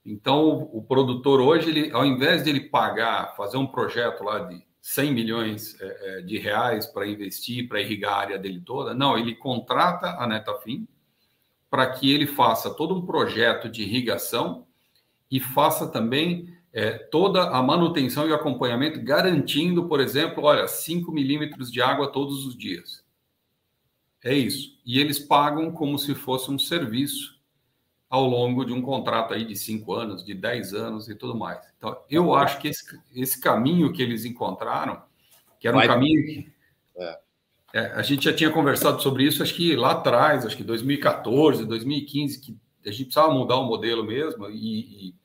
Então, 0.05 0.70
o 0.72 0.84
produtor 0.84 1.41
hoje, 1.41 1.72
ele, 1.72 1.91
ao 1.91 2.05
invés 2.05 2.43
de 2.43 2.51
ele 2.51 2.70
pagar, 2.70 3.36
fazer 3.36 3.57
um 3.57 3.66
projeto 3.66 4.24
lá 4.24 4.41
de 4.41 4.64
100 4.80 5.12
milhões 5.12 5.82
é, 5.82 6.20
é, 6.20 6.22
de 6.22 6.38
reais 6.38 6.86
para 6.86 7.07
investir, 7.07 7.68
para 7.68 7.82
irrigar 7.82 8.14
a 8.14 8.18
área 8.18 8.38
dele 8.38 8.62
toda, 8.62 8.93
não, 8.93 9.18
ele 9.18 9.34
contrata 9.34 10.12
a 10.12 10.28
Netafim 10.28 10.88
para 11.72 11.89
que 11.89 12.14
ele 12.14 12.28
faça 12.28 12.70
todo 12.70 12.95
um 12.95 13.03
projeto 13.03 13.68
de 13.68 13.82
irrigação 13.82 14.68
e 15.32 15.39
faça 15.39 15.88
também 15.88 16.59
é, 16.72 16.91
toda 16.91 17.49
a 17.49 17.61
manutenção 17.63 18.28
e 18.28 18.34
acompanhamento, 18.34 19.01
garantindo, 19.01 19.88
por 19.88 19.99
exemplo, 19.99 20.43
olha, 20.43 20.67
5 20.67 21.11
milímetros 21.11 21.72
de 21.72 21.82
água 21.82 22.11
todos 22.11 22.45
os 22.45 22.55
dias. 22.55 23.03
É 24.24 24.34
isso. 24.34 24.78
E 24.86 24.99
eles 24.99 25.17
pagam 25.17 25.72
como 25.72 25.97
se 25.97 26.13
fosse 26.13 26.51
um 26.51 26.59
serviço 26.59 27.39
ao 28.09 28.28
longo 28.28 28.65
de 28.65 28.74
um 28.74 28.82
contrato 28.82 29.34
aí 29.34 29.45
de 29.45 29.55
5 29.55 29.93
anos, 29.93 30.26
de 30.26 30.34
10 30.34 30.74
anos 30.74 31.09
e 31.09 31.15
tudo 31.15 31.36
mais. 31.36 31.59
Então, 31.78 31.97
eu 32.09 32.34
acho 32.34 32.59
que 32.59 32.67
esse, 32.67 32.99
esse 33.15 33.39
caminho 33.39 33.93
que 33.93 34.01
eles 34.01 34.26
encontraram, 34.26 35.01
que 35.59 35.67
era 35.67 35.78
um 35.78 35.80
Vai. 35.80 35.88
caminho 35.88 36.26
que. 36.26 36.51
É. 36.97 37.20
É, 37.72 37.80
a 37.91 38.01
gente 38.01 38.26
já 38.26 38.34
tinha 38.34 38.49
conversado 38.49 38.99
sobre 38.99 39.24
isso, 39.24 39.43
acho 39.43 39.53
que 39.53 39.76
lá 39.76 39.91
atrás, 39.91 40.43
acho 40.43 40.57
que 40.57 40.63
2014, 40.63 41.67
2015, 41.67 42.41
que 42.41 42.57
a 42.84 42.89
gente 42.89 43.05
precisava 43.05 43.32
mudar 43.32 43.57
o 43.57 43.65
modelo 43.65 44.03
mesmo, 44.03 44.49
e, 44.49 45.09
e 45.09 45.15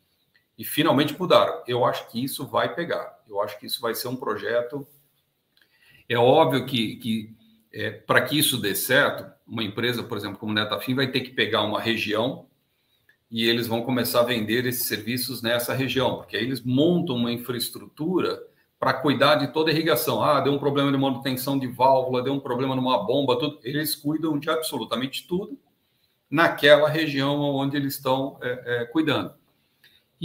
e 0.57 0.65
finalmente 0.65 1.19
mudaram. 1.19 1.63
Eu 1.67 1.85
acho 1.85 2.09
que 2.09 2.23
isso 2.23 2.47
vai 2.47 2.75
pegar. 2.75 3.21
Eu 3.29 3.41
acho 3.41 3.59
que 3.59 3.67
isso 3.67 3.81
vai 3.81 3.95
ser 3.95 4.09
um 4.09 4.17
projeto. 4.17 4.87
É 6.09 6.17
óbvio 6.17 6.67
que, 6.67 6.97
que 6.97 7.37
é, 7.73 7.91
para 7.91 8.23
que 8.23 8.39
isso 8.39 8.59
dê 8.59 8.75
certo, 8.75 9.31
uma 9.47 9.65
empresa, 9.65 10.03
por 10.03 10.17
exemplo, 10.17 10.39
como 10.39 10.53
Netafim, 10.53 10.95
vai 10.95 11.11
ter 11.11 11.21
que 11.21 11.31
pegar 11.31 11.63
uma 11.63 11.81
região 11.81 12.47
e 13.31 13.49
eles 13.49 13.67
vão 13.67 13.83
começar 13.83 14.21
a 14.21 14.25
vender 14.25 14.65
esses 14.65 14.87
serviços 14.87 15.43
nessa 15.43 15.75
região, 15.75 16.17
porque 16.17 16.37
aí 16.37 16.45
eles 16.45 16.63
montam 16.63 17.17
uma 17.17 17.33
infraestrutura 17.33 18.41
para 18.79 18.95
cuidar 18.95 19.37
de 19.37 19.53
toda 19.53 19.71
a 19.71 19.75
irrigação. 19.75 20.23
Ah, 20.23 20.41
deu 20.41 20.53
um 20.53 20.59
problema 20.59 20.93
de 20.93 20.99
manutenção 20.99 21.59
de 21.59 21.67
válvula, 21.67 22.23
deu 22.23 22.35
um 22.35 22.41
problema 22.41 22.77
numa 22.77 23.03
bomba, 23.05 23.39
tudo. 23.39 23.59
Eles 23.65 23.95
cuidam 23.95 24.39
de 24.39 24.51
absolutamente 24.51 25.27
tudo 25.27 25.59
naquela 26.31 26.89
região 26.89 27.41
onde 27.41 27.77
eles 27.77 27.95
estão 27.95 28.39
é, 28.43 28.83
é, 28.83 28.85
cuidando. 28.85 29.35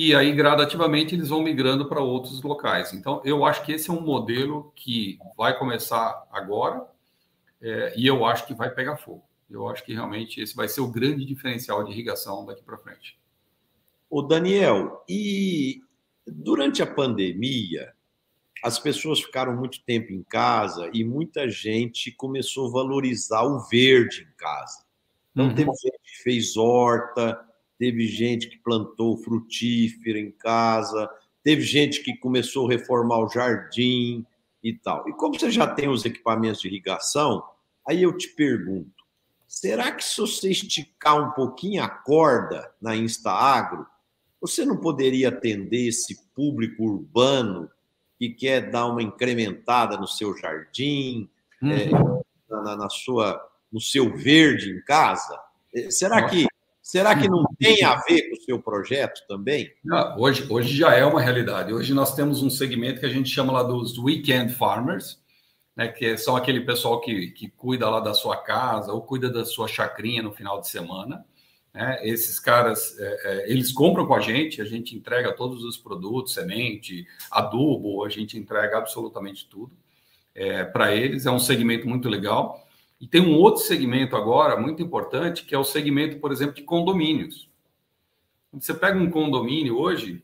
E 0.02 0.16
aí, 0.16 0.32
gradativamente, 0.32 1.14
eles 1.14 1.28
vão 1.28 1.44
migrando 1.44 1.86
para 1.90 2.00
outros 2.00 2.42
locais. 2.42 2.94
Então, 2.94 3.22
eu 3.26 3.44
acho 3.44 3.66
que 3.66 3.74
esse 3.74 3.90
é 3.90 3.94
um 3.94 4.00
modelo 4.00 4.72
que 4.74 5.20
vai 5.36 5.60
começar 5.60 6.26
agora 6.32 6.88
é, 7.62 7.94
e 7.98 8.08
eu 8.08 8.24
acho 8.24 8.48
que 8.48 8.54
vai 8.54 8.74
pegar 8.74 8.96
fogo. 8.96 9.26
Eu 9.50 9.68
acho 9.68 9.84
que 9.84 9.94
realmente 9.94 10.40
esse 10.40 10.56
vai 10.56 10.70
ser 10.70 10.80
o 10.80 10.90
grande 10.90 11.26
diferencial 11.26 11.84
de 11.84 11.92
irrigação 11.92 12.46
daqui 12.46 12.64
para 12.64 12.78
frente. 12.78 13.20
O 14.10 14.22
Daniel, 14.22 15.04
e 15.06 15.82
durante 16.26 16.82
a 16.82 16.88
pandemia, 16.88 17.92
as 18.64 18.80
pessoas 18.80 19.20
ficaram 19.20 19.54
muito 19.54 19.84
tempo 19.84 20.14
em 20.14 20.24
casa 20.24 20.90
e 20.94 21.04
muita 21.04 21.50
gente 21.50 22.10
começou 22.10 22.70
a 22.70 22.72
valorizar 22.72 23.44
o 23.44 23.68
verde 23.68 24.22
em 24.22 24.38
casa. 24.38 24.82
Então, 25.34 25.50
uhum. 25.50 25.56
teve 25.56 25.72
gente 25.74 26.00
que 26.02 26.24
fez 26.24 26.56
horta, 26.56 27.49
teve 27.80 28.06
gente 28.06 28.50
que 28.50 28.58
plantou 28.58 29.18
frutífera 29.18 30.20
em 30.20 30.32
casa, 30.32 31.10
teve 31.42 31.62
gente 31.62 32.04
que 32.04 32.18
começou 32.18 32.68
a 32.68 32.72
reformar 32.74 33.20
o 33.20 33.30
jardim 33.30 34.26
e 34.62 34.74
tal. 34.74 35.08
E 35.08 35.14
como 35.14 35.40
você 35.40 35.50
já 35.50 35.66
tem 35.66 35.88
os 35.88 36.04
equipamentos 36.04 36.60
de 36.60 36.68
irrigação, 36.68 37.42
aí 37.88 38.04
eu 38.04 38.16
te 38.16 38.28
pergunto: 38.28 39.06
será 39.48 39.94
que 39.94 40.04
se 40.04 40.20
você 40.20 40.52
esticar 40.52 41.26
um 41.26 41.32
pouquinho 41.32 41.82
a 41.82 41.88
corda 41.88 42.70
na 42.82 42.98
InstaAgro, 42.98 43.88
você 44.42 44.66
não 44.66 44.76
poderia 44.76 45.30
atender 45.30 45.88
esse 45.88 46.22
público 46.36 46.84
urbano 46.84 47.70
que 48.18 48.30
quer 48.30 48.70
dar 48.70 48.88
uma 48.88 49.02
incrementada 49.02 49.96
no 49.96 50.08
seu 50.08 50.36
jardim, 50.38 51.30
uhum. 51.62 51.72
é, 51.72 51.90
na, 52.50 52.76
na, 52.76 52.90
sua, 52.90 53.42
no 53.72 53.80
seu 53.80 54.14
verde 54.18 54.70
em 54.70 54.82
casa? 54.84 55.40
É, 55.74 55.90
será 55.90 56.28
que 56.28 56.49
Será 56.90 57.16
que 57.16 57.30
não 57.30 57.46
tem 57.60 57.84
a 57.84 57.98
ver 57.98 58.30
com 58.30 58.36
o 58.36 58.42
seu 58.42 58.60
projeto 58.60 59.22
também? 59.28 59.72
Não, 59.86 60.18
hoje, 60.18 60.48
hoje 60.50 60.76
já 60.76 60.96
é 60.96 61.06
uma 61.06 61.22
realidade. 61.22 61.72
Hoje 61.72 61.94
nós 61.94 62.16
temos 62.16 62.42
um 62.42 62.50
segmento 62.50 63.00
que 63.00 63.06
a 63.06 63.10
gente 63.10 63.30
chama 63.30 63.54
lá 63.54 63.62
dos 63.62 64.00
weekend 64.00 64.56
farmers, 64.56 65.22
né, 65.76 65.90
que 65.90 66.18
são 66.18 66.36
aquele 66.36 66.62
pessoal 66.62 67.00
que, 67.00 67.28
que 67.28 67.48
cuida 67.48 67.88
lá 67.88 68.00
da 68.00 68.16
sua 68.16 68.38
casa 68.38 68.92
ou 68.92 69.04
cuida 69.04 69.30
da 69.30 69.46
sua 69.46 69.68
chacrinha 69.68 70.24
no 70.24 70.34
final 70.34 70.60
de 70.60 70.68
semana. 70.68 71.24
Né? 71.72 72.00
Esses 72.02 72.40
caras, 72.40 72.98
é, 72.98 73.20
é, 73.24 73.52
eles 73.52 73.72
compram 73.72 74.08
com 74.08 74.16
a 74.16 74.20
gente, 74.20 74.60
a 74.60 74.66
gente 74.66 74.96
entrega 74.96 75.32
todos 75.32 75.64
os 75.64 75.78
produtos, 75.78 76.34
semente, 76.34 77.06
adubo, 77.30 78.04
a 78.04 78.10
gente 78.10 78.36
entrega 78.36 78.80
absolutamente 78.80 79.48
tudo 79.48 79.78
é, 80.34 80.64
para 80.64 80.92
eles. 80.96 81.28
É 81.28 81.32
um 81.32 81.38
segmento 81.38 81.88
muito 81.88 82.10
legal. 82.10 82.68
E 83.00 83.08
tem 83.08 83.22
um 83.22 83.38
outro 83.38 83.64
segmento 83.64 84.16
agora 84.16 84.60
muito 84.60 84.84
importante, 84.84 85.46
que 85.46 85.56
é 85.56 85.58
o 85.58 85.64
segmento, 85.64 86.20
por 86.20 86.32
exemplo, 86.32 86.56
de 86.56 86.64
condomínios. 86.64 87.50
Você 88.54 88.74
pega 88.74 88.98
um 88.98 89.10
condomínio 89.10 89.78
hoje, 89.78 90.24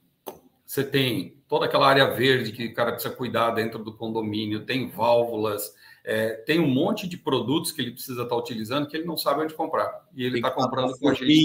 você 0.66 0.84
tem 0.84 1.38
toda 1.48 1.66
aquela 1.66 1.88
área 1.88 2.10
verde 2.12 2.52
que 2.52 2.66
o 2.66 2.74
cara 2.74 2.92
precisa 2.92 3.14
cuidar 3.14 3.52
dentro 3.52 3.84
do 3.84 3.96
condomínio, 3.96 4.66
tem 4.66 4.90
válvulas, 4.90 5.74
é, 6.04 6.34
tem 6.46 6.60
um 6.60 6.68
monte 6.68 7.08
de 7.08 7.18
produtos 7.18 7.72
que 7.72 7.82
ele 7.82 7.92
precisa 7.92 8.24
estar 8.24 8.36
utilizando 8.36 8.88
que 8.88 8.98
ele 8.98 9.06
não 9.06 9.16
sabe 9.16 9.42
onde 9.42 9.54
comprar. 9.54 10.06
E 10.14 10.24
ele 10.24 10.38
está 10.38 10.52
comprando 10.52 10.98
com 10.98 11.10
a 11.10 11.14
gente. 11.14 11.44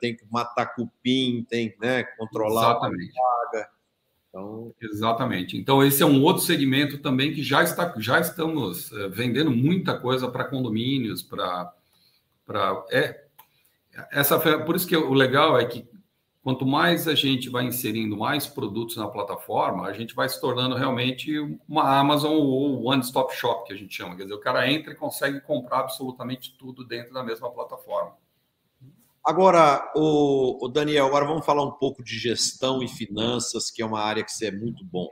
Tem 0.00 0.16
que 0.16 0.24
matar 0.30 0.74
cupim, 0.74 1.44
tem 1.48 1.70
que 1.70 1.80
né, 1.80 2.04
controlar 2.16 2.70
Exatamente. 2.70 3.10
a 3.10 3.50
praga. 3.50 3.70
Então... 4.30 4.72
Exatamente. 4.80 5.56
Então, 5.56 5.84
esse 5.84 6.02
é 6.02 6.06
um 6.06 6.22
outro 6.22 6.42
segmento 6.42 6.98
também 6.98 7.32
que 7.32 7.42
já, 7.42 7.62
está, 7.62 7.92
já 7.98 8.20
estamos 8.20 8.92
é, 8.92 9.08
vendendo 9.08 9.50
muita 9.50 9.98
coisa 9.98 10.30
para 10.30 10.44
condomínios, 10.44 11.22
para. 11.22 11.74
É, 12.90 13.24
essa, 14.12 14.38
por 14.64 14.74
isso 14.76 14.86
que 14.86 14.96
o 14.96 15.12
legal 15.12 15.58
é 15.58 15.64
que 15.64 15.86
quanto 16.42 16.64
mais 16.64 17.06
a 17.06 17.14
gente 17.14 17.48
vai 17.48 17.64
inserindo 17.64 18.16
mais 18.16 18.46
produtos 18.46 18.96
na 18.96 19.08
plataforma, 19.08 19.86
a 19.86 19.92
gente 19.92 20.14
vai 20.14 20.28
se 20.28 20.40
tornando 20.40 20.74
realmente 20.74 21.38
uma 21.68 21.98
Amazon 21.98 22.32
ou 22.32 22.84
One 22.84 23.02
Stop 23.02 23.34
Shop, 23.34 23.66
que 23.66 23.72
a 23.72 23.76
gente 23.76 23.94
chama. 23.94 24.16
Quer 24.16 24.22
dizer, 24.22 24.34
o 24.34 24.40
cara 24.40 24.70
entra 24.70 24.92
e 24.92 24.96
consegue 24.96 25.40
comprar 25.40 25.80
absolutamente 25.80 26.56
tudo 26.58 26.84
dentro 26.84 27.12
da 27.12 27.22
mesma 27.22 27.50
plataforma. 27.50 28.12
Agora, 29.24 29.92
o, 29.94 30.64
o 30.64 30.68
Daniel, 30.68 31.06
agora 31.06 31.26
vamos 31.26 31.44
falar 31.44 31.64
um 31.64 31.72
pouco 31.72 32.02
de 32.02 32.18
gestão 32.18 32.82
e 32.82 32.88
finanças, 32.88 33.70
que 33.70 33.82
é 33.82 33.86
uma 33.86 34.00
área 34.00 34.24
que 34.24 34.32
você 34.32 34.46
é 34.46 34.50
muito 34.50 34.84
bom. 34.84 35.08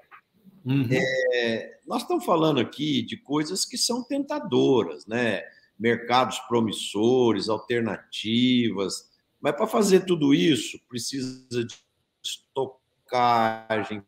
Uhum. 0.64 0.88
É, 0.90 1.78
nós 1.86 2.02
estamos 2.02 2.24
falando 2.24 2.58
aqui 2.58 3.02
de 3.02 3.16
coisas 3.16 3.64
que 3.64 3.76
são 3.76 4.02
tentadoras, 4.04 5.06
né? 5.06 5.42
Mercados 5.78 6.38
promissores, 6.40 7.48
alternativas, 7.48 9.08
mas 9.40 9.54
para 9.54 9.66
fazer 9.66 10.04
tudo 10.04 10.34
isso, 10.34 10.78
precisa 10.88 11.64
de 11.64 11.74
estocagem, 12.24 14.02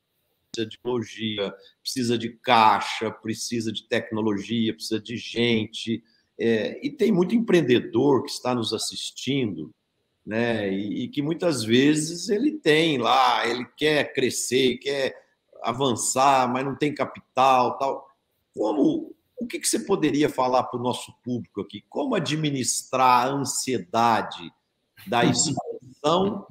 precisa 0.50 0.68
de 0.68 0.78
logia, 0.84 1.54
precisa 1.80 2.18
de 2.18 2.30
caixa, 2.30 3.10
precisa 3.10 3.72
de 3.72 3.86
tecnologia, 3.88 4.74
precisa 4.74 5.00
de 5.00 5.16
gente. 5.16 6.02
É, 6.38 6.84
e 6.84 6.90
tem 6.90 7.12
muito 7.12 7.34
empreendedor 7.34 8.24
que 8.24 8.30
está 8.30 8.54
nos 8.54 8.72
assistindo, 8.72 9.72
né? 10.30 10.72
E, 10.72 11.02
e, 11.02 11.08
que 11.08 11.20
muitas 11.20 11.64
vezes 11.64 12.28
ele 12.28 12.52
tem 12.52 12.98
lá, 12.98 13.44
ele 13.48 13.64
quer 13.76 14.12
crescer, 14.12 14.78
quer 14.78 15.12
avançar, 15.60 16.48
mas 16.48 16.64
não 16.64 16.76
tem 16.76 16.94
capital, 16.94 17.76
tal. 17.76 18.08
Como 18.54 19.12
o 19.36 19.46
que, 19.48 19.58
que 19.58 19.66
você 19.66 19.80
poderia 19.80 20.28
falar 20.28 20.62
para 20.62 20.78
o 20.78 20.82
nosso 20.82 21.12
público 21.24 21.62
aqui? 21.62 21.84
Como 21.88 22.14
administrar 22.14 23.26
a 23.26 23.30
ansiedade 23.30 24.52
da 25.04 25.24
expansão 25.26 26.46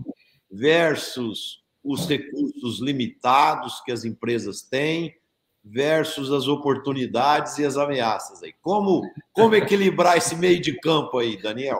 versus 0.51 1.63
os 1.82 2.05
recursos 2.05 2.82
limitados 2.82 3.80
que 3.86 3.93
as 3.93 4.03
empresas 4.03 4.61
têm 4.61 5.15
versus 5.63 6.34
as 6.34 6.49
oportunidades 6.49 7.57
e 7.59 7.65
as 7.65 7.77
ameaças 7.77 8.43
aí. 8.43 8.53
Como, 8.61 9.09
como 9.32 9.55
equilibrar 9.55 10.17
esse 10.17 10.36
meio 10.36 10.59
de 10.59 10.77
campo 10.82 11.17
aí, 11.17 11.41
Daniel? 11.41 11.80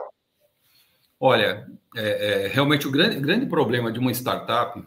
Olha, 1.22 1.68
é, 1.96 2.44
é, 2.44 2.48
realmente 2.48 2.86
o 2.86 2.90
grande, 2.90 3.20
grande 3.20 3.46
problema 3.46 3.90
de 3.90 3.98
uma 3.98 4.12
startup 4.12 4.84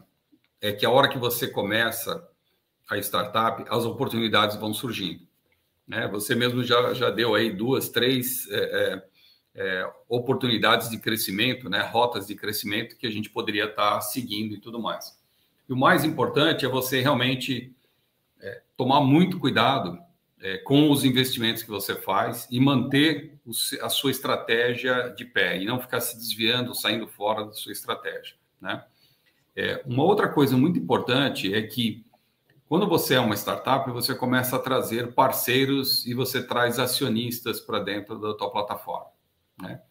é 0.62 0.72
que 0.72 0.86
a 0.86 0.89
hora 0.89 1.10
que 1.10 1.18
você 1.18 1.47
começa 1.47 2.28
a 2.89 2.97
startup, 2.97 3.66
as 3.70 3.86
oportunidades 3.86 4.56
vão 4.56 4.74
surgindo. 4.74 5.28
Né? 5.88 6.08
Você 6.08 6.36
mesmo 6.36 6.64
já, 6.64 6.93
já 6.93 7.10
deu 7.10 7.36
aí 7.36 7.51
duas, 7.51 7.89
três 7.89 8.49
é, 8.49 8.93
é 8.93 9.04
é, 9.56 9.88
oportunidades 10.10 10.89
de 10.89 10.97
crescimento, 10.97 11.70
né, 11.70 11.82
rotas 11.82 12.26
de 12.26 12.36
crescimento 12.36 12.97
que 12.97 13.06
a 13.06 13.12
gente 13.12 13.30
poderia 13.30 13.66
estar 13.66 14.01
seguindo 14.01 14.56
e 14.56 14.60
tudo 14.60 14.80
mais. 14.80 15.18
E 15.70 15.74
o 15.74 15.78
mais 15.78 16.04
importante 16.04 16.66
é 16.66 16.70
você 16.70 17.01
realmente 17.01 17.74
é, 18.41 18.62
tomar 18.76 19.01
muito 19.01 19.39
cuidado 19.39 20.01
com 20.66 20.91
os 20.91 21.06
investimentos 21.06 21.64
que 21.64 21.70
você 21.70 21.95
faz 21.95 22.49
e 22.51 22.60
manter 22.60 23.33
a 23.82 23.89
sua 23.89 24.12
estratégia 24.12 25.10
de 25.10 25.26
pé 25.26 25.62
e 25.62 25.66
não 25.66 25.80
ficar 25.80 26.00
se 26.00 26.18
desviando, 26.18 26.74
saindo 26.74 27.08
fora 27.08 27.46
da 27.46 27.54
sua 27.54 27.72
estratégia. 27.72 28.36
Né? 28.62 28.84
É, 29.56 29.84
uma 29.86 30.04
outra 30.04 30.30
coisa 30.30 30.56
muito 30.56 30.80
importante 30.80 31.54
é 31.54 31.62
que 31.62 32.06
quando 32.66 32.88
você 32.88 33.16
é 33.16 33.20
uma 33.20 33.36
startup, 33.36 33.91
você 33.91 34.16
começa 34.16 34.56
a 34.56 34.60
trazer 34.60 35.14
parceiros 35.14 36.06
e 36.08 36.14
você 36.14 36.41
traz 36.41 36.80
acionistas 36.80 37.60
para 37.60 37.80
dentro 37.80 38.20
da 38.20 38.34
tua 38.34 38.50
plataforma. 38.50 39.12
Né? 39.62 39.82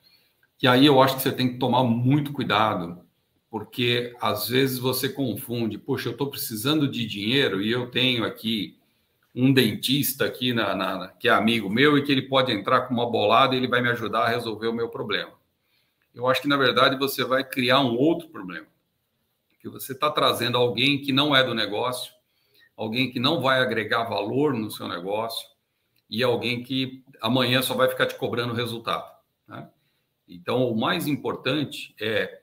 Que 0.58 0.66
aí 0.66 0.86
eu 0.86 1.00
acho 1.00 1.16
que 1.16 1.22
você 1.22 1.30
tem 1.30 1.52
que 1.52 1.58
tomar 1.58 1.84
muito 1.84 2.32
cuidado, 2.32 3.06
porque 3.50 4.16
às 4.20 4.48
vezes 4.48 4.78
você 4.78 5.08
confunde, 5.08 5.78
poxa, 5.78 6.08
eu 6.08 6.12
estou 6.12 6.30
precisando 6.30 6.88
de 6.88 7.06
dinheiro 7.06 7.62
e 7.62 7.70
eu 7.70 7.90
tenho 7.90 8.24
aqui 8.24 8.78
um 9.34 9.52
dentista 9.52 10.26
aqui 10.26 10.52
na, 10.52 10.74
na, 10.74 11.08
que 11.08 11.28
é 11.28 11.32
amigo 11.32 11.70
meu 11.70 11.96
e 11.96 12.02
que 12.02 12.12
ele 12.12 12.22
pode 12.22 12.52
entrar 12.52 12.82
com 12.82 12.94
uma 12.94 13.08
bolada 13.08 13.54
e 13.54 13.58
ele 13.58 13.68
vai 13.68 13.80
me 13.80 13.88
ajudar 13.88 14.24
a 14.24 14.28
resolver 14.28 14.68
o 14.68 14.74
meu 14.74 14.88
problema. 14.88 15.32
Eu 16.14 16.26
acho 16.26 16.42
que 16.42 16.48
na 16.48 16.56
verdade 16.56 16.96
você 16.96 17.24
vai 17.24 17.42
criar 17.42 17.80
um 17.80 17.96
outro 17.96 18.28
problema, 18.28 18.66
que 19.60 19.68
você 19.68 19.92
está 19.92 20.10
trazendo 20.10 20.58
alguém 20.58 21.00
que 21.00 21.12
não 21.12 21.34
é 21.34 21.42
do 21.42 21.54
negócio, 21.54 22.12
alguém 22.76 23.10
que 23.10 23.18
não 23.18 23.40
vai 23.40 23.60
agregar 23.60 24.04
valor 24.04 24.52
no 24.52 24.70
seu 24.70 24.86
negócio 24.86 25.48
e 26.10 26.22
alguém 26.22 26.62
que 26.62 27.02
amanhã 27.20 27.62
só 27.62 27.74
vai 27.74 27.88
ficar 27.88 28.06
te 28.06 28.14
cobrando 28.16 28.52
resultado. 28.52 29.10
Né? 29.48 29.66
Então, 30.28 30.68
o 30.68 30.78
mais 30.78 31.06
importante 31.06 31.94
é, 31.98 32.41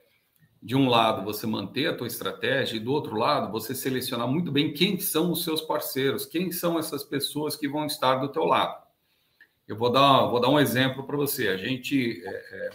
de 0.62 0.76
um 0.76 0.88
lado, 0.88 1.24
você 1.24 1.46
manter 1.46 1.86
a 1.86 1.96
tua 1.96 2.06
estratégia 2.06 2.76
e 2.76 2.80
do 2.80 2.92
outro 2.92 3.16
lado, 3.16 3.50
você 3.50 3.74
selecionar 3.74 4.28
muito 4.28 4.52
bem 4.52 4.74
quem 4.74 5.00
são 5.00 5.32
os 5.32 5.42
seus 5.42 5.62
parceiros, 5.62 6.26
quem 6.26 6.52
são 6.52 6.78
essas 6.78 7.02
pessoas 7.02 7.56
que 7.56 7.66
vão 7.66 7.86
estar 7.86 8.16
do 8.16 8.28
teu 8.28 8.44
lado. 8.44 8.82
Eu 9.66 9.76
vou 9.76 9.90
dar, 9.90 10.26
vou 10.26 10.40
dar 10.40 10.50
um 10.50 10.60
exemplo 10.60 11.04
para 11.04 11.16
você. 11.16 11.48
A 11.48 11.56
gente, 11.56 12.22
é, 12.24 12.28
é, 12.28 12.70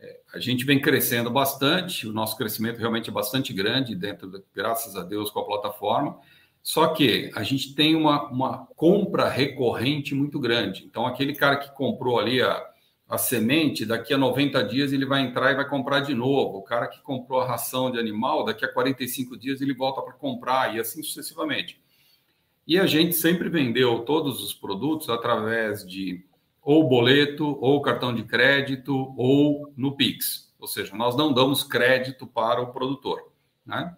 é, 0.00 0.20
a 0.34 0.38
gente 0.38 0.64
vem 0.66 0.78
crescendo 0.78 1.30
bastante, 1.30 2.06
o 2.06 2.12
nosso 2.12 2.36
crescimento 2.36 2.78
realmente 2.78 3.08
é 3.08 3.12
bastante 3.12 3.52
grande, 3.52 3.94
dentro, 3.94 4.30
de, 4.30 4.42
graças 4.54 4.94
a 4.94 5.02
Deus, 5.02 5.30
com 5.30 5.40
a 5.40 5.46
plataforma. 5.46 6.18
Só 6.62 6.88
que 6.88 7.30
a 7.34 7.42
gente 7.42 7.74
tem 7.74 7.94
uma, 7.94 8.28
uma 8.28 8.66
compra 8.76 9.28
recorrente 9.28 10.14
muito 10.14 10.38
grande. 10.38 10.84
Então, 10.84 11.06
aquele 11.06 11.34
cara 11.34 11.56
que 11.56 11.74
comprou 11.74 12.18
ali 12.18 12.42
a, 12.42 12.62
a 13.08 13.16
semente, 13.16 13.86
daqui 13.86 14.12
a 14.12 14.18
90 14.18 14.64
dias 14.64 14.92
ele 14.92 15.06
vai 15.06 15.22
entrar 15.22 15.52
e 15.52 15.54
vai 15.54 15.68
comprar 15.68 16.00
de 16.00 16.14
novo. 16.14 16.58
O 16.58 16.62
cara 16.62 16.88
que 16.88 17.00
comprou 17.00 17.40
a 17.40 17.46
ração 17.46 17.90
de 17.90 17.98
animal, 17.98 18.44
daqui 18.44 18.64
a 18.64 18.72
45 18.72 19.36
dias 19.36 19.60
ele 19.60 19.74
volta 19.74 20.02
para 20.02 20.12
comprar 20.14 20.74
e 20.74 20.80
assim 20.80 21.02
sucessivamente. 21.02 21.80
E 22.66 22.78
a 22.78 22.86
gente 22.86 23.14
sempre 23.14 23.48
vendeu 23.48 24.00
todos 24.00 24.42
os 24.42 24.52
produtos 24.52 25.08
através 25.08 25.86
de 25.86 26.24
ou 26.60 26.88
boleto, 26.88 27.56
ou 27.60 27.80
cartão 27.80 28.12
de 28.12 28.24
crédito, 28.24 29.14
ou 29.16 29.72
no 29.76 29.96
Pix. 29.96 30.52
Ou 30.58 30.66
seja, 30.66 30.96
nós 30.96 31.16
não 31.16 31.32
damos 31.32 31.62
crédito 31.62 32.26
para 32.26 32.60
o 32.60 32.72
produtor. 32.72 33.30
Né? 33.64 33.94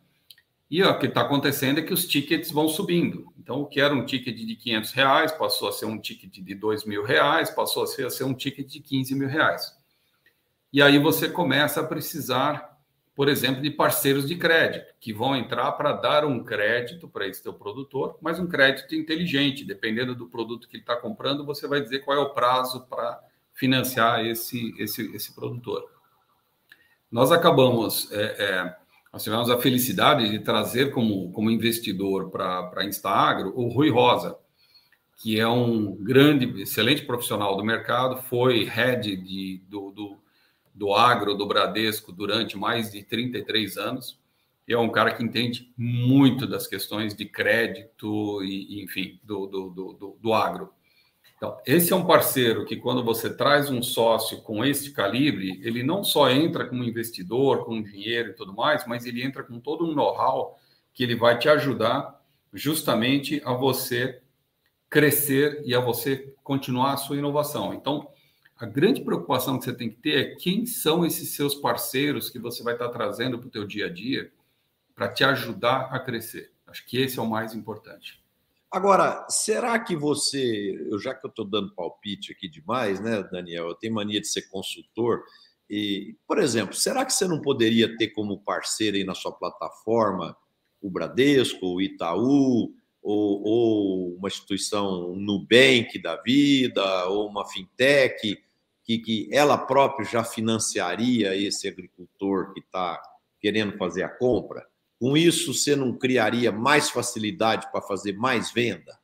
E 0.70 0.82
ó, 0.82 0.90
o 0.90 0.98
que 0.98 1.06
está 1.06 1.22
acontecendo 1.22 1.78
é 1.78 1.82
que 1.82 1.94
os 1.94 2.06
tickets 2.06 2.50
vão 2.50 2.68
subindo. 2.68 3.32
Então, 3.48 3.62
o 3.62 3.66
que 3.66 3.80
era 3.80 3.94
um 3.94 4.04
ticket 4.04 4.36
de 4.36 4.54
500 4.56 4.92
reais 4.92 5.32
passou 5.32 5.70
a 5.70 5.72
ser 5.72 5.86
um 5.86 5.98
ticket 5.98 6.30
de 6.30 6.54
2 6.54 6.84
mil 6.84 7.02
reais, 7.02 7.48
passou 7.48 7.82
a 7.82 7.86
ser, 7.86 8.04
a 8.04 8.10
ser 8.10 8.24
um 8.24 8.34
ticket 8.34 8.66
de 8.66 8.78
15 8.78 9.14
mil 9.14 9.26
reais. 9.26 9.74
E 10.70 10.82
aí 10.82 10.98
você 10.98 11.30
começa 11.30 11.80
a 11.80 11.86
precisar, 11.86 12.78
por 13.14 13.26
exemplo, 13.26 13.62
de 13.62 13.70
parceiros 13.70 14.28
de 14.28 14.36
crédito, 14.36 14.94
que 15.00 15.14
vão 15.14 15.34
entrar 15.34 15.72
para 15.72 15.94
dar 15.94 16.26
um 16.26 16.44
crédito 16.44 17.08
para 17.08 17.26
esse 17.26 17.42
teu 17.42 17.54
produtor, 17.54 18.18
mas 18.20 18.38
um 18.38 18.46
crédito 18.46 18.94
inteligente. 18.94 19.64
Dependendo 19.64 20.14
do 20.14 20.28
produto 20.28 20.68
que 20.68 20.76
ele 20.76 20.82
está 20.82 20.96
comprando, 20.96 21.46
você 21.46 21.66
vai 21.66 21.80
dizer 21.80 22.00
qual 22.00 22.18
é 22.18 22.20
o 22.20 22.34
prazo 22.34 22.86
para 22.86 23.18
financiar 23.54 24.26
esse, 24.26 24.74
esse, 24.78 25.10
esse 25.16 25.34
produtor. 25.34 25.90
Nós 27.10 27.32
acabamos... 27.32 28.12
É, 28.12 28.44
é, 28.44 28.87
nós 29.12 29.22
tivemos 29.24 29.48
a 29.50 29.58
felicidade 29.58 30.28
de 30.30 30.38
trazer 30.40 30.92
como, 30.92 31.32
como 31.32 31.50
investidor 31.50 32.30
para 32.30 32.70
a 32.76 32.84
Instaagro 32.84 33.52
o 33.56 33.68
Rui 33.68 33.90
Rosa, 33.90 34.36
que 35.16 35.40
é 35.40 35.48
um 35.48 35.96
grande, 35.96 36.62
excelente 36.62 37.04
profissional 37.04 37.56
do 37.56 37.64
mercado, 37.64 38.22
foi 38.22 38.64
head 38.64 39.16
de, 39.16 39.62
do, 39.68 39.90
do, 39.90 40.18
do 40.74 40.94
agro 40.94 41.34
do 41.34 41.46
Bradesco 41.46 42.12
durante 42.12 42.56
mais 42.56 42.92
de 42.92 43.02
33 43.02 43.76
anos. 43.78 44.18
E 44.66 44.74
é 44.74 44.78
um 44.78 44.90
cara 44.90 45.14
que 45.14 45.24
entende 45.24 45.72
muito 45.76 46.46
das 46.46 46.66
questões 46.66 47.14
de 47.14 47.24
crédito 47.24 48.44
e, 48.44 48.82
enfim, 48.84 49.18
do, 49.24 49.46
do, 49.46 49.70
do, 49.70 50.18
do 50.20 50.32
agro. 50.34 50.70
Então, 51.38 51.56
esse 51.64 51.92
é 51.92 51.96
um 51.96 52.04
parceiro 52.04 52.64
que, 52.64 52.76
quando 52.76 53.02
você 53.02 53.32
traz 53.32 53.70
um 53.70 53.80
sócio 53.80 54.42
com 54.42 54.64
este 54.64 54.90
calibre, 54.90 55.60
ele 55.62 55.84
não 55.84 56.02
só 56.02 56.28
entra 56.28 56.66
como 56.66 56.82
investidor, 56.82 57.64
com 57.64 57.80
dinheiro 57.80 58.30
e 58.30 58.34
tudo 58.34 58.52
mais, 58.52 58.84
mas 58.88 59.06
ele 59.06 59.22
entra 59.22 59.44
com 59.44 59.60
todo 59.60 59.86
um 59.86 59.94
know-how 59.94 60.58
que 60.92 61.04
ele 61.04 61.14
vai 61.14 61.38
te 61.38 61.48
ajudar 61.48 62.20
justamente 62.52 63.40
a 63.44 63.52
você 63.52 64.20
crescer 64.90 65.62
e 65.64 65.76
a 65.76 65.80
você 65.80 66.34
continuar 66.42 66.94
a 66.94 66.96
sua 66.96 67.16
inovação. 67.16 67.72
Então, 67.72 68.10
a 68.56 68.66
grande 68.66 69.02
preocupação 69.02 69.56
que 69.56 69.64
você 69.64 69.72
tem 69.72 69.88
que 69.88 69.96
ter 69.96 70.18
é 70.18 70.34
quem 70.34 70.66
são 70.66 71.06
esses 71.06 71.30
seus 71.36 71.54
parceiros 71.54 72.28
que 72.28 72.40
você 72.40 72.64
vai 72.64 72.72
estar 72.72 72.88
trazendo 72.88 73.38
para 73.38 73.46
o 73.46 73.50
teu 73.50 73.64
dia 73.64 73.86
a 73.86 73.88
dia 73.88 74.32
para 74.92 75.08
te 75.08 75.22
ajudar 75.22 75.94
a 75.94 76.00
crescer. 76.00 76.50
Acho 76.66 76.84
que 76.84 77.00
esse 77.00 77.16
é 77.16 77.22
o 77.22 77.30
mais 77.30 77.54
importante. 77.54 78.20
Agora, 78.70 79.26
será 79.30 79.78
que 79.78 79.96
você, 79.96 80.74
já 81.00 81.14
que 81.14 81.24
eu 81.26 81.30
estou 81.30 81.44
dando 81.44 81.74
palpite 81.74 82.32
aqui 82.32 82.48
demais, 82.48 83.00
né, 83.00 83.22
Daniel? 83.22 83.68
Eu 83.68 83.74
tenho 83.74 83.94
mania 83.94 84.20
de 84.20 84.28
ser 84.28 84.42
consultor. 84.50 85.22
E, 85.70 86.16
por 86.26 86.38
exemplo, 86.38 86.74
será 86.74 87.04
que 87.04 87.12
você 87.12 87.26
não 87.26 87.40
poderia 87.40 87.96
ter 87.96 88.08
como 88.08 88.42
parceiro 88.42 88.96
aí 88.96 89.04
na 89.04 89.14
sua 89.14 89.32
plataforma 89.32 90.36
o 90.80 90.90
Bradesco, 90.90 91.66
o 91.66 91.80
Itaú, 91.80 92.74
ou, 93.02 93.42
ou 93.42 94.16
uma 94.16 94.28
instituição, 94.28 95.12
um 95.12 95.16
Nubank 95.16 95.98
da 96.00 96.16
vida, 96.16 97.06
ou 97.06 97.26
uma 97.26 97.46
fintech, 97.46 98.38
que, 98.84 98.98
que 98.98 99.28
ela 99.32 99.56
própria 99.56 100.06
já 100.06 100.22
financiaria 100.22 101.34
esse 101.34 101.66
agricultor 101.66 102.52
que 102.52 102.60
está 102.60 103.00
querendo 103.40 103.76
fazer 103.78 104.02
a 104.02 104.08
compra? 104.08 104.66
Com 104.98 105.16
isso, 105.16 105.54
você 105.54 105.76
não 105.76 105.96
criaria 105.96 106.50
mais 106.50 106.90
facilidade 106.90 107.70
para 107.70 107.80
fazer 107.80 108.14
mais 108.14 108.50
venda? 108.50 108.98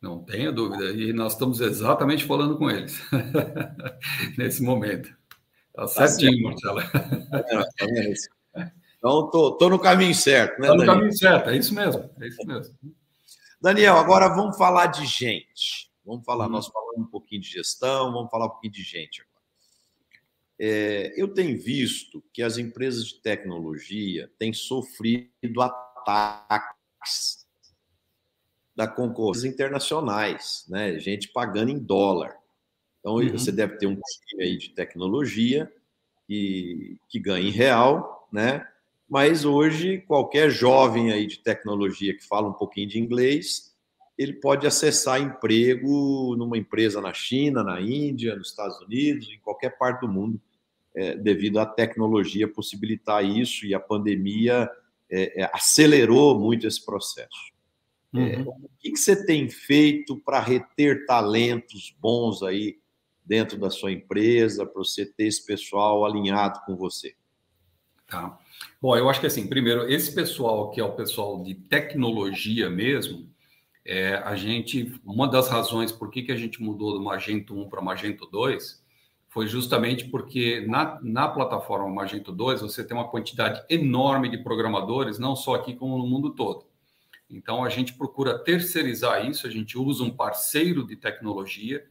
Não 0.00 0.22
tenha 0.22 0.52
dúvida. 0.52 0.90
E 0.90 1.12
nós 1.12 1.32
estamos 1.32 1.60
exatamente 1.60 2.24
falando 2.24 2.56
com 2.56 2.70
eles 2.70 2.98
nesse 4.38 4.62
momento. 4.62 5.08
Está 5.68 5.82
tá 5.82 6.08
certinho, 6.08 6.44
Marcelo. 6.44 6.80
Tá 6.80 8.72
então, 8.96 9.26
estou 9.26 9.70
no 9.70 9.78
caminho 9.78 10.14
certo, 10.14 10.60
né? 10.60 10.66
Está 10.66 10.72
no 10.72 10.78
Daniel? 10.78 10.94
caminho 10.94 11.16
certo, 11.16 11.50
é 11.50 11.56
isso 11.56 11.74
mesmo. 11.74 12.10
É 12.20 12.28
isso 12.28 12.46
mesmo. 12.46 12.74
Daniel, 13.60 13.96
agora 13.96 14.28
vamos 14.28 14.56
falar 14.56 14.86
de 14.86 15.04
gente. 15.04 15.90
Vamos 16.04 16.24
falar, 16.24 16.46
hum. 16.46 16.50
nós 16.50 16.66
falamos 16.68 17.06
um 17.06 17.10
pouquinho 17.10 17.42
de 17.42 17.48
gestão, 17.48 18.12
vamos 18.12 18.30
falar 18.30 18.46
um 18.46 18.50
pouquinho 18.50 18.72
de 18.72 18.82
gente 18.82 19.20
agora. 19.20 19.37
É, 20.60 21.14
eu 21.16 21.28
tenho 21.28 21.56
visto 21.56 22.22
que 22.32 22.42
as 22.42 22.58
empresas 22.58 23.06
de 23.06 23.20
tecnologia 23.20 24.28
têm 24.38 24.52
sofrido 24.52 25.62
ataques 25.62 27.46
da 28.74 28.88
concorrência 28.88 29.46
internacionais, 29.46 30.64
né? 30.68 30.98
Gente 30.98 31.28
pagando 31.28 31.70
em 31.70 31.78
dólar. 31.78 32.36
Então, 32.98 33.14
uhum. 33.14 33.28
você 33.28 33.52
deve 33.52 33.76
ter 33.76 33.86
um 33.86 33.94
time 33.94 34.42
aí 34.42 34.56
de 34.56 34.70
tecnologia 34.70 35.72
que, 36.26 36.98
que 37.08 37.20
ganha 37.20 37.48
em 37.48 37.52
real, 37.52 38.28
né? 38.32 38.66
Mas 39.08 39.44
hoje, 39.44 39.98
qualquer 40.06 40.50
jovem 40.50 41.12
aí 41.12 41.26
de 41.26 41.38
tecnologia 41.38 42.16
que 42.16 42.26
fala 42.26 42.48
um 42.48 42.52
pouquinho 42.52 42.88
de 42.88 42.98
inglês, 42.98 43.74
ele 44.18 44.34
pode 44.34 44.66
acessar 44.66 45.20
emprego 45.20 46.34
numa 46.36 46.58
empresa 46.58 47.00
na 47.00 47.14
China, 47.14 47.62
na 47.62 47.80
Índia, 47.80 48.34
nos 48.34 48.50
Estados 48.50 48.78
Unidos, 48.80 49.28
em 49.28 49.38
qualquer 49.38 49.78
parte 49.78 50.00
do 50.00 50.08
mundo 50.08 50.40
é, 50.98 51.14
devido 51.14 51.60
à 51.60 51.64
tecnologia 51.64 52.48
possibilitar 52.48 53.24
isso 53.24 53.64
e 53.64 53.72
a 53.72 53.78
pandemia 53.78 54.68
é, 55.08 55.42
é, 55.42 55.50
acelerou 55.54 56.36
muito 56.36 56.66
esse 56.66 56.84
processo. 56.84 57.52
É, 58.12 58.18
uhum. 58.18 58.48
o 58.48 58.70
que, 58.80 58.90
que 58.90 58.96
você 58.96 59.24
tem 59.24 59.48
feito 59.48 60.18
para 60.24 60.40
reter 60.40 61.06
talentos 61.06 61.94
bons 62.00 62.42
aí 62.42 62.78
dentro 63.24 63.56
da 63.56 63.70
sua 63.70 63.92
empresa, 63.92 64.66
para 64.66 64.82
você 64.82 65.06
ter 65.06 65.26
esse 65.26 65.46
pessoal 65.46 66.04
alinhado 66.04 66.60
com 66.66 66.74
você? 66.74 67.14
Tá. 68.08 68.36
Bom, 68.82 68.96
eu 68.96 69.08
acho 69.08 69.20
que 69.20 69.26
assim, 69.26 69.46
primeiro, 69.46 69.88
esse 69.88 70.12
pessoal 70.12 70.70
que 70.72 70.80
é 70.80 70.84
o 70.84 70.96
pessoal 70.96 71.44
de 71.44 71.54
tecnologia 71.54 72.68
mesmo, 72.68 73.30
é, 73.84 74.14
a 74.16 74.34
gente, 74.34 74.98
uma 75.04 75.28
das 75.28 75.48
razões 75.48 75.92
por 75.92 76.10
que, 76.10 76.22
que 76.24 76.32
a 76.32 76.36
gente 76.36 76.60
mudou 76.60 76.94
do 76.94 77.04
Magento 77.04 77.56
1 77.56 77.68
para 77.68 77.80
Magento 77.80 78.26
2 78.26 78.87
foi 79.28 79.46
justamente 79.46 80.06
porque 80.06 80.64
na, 80.66 80.98
na 81.02 81.28
plataforma 81.28 81.88
Magento 81.88 82.32
2 82.32 82.62
você 82.62 82.82
tem 82.82 82.96
uma 82.96 83.08
quantidade 83.08 83.62
enorme 83.68 84.28
de 84.28 84.38
programadores, 84.38 85.18
não 85.18 85.36
só 85.36 85.54
aqui 85.54 85.74
como 85.74 85.98
no 85.98 86.06
mundo 86.06 86.30
todo. 86.30 86.66
Então 87.30 87.62
a 87.62 87.68
gente 87.68 87.92
procura 87.92 88.38
terceirizar 88.38 89.26
isso, 89.28 89.46
a 89.46 89.50
gente 89.50 89.76
usa 89.78 90.02
um 90.02 90.10
parceiro 90.10 90.86
de 90.86 90.96
tecnologia 90.96 91.86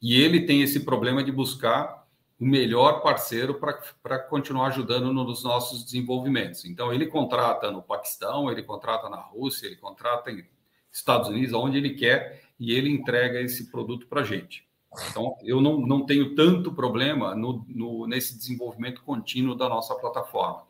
e 0.00 0.20
ele 0.20 0.44
tem 0.44 0.60
esse 0.60 0.80
problema 0.80 1.24
de 1.24 1.32
buscar 1.32 2.04
o 2.38 2.44
melhor 2.44 3.00
parceiro 3.00 3.58
para 4.02 4.18
continuar 4.18 4.66
ajudando 4.66 5.12
nos 5.12 5.42
nossos 5.42 5.84
desenvolvimentos. 5.84 6.66
Então 6.66 6.92
ele 6.92 7.06
contrata 7.06 7.70
no 7.70 7.82
Paquistão, 7.82 8.50
ele 8.50 8.62
contrata 8.62 9.08
na 9.08 9.16
Rússia, 9.16 9.66
ele 9.66 9.76
contrata 9.76 10.30
em 10.30 10.44
Estados 10.92 11.28
Unidos, 11.28 11.54
onde 11.54 11.78
ele 11.78 11.94
quer, 11.94 12.42
e 12.60 12.72
ele 12.72 12.90
entrega 12.90 13.40
esse 13.40 13.70
produto 13.70 14.06
para 14.06 14.20
a 14.20 14.24
gente. 14.24 14.68
Então, 15.10 15.36
eu 15.42 15.60
não, 15.60 15.78
não 15.80 16.06
tenho 16.06 16.34
tanto 16.34 16.72
problema 16.72 17.34
no, 17.34 17.64
no, 17.68 18.06
nesse 18.06 18.36
desenvolvimento 18.36 19.02
contínuo 19.02 19.54
da 19.54 19.68
nossa 19.68 19.94
plataforma. 19.94 20.62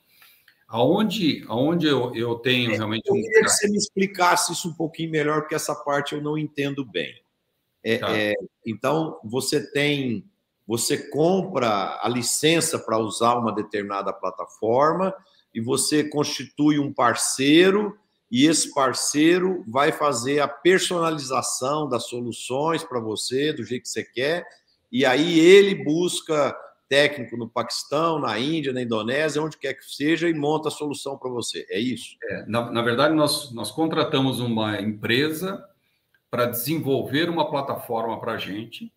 Aonde, 0.67 1.45
aonde 1.49 1.87
eu, 1.87 2.15
eu 2.15 2.37
tenho 2.37 2.73
é, 2.73 2.77
realmente. 2.77 3.07
Eu 3.07 3.15
queria 3.15 3.41
um... 3.41 3.45
que 3.45 3.49
você 3.49 3.69
me 3.69 3.77
explicasse 3.77 4.53
isso 4.53 4.69
um 4.69 4.75
pouquinho 4.75 5.11
melhor, 5.11 5.43
porque 5.43 5.55
essa 5.55 5.75
parte 5.75 6.15
eu 6.15 6.23
não 6.23 6.39
entendo 6.39 6.85
bem. 6.85 7.15
É, 7.83 7.99
tá. 7.99 8.17
é, 8.17 8.35
então, 8.67 9.21
você 9.23 9.71
tem. 9.73 10.25
Você 10.67 11.11
compra 11.11 12.01
a 12.03 12.09
licença 12.09 12.79
para 12.79 12.99
usar 12.99 13.35
uma 13.35 13.53
determinada 13.53 14.13
plataforma 14.15 15.15
e 15.55 15.61
você 15.61 16.03
constitui 16.09 16.79
um 16.79 16.91
parceiro 16.91 17.99
e 18.31 18.47
esse 18.47 18.73
parceiro 18.75 19.65
vai 19.69 19.93
fazer 19.93 20.41
a 20.41 20.49
personalização 20.49 21.89
das 21.89 22.05
soluções 22.07 22.83
para 22.83 23.01
você, 23.01 23.53
do 23.53 23.65
jeito 23.65 23.83
que 23.83 23.89
você 23.89 24.05
quer, 24.05 24.45
e 24.91 25.05
aí 25.05 25.39
ele 25.39 25.85
busca 25.85 26.57
técnico 26.89 27.37
no 27.37 27.49
Paquistão, 27.49 28.19
na 28.19 28.39
Índia, 28.39 28.73
na 28.73 28.83
Indonésia, 28.83 29.43
onde 29.43 29.59
quer 29.59 29.75
que 29.75 29.85
seja, 29.85 30.29
e 30.29 30.35
monta 30.35 30.69
a 30.69 30.71
solução 30.71 31.19
para 31.19 31.31
você. 31.31 31.67
É 31.69 31.79
isso? 31.79 32.17
É, 32.23 32.47
na, 32.47 32.71
na, 32.71 32.83
verdade, 32.83 33.15
nós, 33.15 33.53
nós 33.53 33.71
contratamos 33.71 34.41
uma 34.41 34.81
empresa 34.81 35.65
para 36.31 36.47
desenvolver 36.47 37.29
uma 37.29 37.51
plataforma 37.51 38.21
para 38.21 38.33
a 38.33 38.39
gente, 38.39 38.93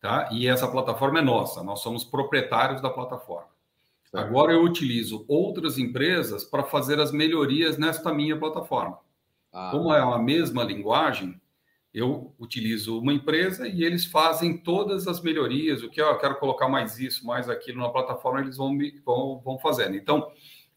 tá? 0.00 0.28
e 0.32 0.46
essa 0.46 0.68
plataforma 0.68 1.18
é 1.18 1.22
nossa, 1.22 1.62
nós 1.62 1.80
somos 1.80 2.04
proprietários 2.04 2.80
da 2.80 2.90
plataforma. 2.90 3.48
Agora 4.12 4.52
eu 4.52 4.62
utilizo 4.62 5.24
outras 5.28 5.78
empresas 5.78 6.44
para 6.44 6.64
fazer 6.64 6.98
as 6.98 7.12
melhorias 7.12 7.78
nesta 7.78 8.12
minha 8.12 8.36
plataforma. 8.36 8.98
Ah. 9.52 9.70
Como 9.70 9.92
é 9.92 10.00
a 10.00 10.18
mesma 10.18 10.64
linguagem, 10.64 11.40
eu 11.92 12.32
utilizo 12.38 12.98
uma 12.98 13.12
empresa 13.12 13.68
e 13.68 13.84
eles 13.84 14.04
fazem 14.04 14.56
todas 14.56 15.08
as 15.08 15.20
melhorias, 15.20 15.82
o 15.82 15.88
que 15.88 16.00
eu 16.00 16.16
quero 16.18 16.38
colocar 16.38 16.68
mais 16.68 16.98
isso, 16.98 17.26
mais 17.26 17.48
aquilo 17.48 17.80
na 17.80 17.88
plataforma, 17.88 18.40
eles 18.40 18.56
vão, 18.56 18.76
vão, 19.04 19.40
vão 19.44 19.58
fazendo. 19.58 19.96
Então, 19.96 20.30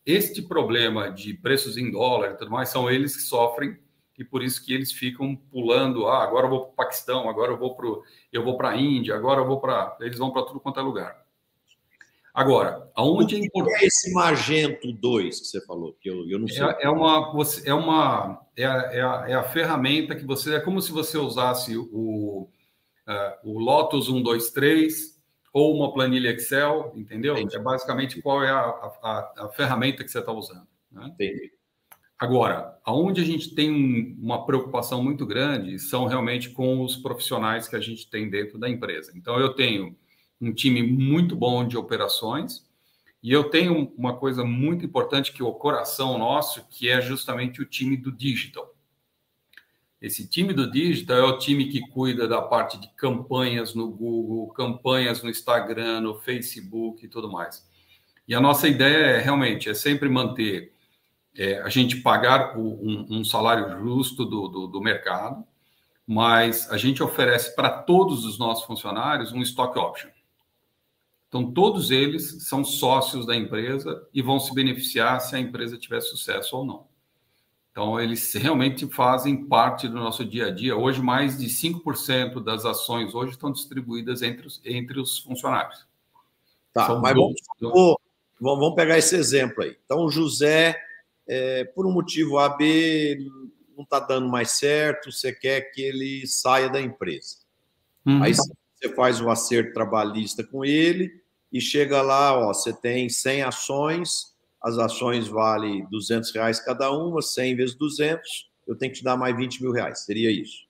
este 0.05 0.41
problema 0.41 1.09
de 1.09 1.33
preços 1.33 1.77
em 1.77 1.91
dólar 1.91 2.31
e 2.31 2.37
tudo 2.37 2.51
mais, 2.51 2.69
são 2.69 2.89
eles 2.89 3.15
que 3.15 3.21
sofrem 3.21 3.77
e 4.17 4.23
por 4.23 4.43
isso 4.43 4.63
que 4.63 4.73
eles 4.73 4.91
ficam 4.91 5.35
pulando, 5.35 6.07
ah, 6.07 6.23
agora 6.23 6.45
eu 6.45 6.49
vou 6.49 6.61
para 6.61 6.69
o 6.69 6.75
Paquistão, 6.75 7.29
agora 7.29 7.51
eu 7.51 7.57
vou 7.57 7.75
para 7.75 7.87
eu 8.31 8.43
vou 8.43 8.57
para 8.57 8.69
a 8.69 8.77
Índia, 8.77 9.15
agora 9.15 9.41
eu 9.41 9.47
vou 9.47 9.59
para, 9.59 9.97
eles 10.01 10.19
vão 10.19 10.31
para 10.31 10.43
tudo 10.43 10.59
quanto 10.59 10.79
é 10.79 10.83
lugar. 10.83 11.22
Agora, 12.33 12.89
aonde 12.95 13.35
é 13.35 13.45
importante. 13.45 13.83
é 13.83 13.87
esse 13.87 14.11
Magento 14.11 14.91
2 14.91 15.39
que 15.39 15.45
você 15.45 15.63
falou? 15.65 15.95
Que 16.01 16.09
eu, 16.09 16.27
eu 16.27 16.39
não 16.39 16.47
sei. 16.47 16.63
É, 16.63 16.85
é 16.85 16.89
uma, 16.89 17.31
é, 17.63 17.73
uma 17.73 18.41
é, 18.57 18.65
a, 18.65 18.77
é, 18.91 19.01
a, 19.01 19.25
é 19.29 19.33
a 19.35 19.43
ferramenta 19.43 20.15
que 20.15 20.25
você. 20.25 20.55
É 20.55 20.59
como 20.59 20.81
se 20.81 20.91
você 20.91 21.17
usasse 21.17 21.77
o, 21.77 22.49
uh, 23.07 23.49
o 23.49 23.59
Lotus 23.59 24.07
123 24.07 25.13
ou 25.53 25.75
uma 25.77 25.93
planilha 25.93 26.31
Excel, 26.31 26.91
entendeu? 26.95 27.37
Entendi. 27.37 27.55
É 27.55 27.59
basicamente 27.59 28.19
qual 28.19 28.43
é 28.43 28.49
a, 28.49 28.61
a, 28.61 29.33
a 29.45 29.49
ferramenta 29.49 30.03
que 30.03 30.09
você 30.09 30.17
está 30.17 30.31
usando. 30.31 30.67
Né? 30.91 31.05
Entendi. 31.13 31.51
Agora, 32.17 32.79
aonde 32.83 33.21
a 33.21 33.25
gente 33.25 33.53
tem 33.53 34.17
uma 34.19 34.43
preocupação 34.45 35.03
muito 35.03 35.25
grande 35.25 35.77
são 35.77 36.07
realmente 36.07 36.49
com 36.49 36.81
os 36.81 36.95
profissionais 36.95 37.67
que 37.67 37.75
a 37.75 37.79
gente 37.79 38.09
tem 38.09 38.27
dentro 38.27 38.57
da 38.57 38.67
empresa. 38.67 39.11
Então, 39.15 39.39
eu 39.39 39.53
tenho 39.53 39.95
um 40.43 40.53
time 40.53 40.83
muito 40.83 41.35
bom 41.35 41.65
de 41.65 41.77
operações. 41.77 42.65
E 43.21 43.31
eu 43.31 43.45
tenho 43.45 43.93
uma 43.97 44.17
coisa 44.17 44.43
muito 44.43 44.85
importante 44.85 45.31
que 45.31 45.41
é 45.41 45.45
o 45.45 45.53
coração 45.53 46.17
nosso, 46.17 46.67
que 46.69 46.89
é 46.89 47.01
justamente 47.01 47.61
o 47.61 47.65
time 47.65 47.95
do 47.95 48.11
digital. 48.11 48.73
Esse 50.01 50.27
time 50.27 50.51
do 50.51 50.69
digital 50.69 51.17
é 51.17 51.23
o 51.23 51.37
time 51.37 51.69
que 51.69 51.79
cuida 51.79 52.27
da 52.27 52.41
parte 52.41 52.77
de 52.77 52.89
campanhas 52.97 53.73
no 53.73 53.89
Google, 53.89 54.49
campanhas 54.49 55.23
no 55.23 55.29
Instagram, 55.29 56.01
no 56.01 56.19
Facebook 56.19 57.05
e 57.05 57.07
tudo 57.07 57.31
mais. 57.31 57.65
E 58.27 58.35
a 58.35 58.41
nossa 58.41 58.67
ideia 58.67 59.17
é 59.17 59.21
realmente 59.21 59.69
é 59.69 59.73
sempre 59.73 60.09
manter 60.09 60.73
é, 61.37 61.61
a 61.61 61.69
gente 61.69 61.97
pagar 61.97 62.57
um, 62.57 63.07
um, 63.09 63.23
salário 63.23 63.79
justo 63.79 64.25
do, 64.25 64.49
do, 64.49 64.67
do 64.67 64.81
mercado, 64.81 65.43
mas 66.05 66.69
a 66.69 66.77
gente 66.77 67.01
oferece 67.01 67.55
para 67.55 67.69
todos 67.69 68.25
os 68.25 68.37
nossos 68.37 68.65
funcionários 68.65 69.31
um 69.31 69.41
stock 69.41 69.77
option. 69.79 70.09
Então, 71.33 71.51
todos 71.51 71.89
eles 71.89 72.43
são 72.43 72.63
sócios 72.63 73.25
da 73.25 73.35
empresa 73.35 74.07
e 74.13 74.21
vão 74.21 74.39
se 74.39 74.53
beneficiar 74.53 75.19
se 75.19 75.35
a 75.35 75.39
empresa 75.39 75.79
tiver 75.79 75.99
sucesso 75.99 76.55
ou 76.57 76.63
não. 76.63 76.85
Então, 77.71 77.99
eles 77.99 78.31
realmente 78.35 78.85
fazem 78.85 79.45
parte 79.47 79.87
do 79.87 79.95
nosso 79.95 80.23
dia 80.23 80.45
a 80.45 80.51
dia. 80.51 80.77
Hoje, 80.77 81.01
mais 81.01 81.39
de 81.39 81.47
5% 81.47 82.43
das 82.43 82.65
ações 82.65 83.15
hoje 83.15 83.31
estão 83.31 83.51
distribuídas 83.51 84.21
entre 84.21 84.45
os, 84.45 84.61
entre 84.63 84.99
os 84.99 85.17
funcionários. 85.17 85.87
Tá, 86.71 86.85
são 86.85 87.01
mas 87.01 87.15
vamos, 87.15 87.41
vamos, 87.59 87.97
vamos, 88.39 88.75
pegar 88.75 88.99
esse 88.99 89.15
exemplo 89.15 89.63
aí. 89.63 89.75
Então, 89.83 90.05
o 90.05 90.11
José, 90.11 90.79
é, 91.27 91.63
por 91.63 91.87
um 91.87 91.91
motivo 91.91 92.37
A, 92.37 92.47
B, 92.49 93.27
não 93.75 93.83
está 93.83 93.99
dando 93.99 94.29
mais 94.29 94.51
certo, 94.51 95.11
você 95.11 95.33
quer 95.33 95.61
que 95.71 95.81
ele 95.81 96.27
saia 96.27 96.69
da 96.69 96.79
empresa. 96.79 97.37
Uhum. 98.05 98.21
Aí 98.21 98.35
você 98.35 98.93
faz 98.95 99.19
o 99.19 99.31
acerto 99.31 99.73
trabalhista 99.73 100.43
com 100.43 100.63
ele, 100.63 101.22
e 101.53 101.61
chega 101.61 102.01
lá, 102.01 102.35
ó, 102.35 102.47
você 102.47 102.73
tem 102.73 103.07
100 103.07 103.43
ações, 103.43 104.33
as 104.61 104.79
ações 104.79 105.27
valem 105.27 105.85
200 105.91 106.33
reais 106.33 106.59
cada 106.59 106.91
uma, 106.91 107.21
100 107.21 107.55
vezes 107.55 107.75
200, 107.75 108.49
eu 108.67 108.75
tenho 108.75 108.91
que 108.91 108.97
te 108.97 109.03
dar 109.03 109.15
mais 109.15 109.37
20 109.37 109.61
mil 109.61 109.71
reais, 109.71 110.03
seria 110.03 110.31
isso? 110.31 110.65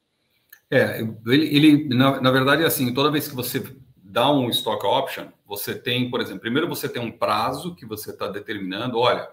É, 0.69 0.99
ele, 1.27 1.55
ele 1.55 1.95
na, 1.95 2.19
na 2.19 2.31
verdade, 2.31 2.63
é 2.63 2.65
assim, 2.65 2.93
toda 2.93 3.11
vez 3.11 3.27
que 3.27 3.35
você 3.35 3.63
dá 3.95 4.29
um 4.29 4.49
stock 4.49 4.85
option, 4.85 5.27
você 5.47 5.73
tem, 5.73 6.09
por 6.09 6.19
exemplo, 6.19 6.41
primeiro 6.41 6.67
você 6.67 6.89
tem 6.89 7.01
um 7.01 7.11
prazo 7.11 7.75
que 7.75 7.85
você 7.85 8.09
está 8.09 8.27
determinando, 8.27 8.97
olha, 8.97 9.29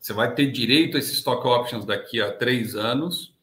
você 0.00 0.12
vai 0.12 0.34
ter 0.34 0.50
direito 0.50 0.96
a 0.96 1.00
esses 1.00 1.18
stock 1.18 1.46
options 1.46 1.84
daqui 1.84 2.20
a 2.20 2.32
três 2.32 2.74
anos, 2.74 3.34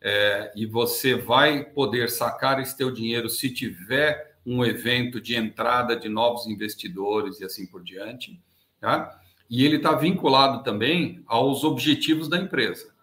é, 0.00 0.52
e 0.54 0.66
você 0.66 1.14
vai 1.14 1.64
poder 1.64 2.10
sacar 2.10 2.60
esse 2.60 2.76
teu 2.76 2.90
dinheiro 2.90 3.28
se 3.28 3.50
tiver 3.50 4.37
um 4.48 4.64
evento 4.64 5.20
de 5.20 5.36
entrada 5.36 5.94
de 5.94 6.08
novos 6.08 6.46
investidores 6.46 7.38
e 7.38 7.44
assim 7.44 7.66
por 7.66 7.82
diante. 7.82 8.40
Tá? 8.80 9.20
E 9.50 9.64
ele 9.64 9.76
está 9.76 9.94
vinculado 9.94 10.62
também 10.62 11.22
aos 11.26 11.64
objetivos 11.64 12.28
da 12.28 12.38
empresa. 12.38 12.94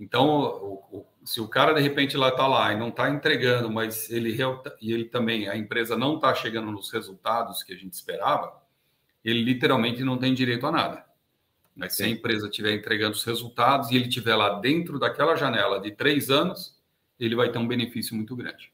Então, 0.00 1.06
se 1.22 1.38
o 1.40 1.46
cara 1.46 1.74
de 1.74 1.82
repente 1.82 2.16
lá 2.16 2.30
está 2.30 2.46
lá 2.46 2.72
e 2.72 2.78
não 2.78 2.88
está 2.88 3.10
entregando, 3.10 3.70
mas 3.70 4.10
ele 4.10 4.34
e 4.80 4.92
ele 4.92 5.04
também 5.04 5.48
a 5.48 5.56
empresa 5.56 5.96
não 5.98 6.16
está 6.16 6.34
chegando 6.34 6.72
nos 6.72 6.90
resultados 6.90 7.62
que 7.62 7.74
a 7.74 7.76
gente 7.76 7.92
esperava, 7.92 8.60
ele 9.22 9.42
literalmente 9.42 10.02
não 10.02 10.16
tem 10.16 10.32
direito 10.32 10.66
a 10.66 10.72
nada. 10.72 11.04
Mas 11.76 11.94
se 11.94 12.04
a 12.04 12.08
empresa 12.08 12.48
estiver 12.48 12.72
entregando 12.72 13.16
os 13.16 13.24
resultados 13.24 13.90
e 13.90 13.96
ele 13.96 14.08
estiver 14.08 14.34
lá 14.34 14.60
dentro 14.60 14.98
daquela 14.98 15.36
janela 15.36 15.78
de 15.78 15.92
três 15.92 16.30
anos, 16.30 16.80
ele 17.20 17.36
vai 17.36 17.52
ter 17.52 17.58
um 17.58 17.68
benefício 17.68 18.16
muito 18.16 18.34
grande. 18.34 18.71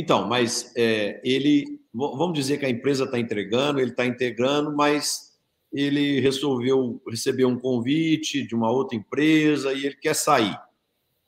Então, 0.00 0.28
mas 0.28 0.72
é, 0.76 1.20
ele, 1.24 1.82
vamos 1.92 2.32
dizer 2.32 2.56
que 2.58 2.64
a 2.64 2.70
empresa 2.70 3.02
está 3.02 3.18
entregando, 3.18 3.80
ele 3.80 3.90
está 3.90 4.06
integrando, 4.06 4.72
mas 4.72 5.36
ele 5.72 6.20
resolveu 6.20 7.02
receber 7.08 7.44
um 7.44 7.58
convite 7.58 8.46
de 8.46 8.54
uma 8.54 8.70
outra 8.70 8.96
empresa 8.96 9.72
e 9.72 9.84
ele 9.84 9.96
quer 9.96 10.14
sair. 10.14 10.56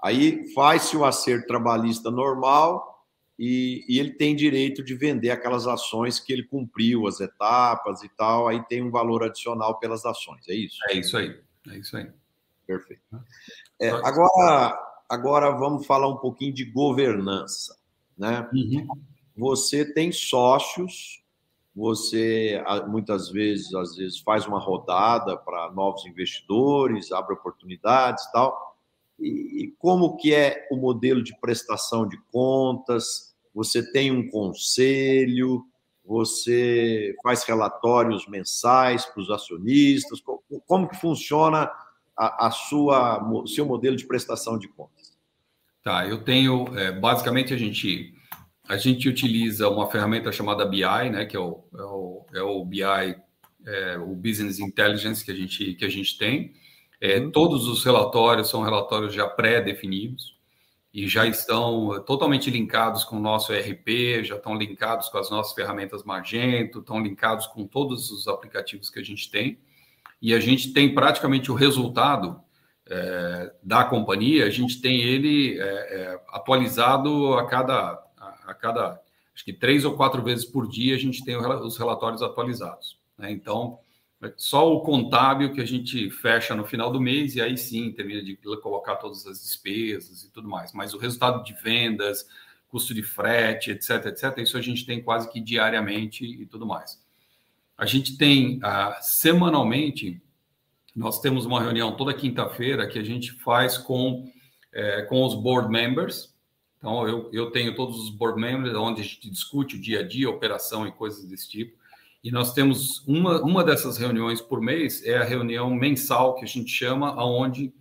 Aí 0.01 0.55
faz-se 0.55 0.97
o 0.97 1.05
acerto 1.05 1.49
trabalhista 1.49 2.12
normal 2.12 3.05
e, 3.37 3.85
e, 3.89 3.99
ele 3.99 4.12
tem 4.12 4.37
direito 4.37 4.85
de 4.85 4.95
vender 4.95 5.31
aquelas 5.31 5.66
ações 5.66 6.21
que 6.21 6.33
ele 6.33 6.45
cumpriu, 6.45 7.09
as 7.09 7.18
etapas 7.18 8.05
e 8.05 8.09
tal, 8.11 8.47
aí 8.47 8.62
tem 8.68 8.85
um 8.85 8.91
valor 8.93 9.25
adicional 9.25 9.81
pelas 9.81 10.07
ações, 10.07 10.49
é 10.49 10.55
isso? 10.55 10.79
É 10.91 10.95
isso 10.95 11.16
aí, 11.16 11.37
é 11.71 11.77
isso 11.77 11.97
aí. 11.97 12.09
Perfeito. 12.68 13.03
É, 13.81 13.91
agora, 13.91 14.79
agora 15.09 15.51
vamos 15.51 15.85
falar 15.87 16.07
um 16.07 16.18
pouquinho 16.18 16.55
de 16.55 16.64
governança 16.66 17.80
né? 18.21 18.47
Uhum. 18.53 18.87
Você 19.35 19.83
tem 19.83 20.12
sócios, 20.12 21.25
você 21.75 22.62
muitas 22.87 23.31
vezes, 23.31 23.75
às 23.75 23.97
vezes, 23.97 24.18
faz 24.21 24.47
uma 24.47 24.61
rodada 24.61 25.39
para 25.39 25.73
novos 25.73 26.05
investidores, 26.05 27.11
abre 27.11 27.33
oportunidades 27.33 28.23
e 28.25 28.33
tal. 28.33 28.77
E, 29.18 29.75
como 29.79 30.16
que 30.16 30.35
é 30.35 30.66
o 30.71 30.77
modelo 30.77 31.23
de 31.23 31.35
prestação 31.41 32.07
de 32.07 32.18
contas? 32.31 33.35
Você 33.55 33.91
tem 33.91 34.11
um 34.11 34.29
conselho, 34.29 35.64
você 36.05 37.14
faz 37.23 37.45
relatórios 37.45 38.27
mensais 38.27 39.07
para 39.07 39.23
os 39.23 39.31
acionistas? 39.31 40.23
Como 40.66 40.89
que 40.89 40.97
funciona 40.97 41.71
a, 42.16 42.49
a 42.49 42.51
sua 42.51 43.21
seu 43.47 43.64
modelo 43.64 43.97
de 43.97 44.07
prestação 44.07 44.59
de 44.59 44.68
contas? 44.68 45.00
Tá, 45.83 46.07
eu 46.07 46.22
tenho, 46.22 46.76
é, 46.78 46.93
basicamente 46.93 47.55
a 47.55 47.57
gente 47.57 48.14
a 48.70 48.76
gente 48.76 49.09
utiliza 49.09 49.68
uma 49.68 49.91
ferramenta 49.91 50.31
chamada 50.31 50.64
BI, 50.64 51.11
né, 51.11 51.24
que 51.26 51.37
é 51.37 51.41
o, 51.41 51.64
é 51.74 51.83
o, 51.83 52.26
é 52.35 52.43
o 52.43 52.64
BI, 52.64 52.83
é, 53.66 53.99
o 53.99 54.14
Business 54.14 54.61
Intelligence 54.61 55.24
que 55.24 55.33
a 55.33 55.35
gente, 55.35 55.74
que 55.74 55.85
a 55.85 55.89
gente 55.89 56.16
tem. 56.16 56.53
É, 57.01 57.18
uhum. 57.18 57.33
Todos 57.33 57.66
os 57.66 57.85
relatórios 57.85 58.49
são 58.49 58.62
relatórios 58.62 59.12
já 59.12 59.26
pré-definidos 59.26 60.39
e 60.95 61.09
já 61.09 61.26
estão 61.26 62.01
totalmente 62.05 62.49
linkados 62.49 63.03
com 63.03 63.16
o 63.16 63.20
nosso 63.20 63.53
ERP, 63.53 64.22
já 64.22 64.37
estão 64.37 64.55
linkados 64.55 65.09
com 65.09 65.18
as 65.18 65.31
nossas 65.31 65.53
ferramentas 65.53 66.05
Magento, 66.05 66.78
estão 66.78 67.01
linkados 67.01 67.49
com 67.49 67.66
todos 67.66 68.12
os 68.12 68.28
aplicativos 68.28 68.89
que 68.89 69.01
a 69.01 69.05
gente 69.05 69.28
tem. 69.33 69.59
E 70.22 70.33
a 70.33 70.39
gente 70.39 70.72
tem 70.72 70.95
praticamente 70.95 71.51
o 71.51 71.55
resultado 71.55 72.41
é, 72.91 73.53
da 73.62 73.84
companhia, 73.84 74.47
a 74.47 74.51
gente 74.51 74.80
tem 74.80 75.01
ele 75.01 75.59
é, 75.59 76.20
atualizado 76.28 77.34
a 77.34 77.47
cada, 77.47 77.93
a, 78.18 78.51
a, 78.51 78.55
cada, 78.55 79.01
acho 79.32 79.45
que 79.45 79.53
três 79.53 79.84
ou 79.84 79.97
quatro 79.97 80.22
vezes 80.22 80.45
por 80.45 80.68
dia 80.68 80.97
a 80.97 80.99
gente 80.99 81.24
tem 81.24 81.36
os 81.36 81.78
relatórios 81.78 82.20
atualizados. 82.20 82.99
Né? 83.16 83.30
Então, 83.30 83.78
é 84.22 84.32
só 84.36 84.70
o 84.74 84.80
contábil 84.80 85.53
que 85.53 85.61
a 85.61 85.64
gente 85.64 86.11
fecha 86.11 86.55
no 86.55 86.64
final 86.64 86.91
do 86.91 87.01
mês 87.01 87.36
e 87.36 87.41
aí 87.41 87.57
sim 87.57 87.93
termina 87.93 88.22
de 88.22 88.36
colocar 88.61 88.97
todas 88.97 89.26
as 89.26 89.41
despesas 89.41 90.24
e 90.24 90.32
tudo 90.32 90.49
mais. 90.49 90.72
Mas 90.72 90.93
o 90.93 90.99
resultado 90.99 91.45
de 91.45 91.55
vendas, 91.55 92.26
custo 92.68 92.93
de 92.93 93.03
frete, 93.03 93.70
etc, 93.70 94.07
etc, 94.07 94.38
isso 94.38 94.59
a 94.59 94.61
gente 94.61 94.84
tem 94.84 95.01
quase 95.01 95.30
que 95.30 95.41
diariamente 95.41 96.24
e 96.24 96.45
tudo 96.45 96.66
mais. 96.66 97.01
A 97.78 97.86
gente 97.86 98.18
tem 98.18 98.59
ah, 98.62 98.99
semanalmente 99.01 100.20
nós 100.95 101.20
temos 101.20 101.47
uma 101.47 101.62
reunião 101.62 101.97
toda 101.97 102.14
quinta-feira 102.14 102.86
que 102.86 102.99
a 102.99 103.03
gente 103.03 103.32
faz 103.32 103.78
com, 103.78 104.30
é, 104.72 105.03
com 105.03 105.24
os 105.24 105.34
board 105.34 105.70
members. 105.70 106.34
Então, 106.78 107.07
eu, 107.07 107.28
eu 107.32 107.51
tenho 107.51 107.74
todos 107.74 107.99
os 107.99 108.11
board 108.11 108.41
members, 108.41 108.74
onde 108.76 109.01
a 109.01 109.05
gente 109.05 109.30
discute 109.30 109.76
o 109.76 109.80
dia 109.80 110.01
a 110.01 110.03
dia, 110.07 110.28
operação 110.28 110.86
e 110.86 110.93
coisas 110.93 111.24
desse 111.26 111.49
tipo. 111.49 111.78
E 112.22 112.30
nós 112.30 112.53
temos 112.53 113.07
uma, 113.07 113.41
uma 113.43 113.64
dessas 113.64 113.97
reuniões 113.97 114.41
por 114.41 114.61
mês, 114.61 115.05
é 115.05 115.16
a 115.16 115.24
reunião 115.24 115.70
mensal 115.70 116.34
que 116.34 116.45
a 116.45 116.49
gente 116.49 116.70
chama, 116.70 117.14
onde 117.24 117.72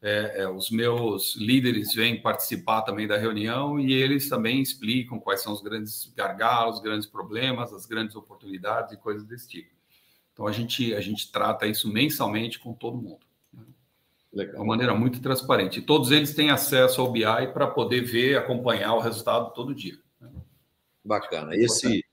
é, 0.00 0.42
é, 0.42 0.48
os 0.48 0.70
meus 0.70 1.36
líderes 1.36 1.94
vêm 1.94 2.20
participar 2.20 2.82
também 2.82 3.06
da 3.06 3.16
reunião 3.16 3.80
e 3.80 3.92
eles 3.92 4.28
também 4.28 4.60
explicam 4.60 5.18
quais 5.18 5.42
são 5.42 5.52
os 5.52 5.60
grandes 5.60 6.12
gargalos, 6.14 6.76
os 6.76 6.82
grandes 6.82 7.06
problemas, 7.06 7.72
as 7.72 7.86
grandes 7.86 8.14
oportunidades 8.14 8.92
e 8.92 8.96
coisas 8.96 9.26
desse 9.26 9.48
tipo. 9.48 9.77
Então 10.38 10.46
a 10.46 10.52
gente 10.52 10.94
a 10.94 11.00
gente 11.00 11.32
trata 11.32 11.66
isso 11.66 11.92
mensalmente 11.92 12.60
com 12.60 12.72
todo 12.72 12.96
mundo. 12.96 13.26
Né? 13.52 13.64
Legal. 14.32 14.54
De 14.54 14.60
uma 14.60 14.66
maneira 14.68 14.94
muito 14.94 15.20
transparente. 15.20 15.80
E 15.80 15.82
todos 15.82 16.12
eles 16.12 16.32
têm 16.32 16.50
acesso 16.50 17.00
ao 17.00 17.10
BI 17.10 17.24
para 17.52 17.66
poder 17.66 18.02
ver, 18.02 18.38
acompanhar 18.38 18.94
o 18.94 19.00
resultado 19.00 19.52
todo 19.52 19.74
dia. 19.74 19.98
Né? 20.20 20.30
Bacana. 21.04 21.56
Esse, 21.56 22.04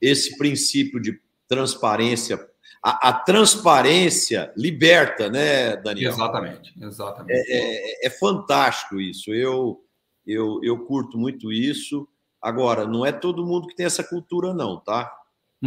esse 0.00 0.38
princípio 0.38 0.98
de 0.98 1.20
transparência 1.46 2.40
a, 2.82 3.08
a, 3.08 3.12
transparência 3.12 4.52
liberta, 4.56 5.30
né, 5.30 5.76
Daniel? 5.76 6.12
Exatamente, 6.12 6.74
exatamente. 6.78 7.50
É, 7.50 8.04
é, 8.04 8.06
é, 8.06 8.10
fantástico 8.10 8.98
isso. 9.00 9.32
Eu, 9.32 9.82
eu, 10.26 10.60
eu 10.62 10.84
curto 10.84 11.18
muito 11.18 11.50
isso. 11.50 12.06
Agora, 12.40 12.86
não 12.86 13.04
é 13.04 13.12
todo 13.12 13.44
mundo 13.44 13.68
que 13.68 13.74
tem 13.74 13.86
essa 13.86 14.04
cultura, 14.04 14.52
não, 14.52 14.78
tá? 14.78 15.10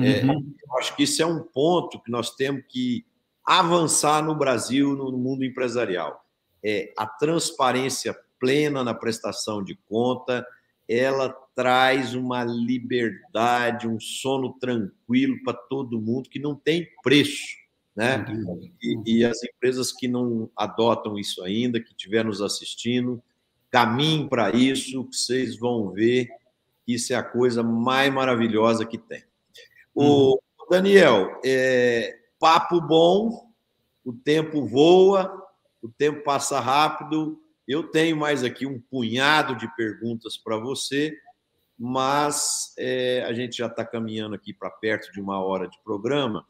É, 0.03 0.23
uhum. 0.25 0.53
eu 0.65 0.77
acho 0.77 0.95
que 0.95 1.03
isso 1.03 1.21
é 1.21 1.25
um 1.25 1.41
ponto 1.41 2.01
que 2.01 2.11
nós 2.11 2.35
temos 2.35 2.63
que 2.67 3.05
avançar 3.45 4.23
no 4.23 4.35
Brasil, 4.35 4.95
no 4.95 5.17
mundo 5.17 5.43
empresarial. 5.43 6.23
É 6.63 6.93
a 6.97 7.05
transparência 7.05 8.15
plena 8.39 8.83
na 8.83 8.93
prestação 8.93 9.63
de 9.63 9.75
conta, 9.87 10.45
ela 10.87 11.29
traz 11.55 12.13
uma 12.13 12.43
liberdade, 12.43 13.87
um 13.87 13.99
sono 13.99 14.53
tranquilo 14.59 15.41
para 15.43 15.53
todo 15.53 15.99
mundo 15.99 16.29
que 16.29 16.39
não 16.39 16.55
tem 16.55 16.87
preço. 17.03 17.55
Né? 17.95 18.23
E, 18.81 19.17
e, 19.17 19.25
as 19.25 19.41
empresas 19.43 19.91
que 19.91 20.07
não 20.07 20.51
adotam 20.55 21.17
isso 21.17 21.43
ainda, 21.43 21.79
que 21.79 21.89
estiver 21.89 22.23
nos 22.23 22.41
assistindo, 22.41 23.21
caminhem 23.71 24.27
para 24.27 24.51
isso, 24.51 25.03
que 25.05 25.15
vocês 25.15 25.57
vão 25.57 25.89
ver 25.91 26.29
que 26.85 26.93
isso 26.93 27.11
é 27.11 27.15
a 27.15 27.23
coisa 27.23 27.63
mais 27.63 28.13
maravilhosa 28.13 28.85
que 28.85 28.99
tem. 28.99 29.23
O. 29.97 30.39
Daniel, 30.69 31.39
é, 31.45 32.13
papo 32.37 32.81
bom, 32.81 33.53
o 34.03 34.11
tempo 34.11 34.65
voa, 34.65 35.41
o 35.81 35.87
tempo 35.87 36.23
passa 36.23 36.59
rápido. 36.59 37.39
Eu 37.65 37.89
tenho 37.89 38.17
mais 38.17 38.43
aqui 38.43 38.65
um 38.65 38.79
punhado 38.79 39.55
de 39.55 39.73
perguntas 39.75 40.37
para 40.37 40.57
você, 40.57 41.17
mas 41.79 42.73
é, 42.77 43.23
a 43.25 43.33
gente 43.33 43.57
já 43.57 43.67
está 43.67 43.85
caminhando 43.85 44.35
aqui 44.35 44.53
para 44.53 44.69
perto 44.69 45.11
de 45.13 45.21
uma 45.21 45.41
hora 45.41 45.69
de 45.69 45.81
programa 45.83 46.45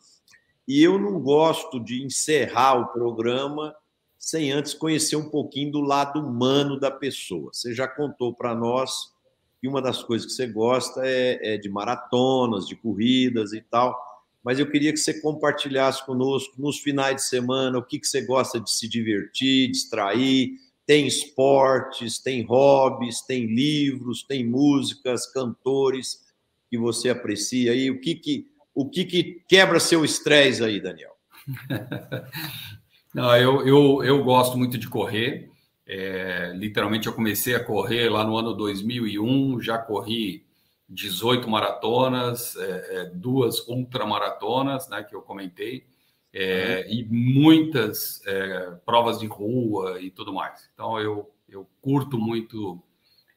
e 0.68 0.84
eu 0.84 1.00
não 1.00 1.22
gosto 1.22 1.80
de 1.80 2.04
encerrar 2.04 2.74
o 2.74 2.88
programa 2.88 3.74
sem 4.18 4.52
antes 4.52 4.74
conhecer 4.74 5.16
um 5.16 5.30
pouquinho 5.30 5.72
do 5.72 5.80
lado 5.82 6.20
humano 6.20 6.80
da 6.80 6.91
pessoa. 6.91 7.52
Você 7.54 7.74
já 7.74 7.88
contou 7.88 8.34
para 8.34 8.54
nós 8.54 9.14
que 9.60 9.68
uma 9.68 9.82
das 9.82 10.03
coisas 10.03 10.28
que 10.28 10.34
você 10.34 10.47
gosta 10.47 11.01
é, 11.05 11.55
é, 11.55 11.58
de 11.58 11.70
maratonas, 11.70 12.68
de 12.68 12.76
corridas 12.76 13.53
e 13.53 13.62
tal, 13.62 13.97
mas 14.43 14.60
eu 14.60 14.70
queria 14.70 14.93
que 14.93 14.99
você 14.99 15.20
compartilhasse 15.20 16.05
conosco 16.05 16.55
nos 16.58 16.80
finais 16.80 17.16
de 17.16 17.24
semana 17.24 17.78
o 17.78 17.84
que, 17.84 17.99
que 17.99 18.08
você 18.08 18.22
gosta 18.22 18.60
de 18.60 18.72
se 18.72 18.88
divertir, 18.88 19.70
distrair, 19.70 20.51
tem 20.86 21.05
esportes, 21.05 22.18
tem 22.18 22.43
hobbies, 22.43 23.20
tem 23.22 23.45
livros, 23.45 24.24
tem 24.24 24.45
músicas, 24.47 25.30
cantores 25.30 26.26
que 26.70 26.78
você 26.78 27.10
aprecia 27.10 27.74
aí. 27.74 27.91
O 27.91 27.99
que 27.99 28.16
que, 28.16 28.47
o 28.74 28.89
que, 28.89 29.03
que 29.03 29.43
quebra 29.49 29.82
seu 29.82 30.05
estresse 30.05 30.64
aí, 30.64 30.80
Daniel? 30.80 31.12
Não, 33.14 33.36
eu, 33.36 33.68
eu, 33.68 34.03
eu 34.03 34.24
gosto 34.24 34.58
muito 34.58 34.78
de 34.78 34.88
correr. 34.88 35.47
É, 35.88 36.51
literalmente, 36.53 37.07
eu 37.07 37.13
comecei 37.13 37.55
a 37.55 37.63
correr 37.63 38.09
lá 38.09 38.23
no 38.23 38.35
ano 38.35 38.53
2001, 38.53 39.61
já 39.61 39.77
corri 39.77 40.45
18 40.89 41.49
maratonas, 41.49 42.55
é, 42.57 42.88
é, 42.91 43.05
duas 43.05 43.65
ultramaratonas, 43.67 44.89
né, 44.89 45.03
que 45.03 45.15
eu 45.15 45.21
comentei 45.21 45.85
é, 46.33 46.85
uhum. 46.88 46.93
e 46.93 47.03
muitas 47.05 48.21
é, 48.25 48.71
provas 48.85 49.19
de 49.19 49.27
rua 49.27 50.01
e 50.01 50.11
tudo 50.11 50.33
mais. 50.33 50.69
Então 50.73 50.99
eu, 50.99 51.31
eu 51.47 51.67
curto 51.81 52.17
muito 52.17 52.81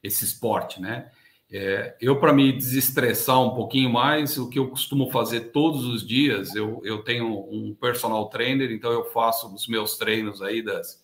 esse 0.03 0.25
esporte, 0.25 0.81
né? 0.81 1.09
É, 1.53 1.97
eu, 1.99 2.17
para 2.17 2.31
me 2.31 2.51
desestressar 2.51 3.41
um 3.41 3.53
pouquinho 3.53 3.89
mais, 3.89 4.37
o 4.37 4.49
que 4.49 4.57
eu 4.57 4.69
costumo 4.69 5.11
fazer 5.11 5.51
todos 5.51 5.85
os 5.85 6.07
dias, 6.07 6.55
eu, 6.55 6.81
eu 6.85 7.03
tenho 7.03 7.27
um 7.27 7.75
personal 7.75 8.29
trainer, 8.29 8.71
então 8.71 8.89
eu 8.91 9.03
faço 9.11 9.53
os 9.53 9.67
meus 9.67 9.97
treinos 9.97 10.41
aí 10.41 10.61
das, 10.61 11.03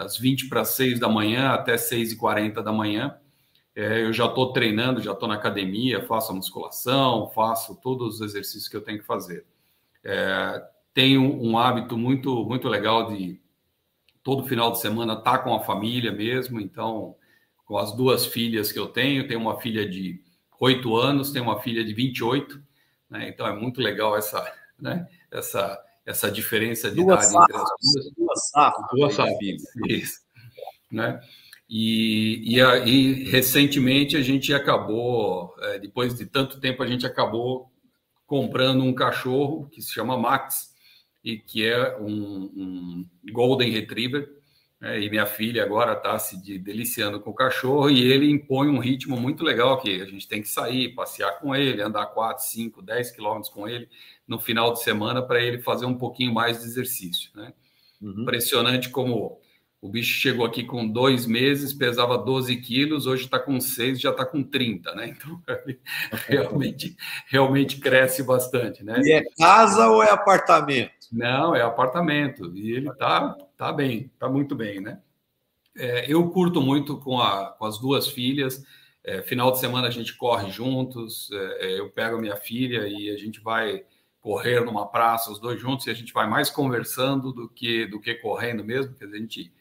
das 0.00 0.16
20 0.16 0.48
para 0.48 0.64
6 0.64 0.98
da 0.98 1.10
manhã 1.10 1.50
até 1.50 1.76
6 1.76 2.12
e 2.12 2.16
40 2.16 2.62
da 2.62 2.72
manhã. 2.72 3.14
É, 3.76 4.00
eu 4.02 4.14
já 4.14 4.24
estou 4.24 4.50
treinando, 4.50 5.02
já 5.02 5.12
estou 5.12 5.28
na 5.28 5.34
academia, 5.34 6.06
faço 6.06 6.32
a 6.32 6.34
musculação, 6.34 7.30
faço 7.34 7.78
todos 7.82 8.14
os 8.14 8.20
exercícios 8.22 8.66
que 8.66 8.74
eu 8.74 8.80
tenho 8.80 9.00
que 9.00 9.04
fazer. 9.04 9.44
É, 10.02 10.64
tenho 10.94 11.22
um 11.22 11.58
hábito 11.58 11.98
muito, 11.98 12.46
muito 12.46 12.66
legal 12.66 13.12
de 13.12 13.38
todo 14.22 14.46
final 14.46 14.72
de 14.72 14.80
semana 14.80 15.12
estar 15.12 15.36
tá 15.36 15.38
com 15.38 15.54
a 15.54 15.60
família 15.60 16.10
mesmo. 16.10 16.58
Então, 16.58 17.14
com 17.66 17.76
as 17.76 17.94
duas 17.94 18.24
filhas 18.24 18.72
que 18.72 18.78
eu 18.78 18.86
tenho, 18.86 19.28
tenho 19.28 19.38
uma 19.40 19.60
filha 19.60 19.86
de 19.86 20.18
8 20.58 20.96
anos, 20.96 21.30
tenho 21.30 21.44
uma 21.44 21.60
filha 21.60 21.84
de 21.84 21.92
28, 21.92 22.58
né? 23.10 23.28
Então 23.28 23.46
é 23.46 23.54
muito 23.54 23.82
legal 23.82 24.16
essa, 24.16 24.50
né? 24.80 25.06
essa, 25.30 25.78
essa 26.10 26.30
diferença 26.30 26.90
de 26.90 26.96
duas 26.96 27.30
idade 27.30 27.44
entre 27.44 27.56
as 27.56 27.70
duas. 27.80 28.14
Duas 28.16 28.50
safas. 28.50 28.84
Duas 28.92 29.14
safas, 29.14 29.36
isso. 29.86 30.20
Né? 30.90 31.20
E, 31.68 32.56
e, 32.56 32.60
aí, 32.60 33.24
recentemente 33.30 34.16
a 34.16 34.20
gente 34.20 34.52
acabou, 34.52 35.54
é, 35.60 35.78
depois 35.78 36.14
de 36.14 36.26
tanto 36.26 36.60
tempo, 36.60 36.82
a 36.82 36.86
gente 36.86 37.06
acabou 37.06 37.70
comprando 38.26 38.82
um 38.82 38.92
cachorro 38.92 39.68
que 39.70 39.80
se 39.80 39.92
chama 39.92 40.16
Max, 40.16 40.70
e 41.22 41.38
que 41.38 41.66
é 41.66 41.96
um, 41.98 42.50
um 42.56 43.06
Golden 43.32 43.70
Retriever. 43.70 44.28
Né? 44.80 45.00
E 45.00 45.10
minha 45.10 45.26
filha 45.26 45.62
agora 45.62 45.92
está 45.92 46.18
se 46.18 46.40
de, 46.42 46.58
deliciando 46.58 47.20
com 47.20 47.30
o 47.30 47.34
cachorro 47.34 47.90
e 47.90 48.02
ele 48.02 48.30
impõe 48.30 48.68
um 48.68 48.78
ritmo 48.78 49.16
muito 49.16 49.44
legal 49.44 49.80
que 49.80 50.00
a 50.00 50.06
gente 50.06 50.26
tem 50.26 50.40
que 50.40 50.48
sair, 50.48 50.94
passear 50.94 51.38
com 51.38 51.54
ele, 51.54 51.82
andar 51.82 52.06
4, 52.06 52.44
5, 52.44 52.82
10 52.82 53.10
quilômetros 53.10 53.52
com 53.52 53.68
ele 53.68 53.88
no 54.30 54.38
final 54.38 54.72
de 54.72 54.82
semana 54.84 55.20
para 55.20 55.42
ele 55.42 55.58
fazer 55.58 55.86
um 55.86 55.98
pouquinho 55.98 56.32
mais 56.32 56.60
de 56.60 56.64
exercício. 56.64 57.32
Né? 57.34 57.52
Uhum. 58.00 58.22
Impressionante 58.22 58.88
como 58.88 59.40
o 59.82 59.88
bicho 59.88 60.12
chegou 60.20 60.46
aqui 60.46 60.62
com 60.62 60.86
dois 60.86 61.26
meses, 61.26 61.72
pesava 61.72 62.16
12 62.16 62.54
quilos, 62.58 63.08
hoje 63.08 63.24
está 63.24 63.40
com 63.40 63.60
seis, 63.60 64.00
já 64.00 64.10
está 64.10 64.24
com 64.24 64.42
30, 64.42 64.94
né? 64.94 65.08
Então, 65.08 65.42
realmente, 66.28 66.96
realmente 67.26 67.80
cresce 67.80 68.22
bastante, 68.22 68.84
né? 68.84 69.00
E 69.02 69.10
é 69.10 69.24
casa 69.36 69.88
ou 69.88 70.02
é 70.02 70.10
apartamento? 70.10 70.92
Não, 71.10 71.56
é 71.56 71.62
apartamento. 71.62 72.54
E 72.54 72.72
ele 72.72 72.92
tá, 72.94 73.36
tá 73.56 73.72
bem, 73.72 74.12
tá 74.18 74.28
muito 74.28 74.54
bem, 74.54 74.80
né? 74.80 75.00
É, 75.76 76.12
eu 76.12 76.28
curto 76.30 76.60
muito 76.60 76.98
com, 76.98 77.18
a, 77.18 77.46
com 77.46 77.64
as 77.64 77.78
duas 77.78 78.06
filhas. 78.06 78.62
É, 79.02 79.22
final 79.22 79.50
de 79.50 79.58
semana 79.58 79.88
a 79.88 79.90
gente 79.90 80.14
corre 80.14 80.50
juntos. 80.50 81.30
É, 81.32 81.66
é, 81.66 81.80
eu 81.80 81.90
pego 81.90 82.16
a 82.16 82.20
minha 82.20 82.36
filha 82.36 82.86
e 82.86 83.10
a 83.10 83.16
gente 83.16 83.40
vai 83.40 83.82
correr 84.20 84.64
numa 84.64 84.86
praça, 84.86 85.30
os 85.30 85.38
dois 85.38 85.60
juntos, 85.60 85.86
e 85.86 85.90
a 85.90 85.94
gente 85.94 86.12
vai 86.12 86.28
mais 86.28 86.50
conversando 86.50 87.32
do 87.32 87.48
que 87.48 87.86
do 87.86 88.00
que 88.00 88.14
correndo 88.14 88.64
mesmo, 88.64 88.92
porque 88.92 89.04
a 89.04 89.18
gente 89.18 89.52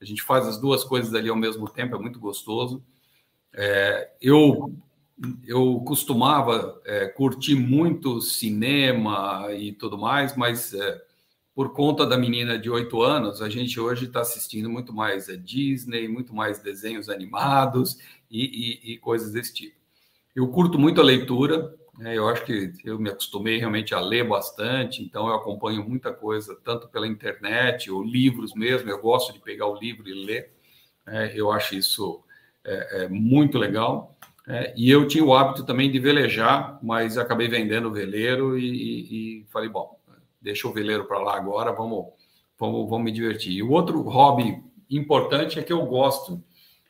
a 0.00 0.04
gente 0.04 0.22
faz 0.22 0.46
as 0.46 0.58
duas 0.60 0.84
coisas 0.84 1.14
ali 1.14 1.28
ao 1.28 1.36
mesmo 1.36 1.68
tempo, 1.68 1.96
é 1.96 1.98
muito 1.98 2.18
gostoso. 2.20 2.82
É, 3.52 4.10
eu 4.20 4.74
eu 5.46 5.80
costumava 5.80 6.80
é, 6.84 7.06
curtir 7.08 7.56
muito 7.56 8.20
cinema 8.20 9.52
e 9.52 9.72
tudo 9.72 9.98
mais, 9.98 10.36
mas 10.36 10.72
é, 10.72 11.02
por 11.58 11.72
conta 11.72 12.06
da 12.06 12.16
menina 12.16 12.56
de 12.56 12.70
oito 12.70 13.02
anos, 13.02 13.42
a 13.42 13.48
gente 13.48 13.80
hoje 13.80 14.04
está 14.04 14.20
assistindo 14.20 14.70
muito 14.70 14.92
mais 14.92 15.28
a 15.28 15.32
é, 15.32 15.36
Disney, 15.36 16.06
muito 16.06 16.32
mais 16.32 16.60
desenhos 16.60 17.08
animados 17.08 17.98
e, 18.30 18.44
e, 18.44 18.92
e, 18.92 18.98
coisas 18.98 19.32
desse 19.32 19.52
tipo. 19.52 19.76
Eu 20.36 20.46
curto 20.46 20.78
muito 20.78 21.00
a 21.00 21.04
leitura, 21.04 21.74
eu 22.00 22.28
acho 22.28 22.44
que 22.44 22.72
eu 22.84 22.98
me 22.98 23.10
acostumei 23.10 23.58
realmente 23.58 23.94
a 23.94 24.00
ler 24.00 24.26
bastante, 24.26 25.02
então 25.02 25.26
eu 25.28 25.34
acompanho 25.34 25.88
muita 25.88 26.12
coisa, 26.12 26.56
tanto 26.64 26.88
pela 26.88 27.06
internet 27.06 27.90
ou 27.90 28.02
livros 28.02 28.54
mesmo, 28.54 28.88
eu 28.88 29.00
gosto 29.00 29.32
de 29.32 29.40
pegar 29.40 29.66
o 29.66 29.78
livro 29.78 30.08
e 30.08 30.24
ler, 30.24 30.52
né, 31.06 31.32
eu 31.34 31.50
acho 31.50 31.74
isso 31.74 32.22
é, 32.64 33.04
é 33.04 33.08
muito 33.08 33.58
legal. 33.58 34.16
É, 34.46 34.72
e 34.76 34.90
eu 34.90 35.06
tinha 35.06 35.24
o 35.24 35.34
hábito 35.34 35.64
também 35.64 35.90
de 35.90 35.98
velejar, 35.98 36.78
mas 36.82 37.18
acabei 37.18 37.48
vendendo 37.48 37.88
o 37.88 37.92
veleiro 37.92 38.58
e, 38.58 38.64
e, 38.64 39.40
e 39.42 39.46
falei, 39.50 39.68
bom, 39.68 39.98
deixa 40.40 40.66
o 40.66 40.72
veleiro 40.72 41.04
para 41.04 41.18
lá 41.18 41.36
agora, 41.36 41.72
vamos, 41.72 42.06
vamos, 42.58 42.88
vamos 42.88 43.04
me 43.04 43.12
divertir. 43.12 43.52
E 43.52 43.62
o 43.62 43.70
outro 43.70 44.00
hobby 44.02 44.62
importante 44.88 45.58
é 45.58 45.62
que 45.62 45.72
eu 45.72 45.84
gosto 45.84 46.42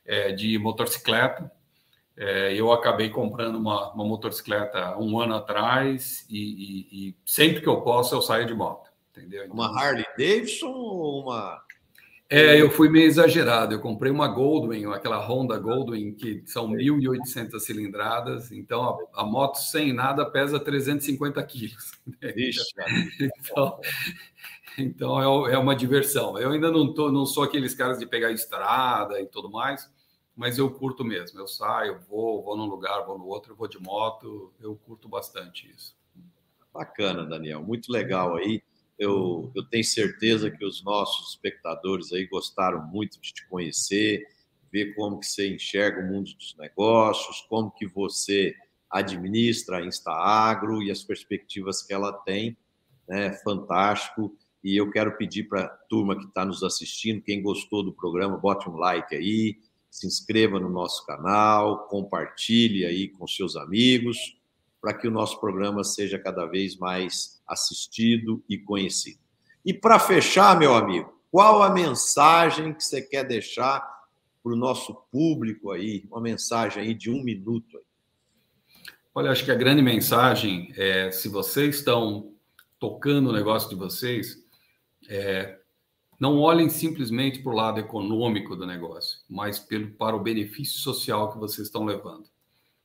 é, 0.04 0.32
de 0.32 0.58
motocicleta. 0.58 1.50
É, 2.20 2.52
eu 2.52 2.72
acabei 2.72 3.10
comprando 3.10 3.54
uma, 3.54 3.92
uma, 3.92 4.04
motocicleta 4.04 4.98
um 4.98 5.20
ano 5.20 5.36
atrás 5.36 6.26
e, 6.28 6.88
e, 7.10 7.16
sempre 7.24 7.60
que 7.60 7.68
eu 7.68 7.80
posso 7.80 8.12
eu 8.12 8.20
saio 8.20 8.44
de 8.44 8.52
moto, 8.52 8.90
entendeu? 9.12 9.44
Então, 9.44 9.54
uma 9.54 9.68
Harley 9.68 10.04
Davidson 10.18 10.66
ou 10.66 11.22
uma 11.22 11.62
É, 12.28 12.60
eu 12.60 12.72
fui 12.72 12.88
meio 12.88 13.06
exagerado. 13.06 13.72
Eu 13.72 13.80
comprei 13.80 14.10
uma 14.10 14.26
Goldwyn, 14.26 14.92
aquela 14.92 15.24
Honda 15.24 15.56
Goldwyn, 15.60 16.12
que 16.12 16.42
são 16.44 16.68
1.800 16.68 17.60
cilindradas. 17.60 18.50
Então, 18.50 18.82
a, 19.14 19.22
a, 19.22 19.24
moto 19.24 19.58
sem 19.58 19.92
nada 19.92 20.26
pesa 20.28 20.58
350 20.58 21.40
quilos. 21.44 21.92
Ixi, 22.36 22.60
então, 23.20 23.80
então 24.76 25.46
é, 25.46 25.54
é, 25.54 25.58
uma 25.58 25.76
diversão. 25.76 26.36
Eu 26.36 26.50
ainda 26.50 26.68
não, 26.68 26.92
tô, 26.92 27.12
não 27.12 27.24
sou 27.24 27.44
aqueles 27.44 27.76
caras 27.76 28.00
de 28.00 28.06
pegar 28.06 28.32
estrada 28.32 29.20
e 29.20 29.26
tudo 29.26 29.48
mais, 29.48 29.88
mas 30.38 30.56
eu 30.56 30.70
curto 30.70 31.04
mesmo. 31.04 31.40
Eu 31.40 31.48
saio, 31.48 31.98
vou, 32.08 32.44
vou 32.44 32.56
num 32.56 32.66
lugar, 32.66 33.04
vou 33.04 33.18
no 33.18 33.26
outro, 33.26 33.56
vou 33.56 33.66
de 33.66 33.76
moto. 33.82 34.54
Eu 34.60 34.76
curto 34.76 35.08
bastante 35.08 35.68
isso. 35.68 35.96
Bacana, 36.72 37.26
Daniel. 37.26 37.60
Muito 37.60 37.90
legal 37.90 38.36
aí. 38.36 38.62
Eu, 38.96 39.50
eu 39.52 39.64
tenho 39.64 39.82
certeza 39.82 40.48
que 40.48 40.64
os 40.64 40.80
nossos 40.84 41.30
espectadores 41.30 42.12
aí 42.12 42.24
gostaram 42.24 42.86
muito 42.86 43.20
de 43.20 43.32
te 43.32 43.48
conhecer, 43.48 44.28
ver 44.70 44.94
como 44.94 45.18
que 45.18 45.26
você 45.26 45.52
enxerga 45.52 46.02
o 46.02 46.06
mundo 46.06 46.32
dos 46.34 46.54
negócios, 46.56 47.40
como 47.48 47.72
que 47.72 47.88
você 47.88 48.54
administra 48.88 49.78
a 49.78 49.84
InstaAgro 49.84 50.80
e 50.84 50.90
as 50.92 51.02
perspectivas 51.02 51.82
que 51.82 51.92
ela 51.92 52.12
tem. 52.12 52.56
Né? 53.08 53.32
Fantástico. 53.42 54.32
E 54.62 54.76
eu 54.76 54.88
quero 54.92 55.16
pedir 55.16 55.48
para 55.48 55.64
a 55.64 55.68
turma 55.68 56.16
que 56.16 56.26
está 56.26 56.44
nos 56.44 56.62
assistindo, 56.62 57.22
quem 57.22 57.42
gostou 57.42 57.82
do 57.82 57.92
programa, 57.92 58.36
bote 58.36 58.70
um 58.70 58.76
like 58.76 59.16
aí, 59.16 59.56
se 59.98 60.06
inscreva 60.06 60.58
no 60.60 60.68
nosso 60.68 61.04
canal, 61.06 61.86
compartilhe 61.88 62.84
aí 62.84 63.08
com 63.08 63.26
seus 63.26 63.56
amigos 63.56 64.38
para 64.80 64.94
que 64.94 65.08
o 65.08 65.10
nosso 65.10 65.40
programa 65.40 65.82
seja 65.82 66.18
cada 66.18 66.46
vez 66.46 66.76
mais 66.76 67.42
assistido 67.46 68.42
e 68.48 68.56
conhecido. 68.58 69.18
E 69.64 69.74
para 69.74 69.98
fechar, 69.98 70.58
meu 70.58 70.74
amigo, 70.74 71.12
qual 71.30 71.62
a 71.62 71.70
mensagem 71.70 72.72
que 72.72 72.84
você 72.84 73.02
quer 73.02 73.24
deixar 73.24 73.80
para 74.42 74.52
o 74.52 74.56
nosso 74.56 74.94
público 75.10 75.70
aí? 75.70 76.06
Uma 76.10 76.20
mensagem 76.20 76.82
aí 76.82 76.94
de 76.94 77.10
um 77.10 77.22
minuto. 77.22 77.76
Aí. 77.76 77.82
Olha, 79.14 79.30
acho 79.30 79.44
que 79.44 79.50
a 79.50 79.56
grande 79.56 79.82
mensagem 79.82 80.72
é: 80.76 81.10
se 81.10 81.28
vocês 81.28 81.76
estão 81.76 82.32
tocando 82.78 83.30
o 83.30 83.32
negócio 83.32 83.68
de 83.68 83.74
vocês, 83.74 84.36
é, 85.08 85.57
não 86.18 86.38
olhem 86.38 86.68
simplesmente 86.68 87.40
para 87.40 87.52
o 87.52 87.54
lado 87.54 87.78
econômico 87.78 88.56
do 88.56 88.66
negócio, 88.66 89.20
mas 89.28 89.58
pelo, 89.58 89.90
para 89.92 90.16
o 90.16 90.20
benefício 90.20 90.80
social 90.80 91.32
que 91.32 91.38
vocês 91.38 91.68
estão 91.68 91.84
levando. 91.84 92.28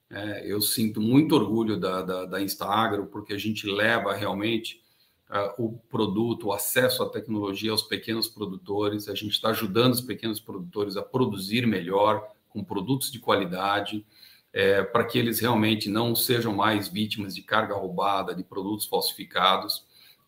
É, 0.10 0.46
eu 0.46 0.62
sinto 0.62 1.02
muito 1.02 1.36
orgulho 1.36 1.80
da, 1.80 2.04
da, 2.04 2.26
da 2.26 2.42
Instaagro, 2.42 3.08
porque 3.08 3.34
a 3.34 3.38
gente 3.38 3.66
leva 3.66 4.14
realmente 4.14 4.84
uh, 5.30 5.66
o 5.66 5.78
produto, 5.90 6.48
o 6.48 6.54
acesso 6.54 7.02
à 7.02 7.10
tecnologia 7.10 7.72
aos 7.72 7.82
pequenos 7.82 8.28
produtores, 8.28 9.10
a 9.10 9.16
gente 9.16 9.32
está 9.32 9.50
ajudando 9.50 9.94
os 9.94 10.02
pequenos 10.02 10.40
produtores 10.40 10.96
a 10.96 11.02
produzir 11.02 11.66
melhor, 11.66 12.28
com 12.48 12.64
produtos 12.64 13.12
de 13.12 13.18
qualidade, 13.18 14.06
é, 14.54 14.84
para 14.84 15.04
que 15.04 15.18
eles 15.18 15.40
realmente 15.40 15.90
não 15.90 16.16
sejam 16.16 16.54
mais 16.54 16.88
vítimas 16.88 17.34
de 17.34 17.42
carga 17.42 17.74
roubada, 17.74 18.36
de 18.36 18.44
produtos 18.44 18.86
falsificados. 18.86 19.84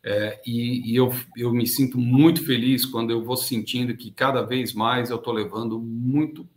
É, 0.07 0.39
e, 0.45 0.91
e 0.91 0.95
eu, 0.95 1.11
eu 1.35 1.51
me 1.51 1.65
sinto 1.65 1.97
muito 1.97 2.45
feliz 2.45 2.85
quando 2.85 3.09
eu 3.09 3.23
vou 3.23 3.35
sentindo 3.35 3.97
que 3.97 4.11
cada 4.11 4.43
vez 4.43 4.71
mais 4.71 5.09
eu 5.09 5.17
estou 5.17 5.33
levando 5.33 5.79
muito 5.79 6.47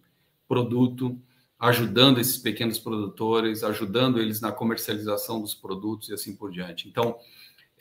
produto 0.46 1.18
ajudando 1.58 2.20
esses 2.20 2.38
pequenos 2.38 2.78
produtores, 2.78 3.64
ajudando 3.64 4.20
eles 4.20 4.40
na 4.40 4.52
comercialização 4.52 5.40
dos 5.40 5.54
produtos 5.54 6.08
e 6.08 6.14
assim 6.14 6.36
por 6.36 6.52
diante. 6.52 6.88
Então, 6.88 7.18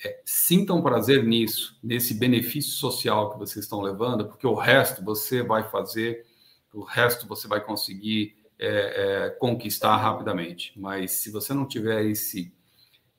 é, 0.03 0.21
sintam 0.25 0.81
prazer 0.81 1.23
nisso, 1.23 1.77
nesse 1.83 2.13
benefício 2.13 2.71
social 2.71 3.31
que 3.31 3.37
vocês 3.37 3.65
estão 3.65 3.81
levando, 3.81 4.25
porque 4.25 4.47
o 4.47 4.55
resto 4.55 5.03
você 5.03 5.43
vai 5.43 5.69
fazer, 5.69 6.25
o 6.73 6.83
resto 6.83 7.27
você 7.27 7.47
vai 7.47 7.63
conseguir 7.63 8.35
é, 8.57 8.67
é, 9.27 9.29
conquistar 9.31 9.95
rapidamente. 9.97 10.73
Mas 10.75 11.11
se 11.11 11.31
você 11.31 11.53
não 11.53 11.67
tiver 11.67 12.05
esse 12.05 12.51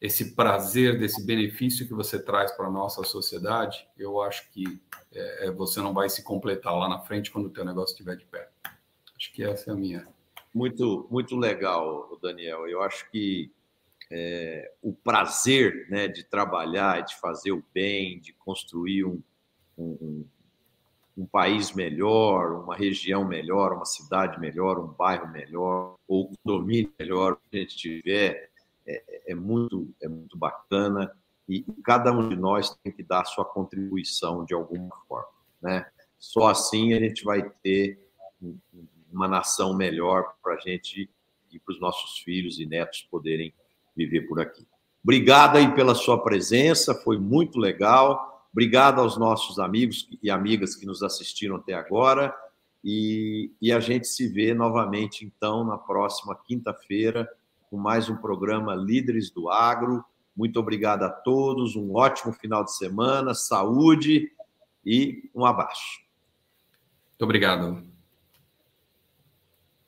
esse 0.01 0.35
prazer 0.35 0.99
desse 0.99 1.25
benefício 1.25 1.87
que 1.87 1.95
você 1.95 2.23
traz 2.23 2.53
para 2.53 2.67
a 2.67 2.71
nossa 2.71 3.03
sociedade, 3.05 3.87
eu 3.99 4.23
acho 4.23 4.49
que 4.51 4.81
é, 5.13 5.47
é, 5.47 5.51
você 5.51 5.81
não 5.81 5.93
vai 5.93 6.09
se 6.09 6.23
completar 6.23 6.77
lá 6.77 6.89
na 6.89 7.01
frente 7.01 7.31
quando 7.31 7.47
o 7.47 7.51
teu 7.51 7.65
negócio 7.65 7.93
estiver 7.93 8.17
de 8.17 8.25
pé. 8.27 8.49
Acho 9.17 9.33
que 9.33 9.43
essa 9.43 9.71
é 9.71 9.73
a 9.73 9.77
minha 9.77 10.07
muito, 10.55 11.07
muito 11.11 11.37
legal, 11.37 12.19
Daniel. 12.21 12.67
Eu 12.69 12.83
acho 12.83 13.09
que 13.11 13.51
é, 14.11 14.73
o 14.83 14.93
prazer 14.93 15.87
né, 15.91 16.09
de 16.09 16.25
trabalhar, 16.25 17.03
de 17.03 17.17
fazer 17.17 17.53
o 17.53 17.65
bem, 17.73 18.19
de 18.19 18.33
construir 18.33 19.05
um, 19.05 19.23
um, 19.77 20.25
um, 21.17 21.27
país 21.27 21.73
melhor, 21.73 22.65
uma 22.65 22.75
região 22.75 23.25
melhor, 23.25 23.73
uma 23.73 23.85
cidade 23.85 24.41
melhor, 24.41 24.79
um 24.79 24.89
bairro 24.89 25.29
melhor, 25.31 25.95
ou 26.09 26.31
um 26.31 26.35
condomínio 26.43 26.93
melhor 26.99 27.39
que 27.51 27.57
a 27.57 27.61
gente 27.61 27.77
tiver, 27.77 28.48
é, 28.89 29.33
é, 29.33 29.35
muito, 29.35 29.95
é 30.03 30.09
muito 30.09 30.37
bacana. 30.37 31.15
E 31.49 31.65
cada 31.85 32.11
um 32.13 32.29
de 32.29 32.37
nós 32.37 32.75
tem 32.83 32.93
que 32.93 33.03
dar 33.03 33.25
sua 33.25 33.45
contribuição 33.45 34.45
de 34.45 34.55
alguma 34.55 34.95
forma. 35.07 35.29
Né? 35.61 35.87
Só 36.19 36.49
assim 36.49 36.95
a 36.95 36.99
gente 36.99 37.25
vai 37.25 37.49
ter 37.63 37.99
uma 39.13 39.29
nação 39.29 39.75
melhor 39.75 40.35
para 40.43 40.55
a 40.55 40.61
gente 40.61 41.09
e 41.51 41.59
para 41.59 41.73
os 41.73 41.81
nossos 41.81 42.19
filhos 42.21 42.59
e 42.59 42.67
netos 42.67 43.07
poderem 43.11 43.53
viver 43.97 44.23
por 44.23 44.41
aqui. 44.41 44.67
Obrigado 45.03 45.57
aí 45.57 45.75
pela 45.75 45.95
sua 45.95 46.23
presença, 46.23 46.95
foi 46.95 47.19
muito 47.19 47.59
legal. 47.59 48.49
Obrigado 48.53 49.01
aos 49.01 49.17
nossos 49.17 49.59
amigos 49.59 50.09
e 50.23 50.31
amigas 50.31 50.75
que 50.75 50.87
nos 50.87 51.03
assistiram 51.03 51.57
até 51.57 51.75
agora. 51.75 52.35
E, 52.85 53.53
e 53.61 53.73
a 53.73 53.81
gente 53.81 54.07
se 54.07 54.29
vê 54.29 54.55
novamente, 54.55 55.25
então, 55.25 55.65
na 55.65 55.77
próxima 55.77 56.35
quinta-feira, 56.35 57.29
com 57.69 57.77
mais 57.77 58.09
um 58.09 58.17
programa 58.17 58.75
Líderes 58.75 59.31
do 59.31 59.49
Agro. 59.49 60.05
Muito 60.37 60.59
obrigado 60.59 61.03
a 61.03 61.11
todos, 61.11 61.77
um 61.77 61.95
ótimo 61.95 62.33
final 62.33 62.65
de 62.65 62.75
semana, 62.77 63.35
saúde 63.35 64.31
e 64.85 65.31
um 65.35 65.45
abraço. 65.45 66.01
Muito 67.11 67.25
obrigado. 67.25 67.98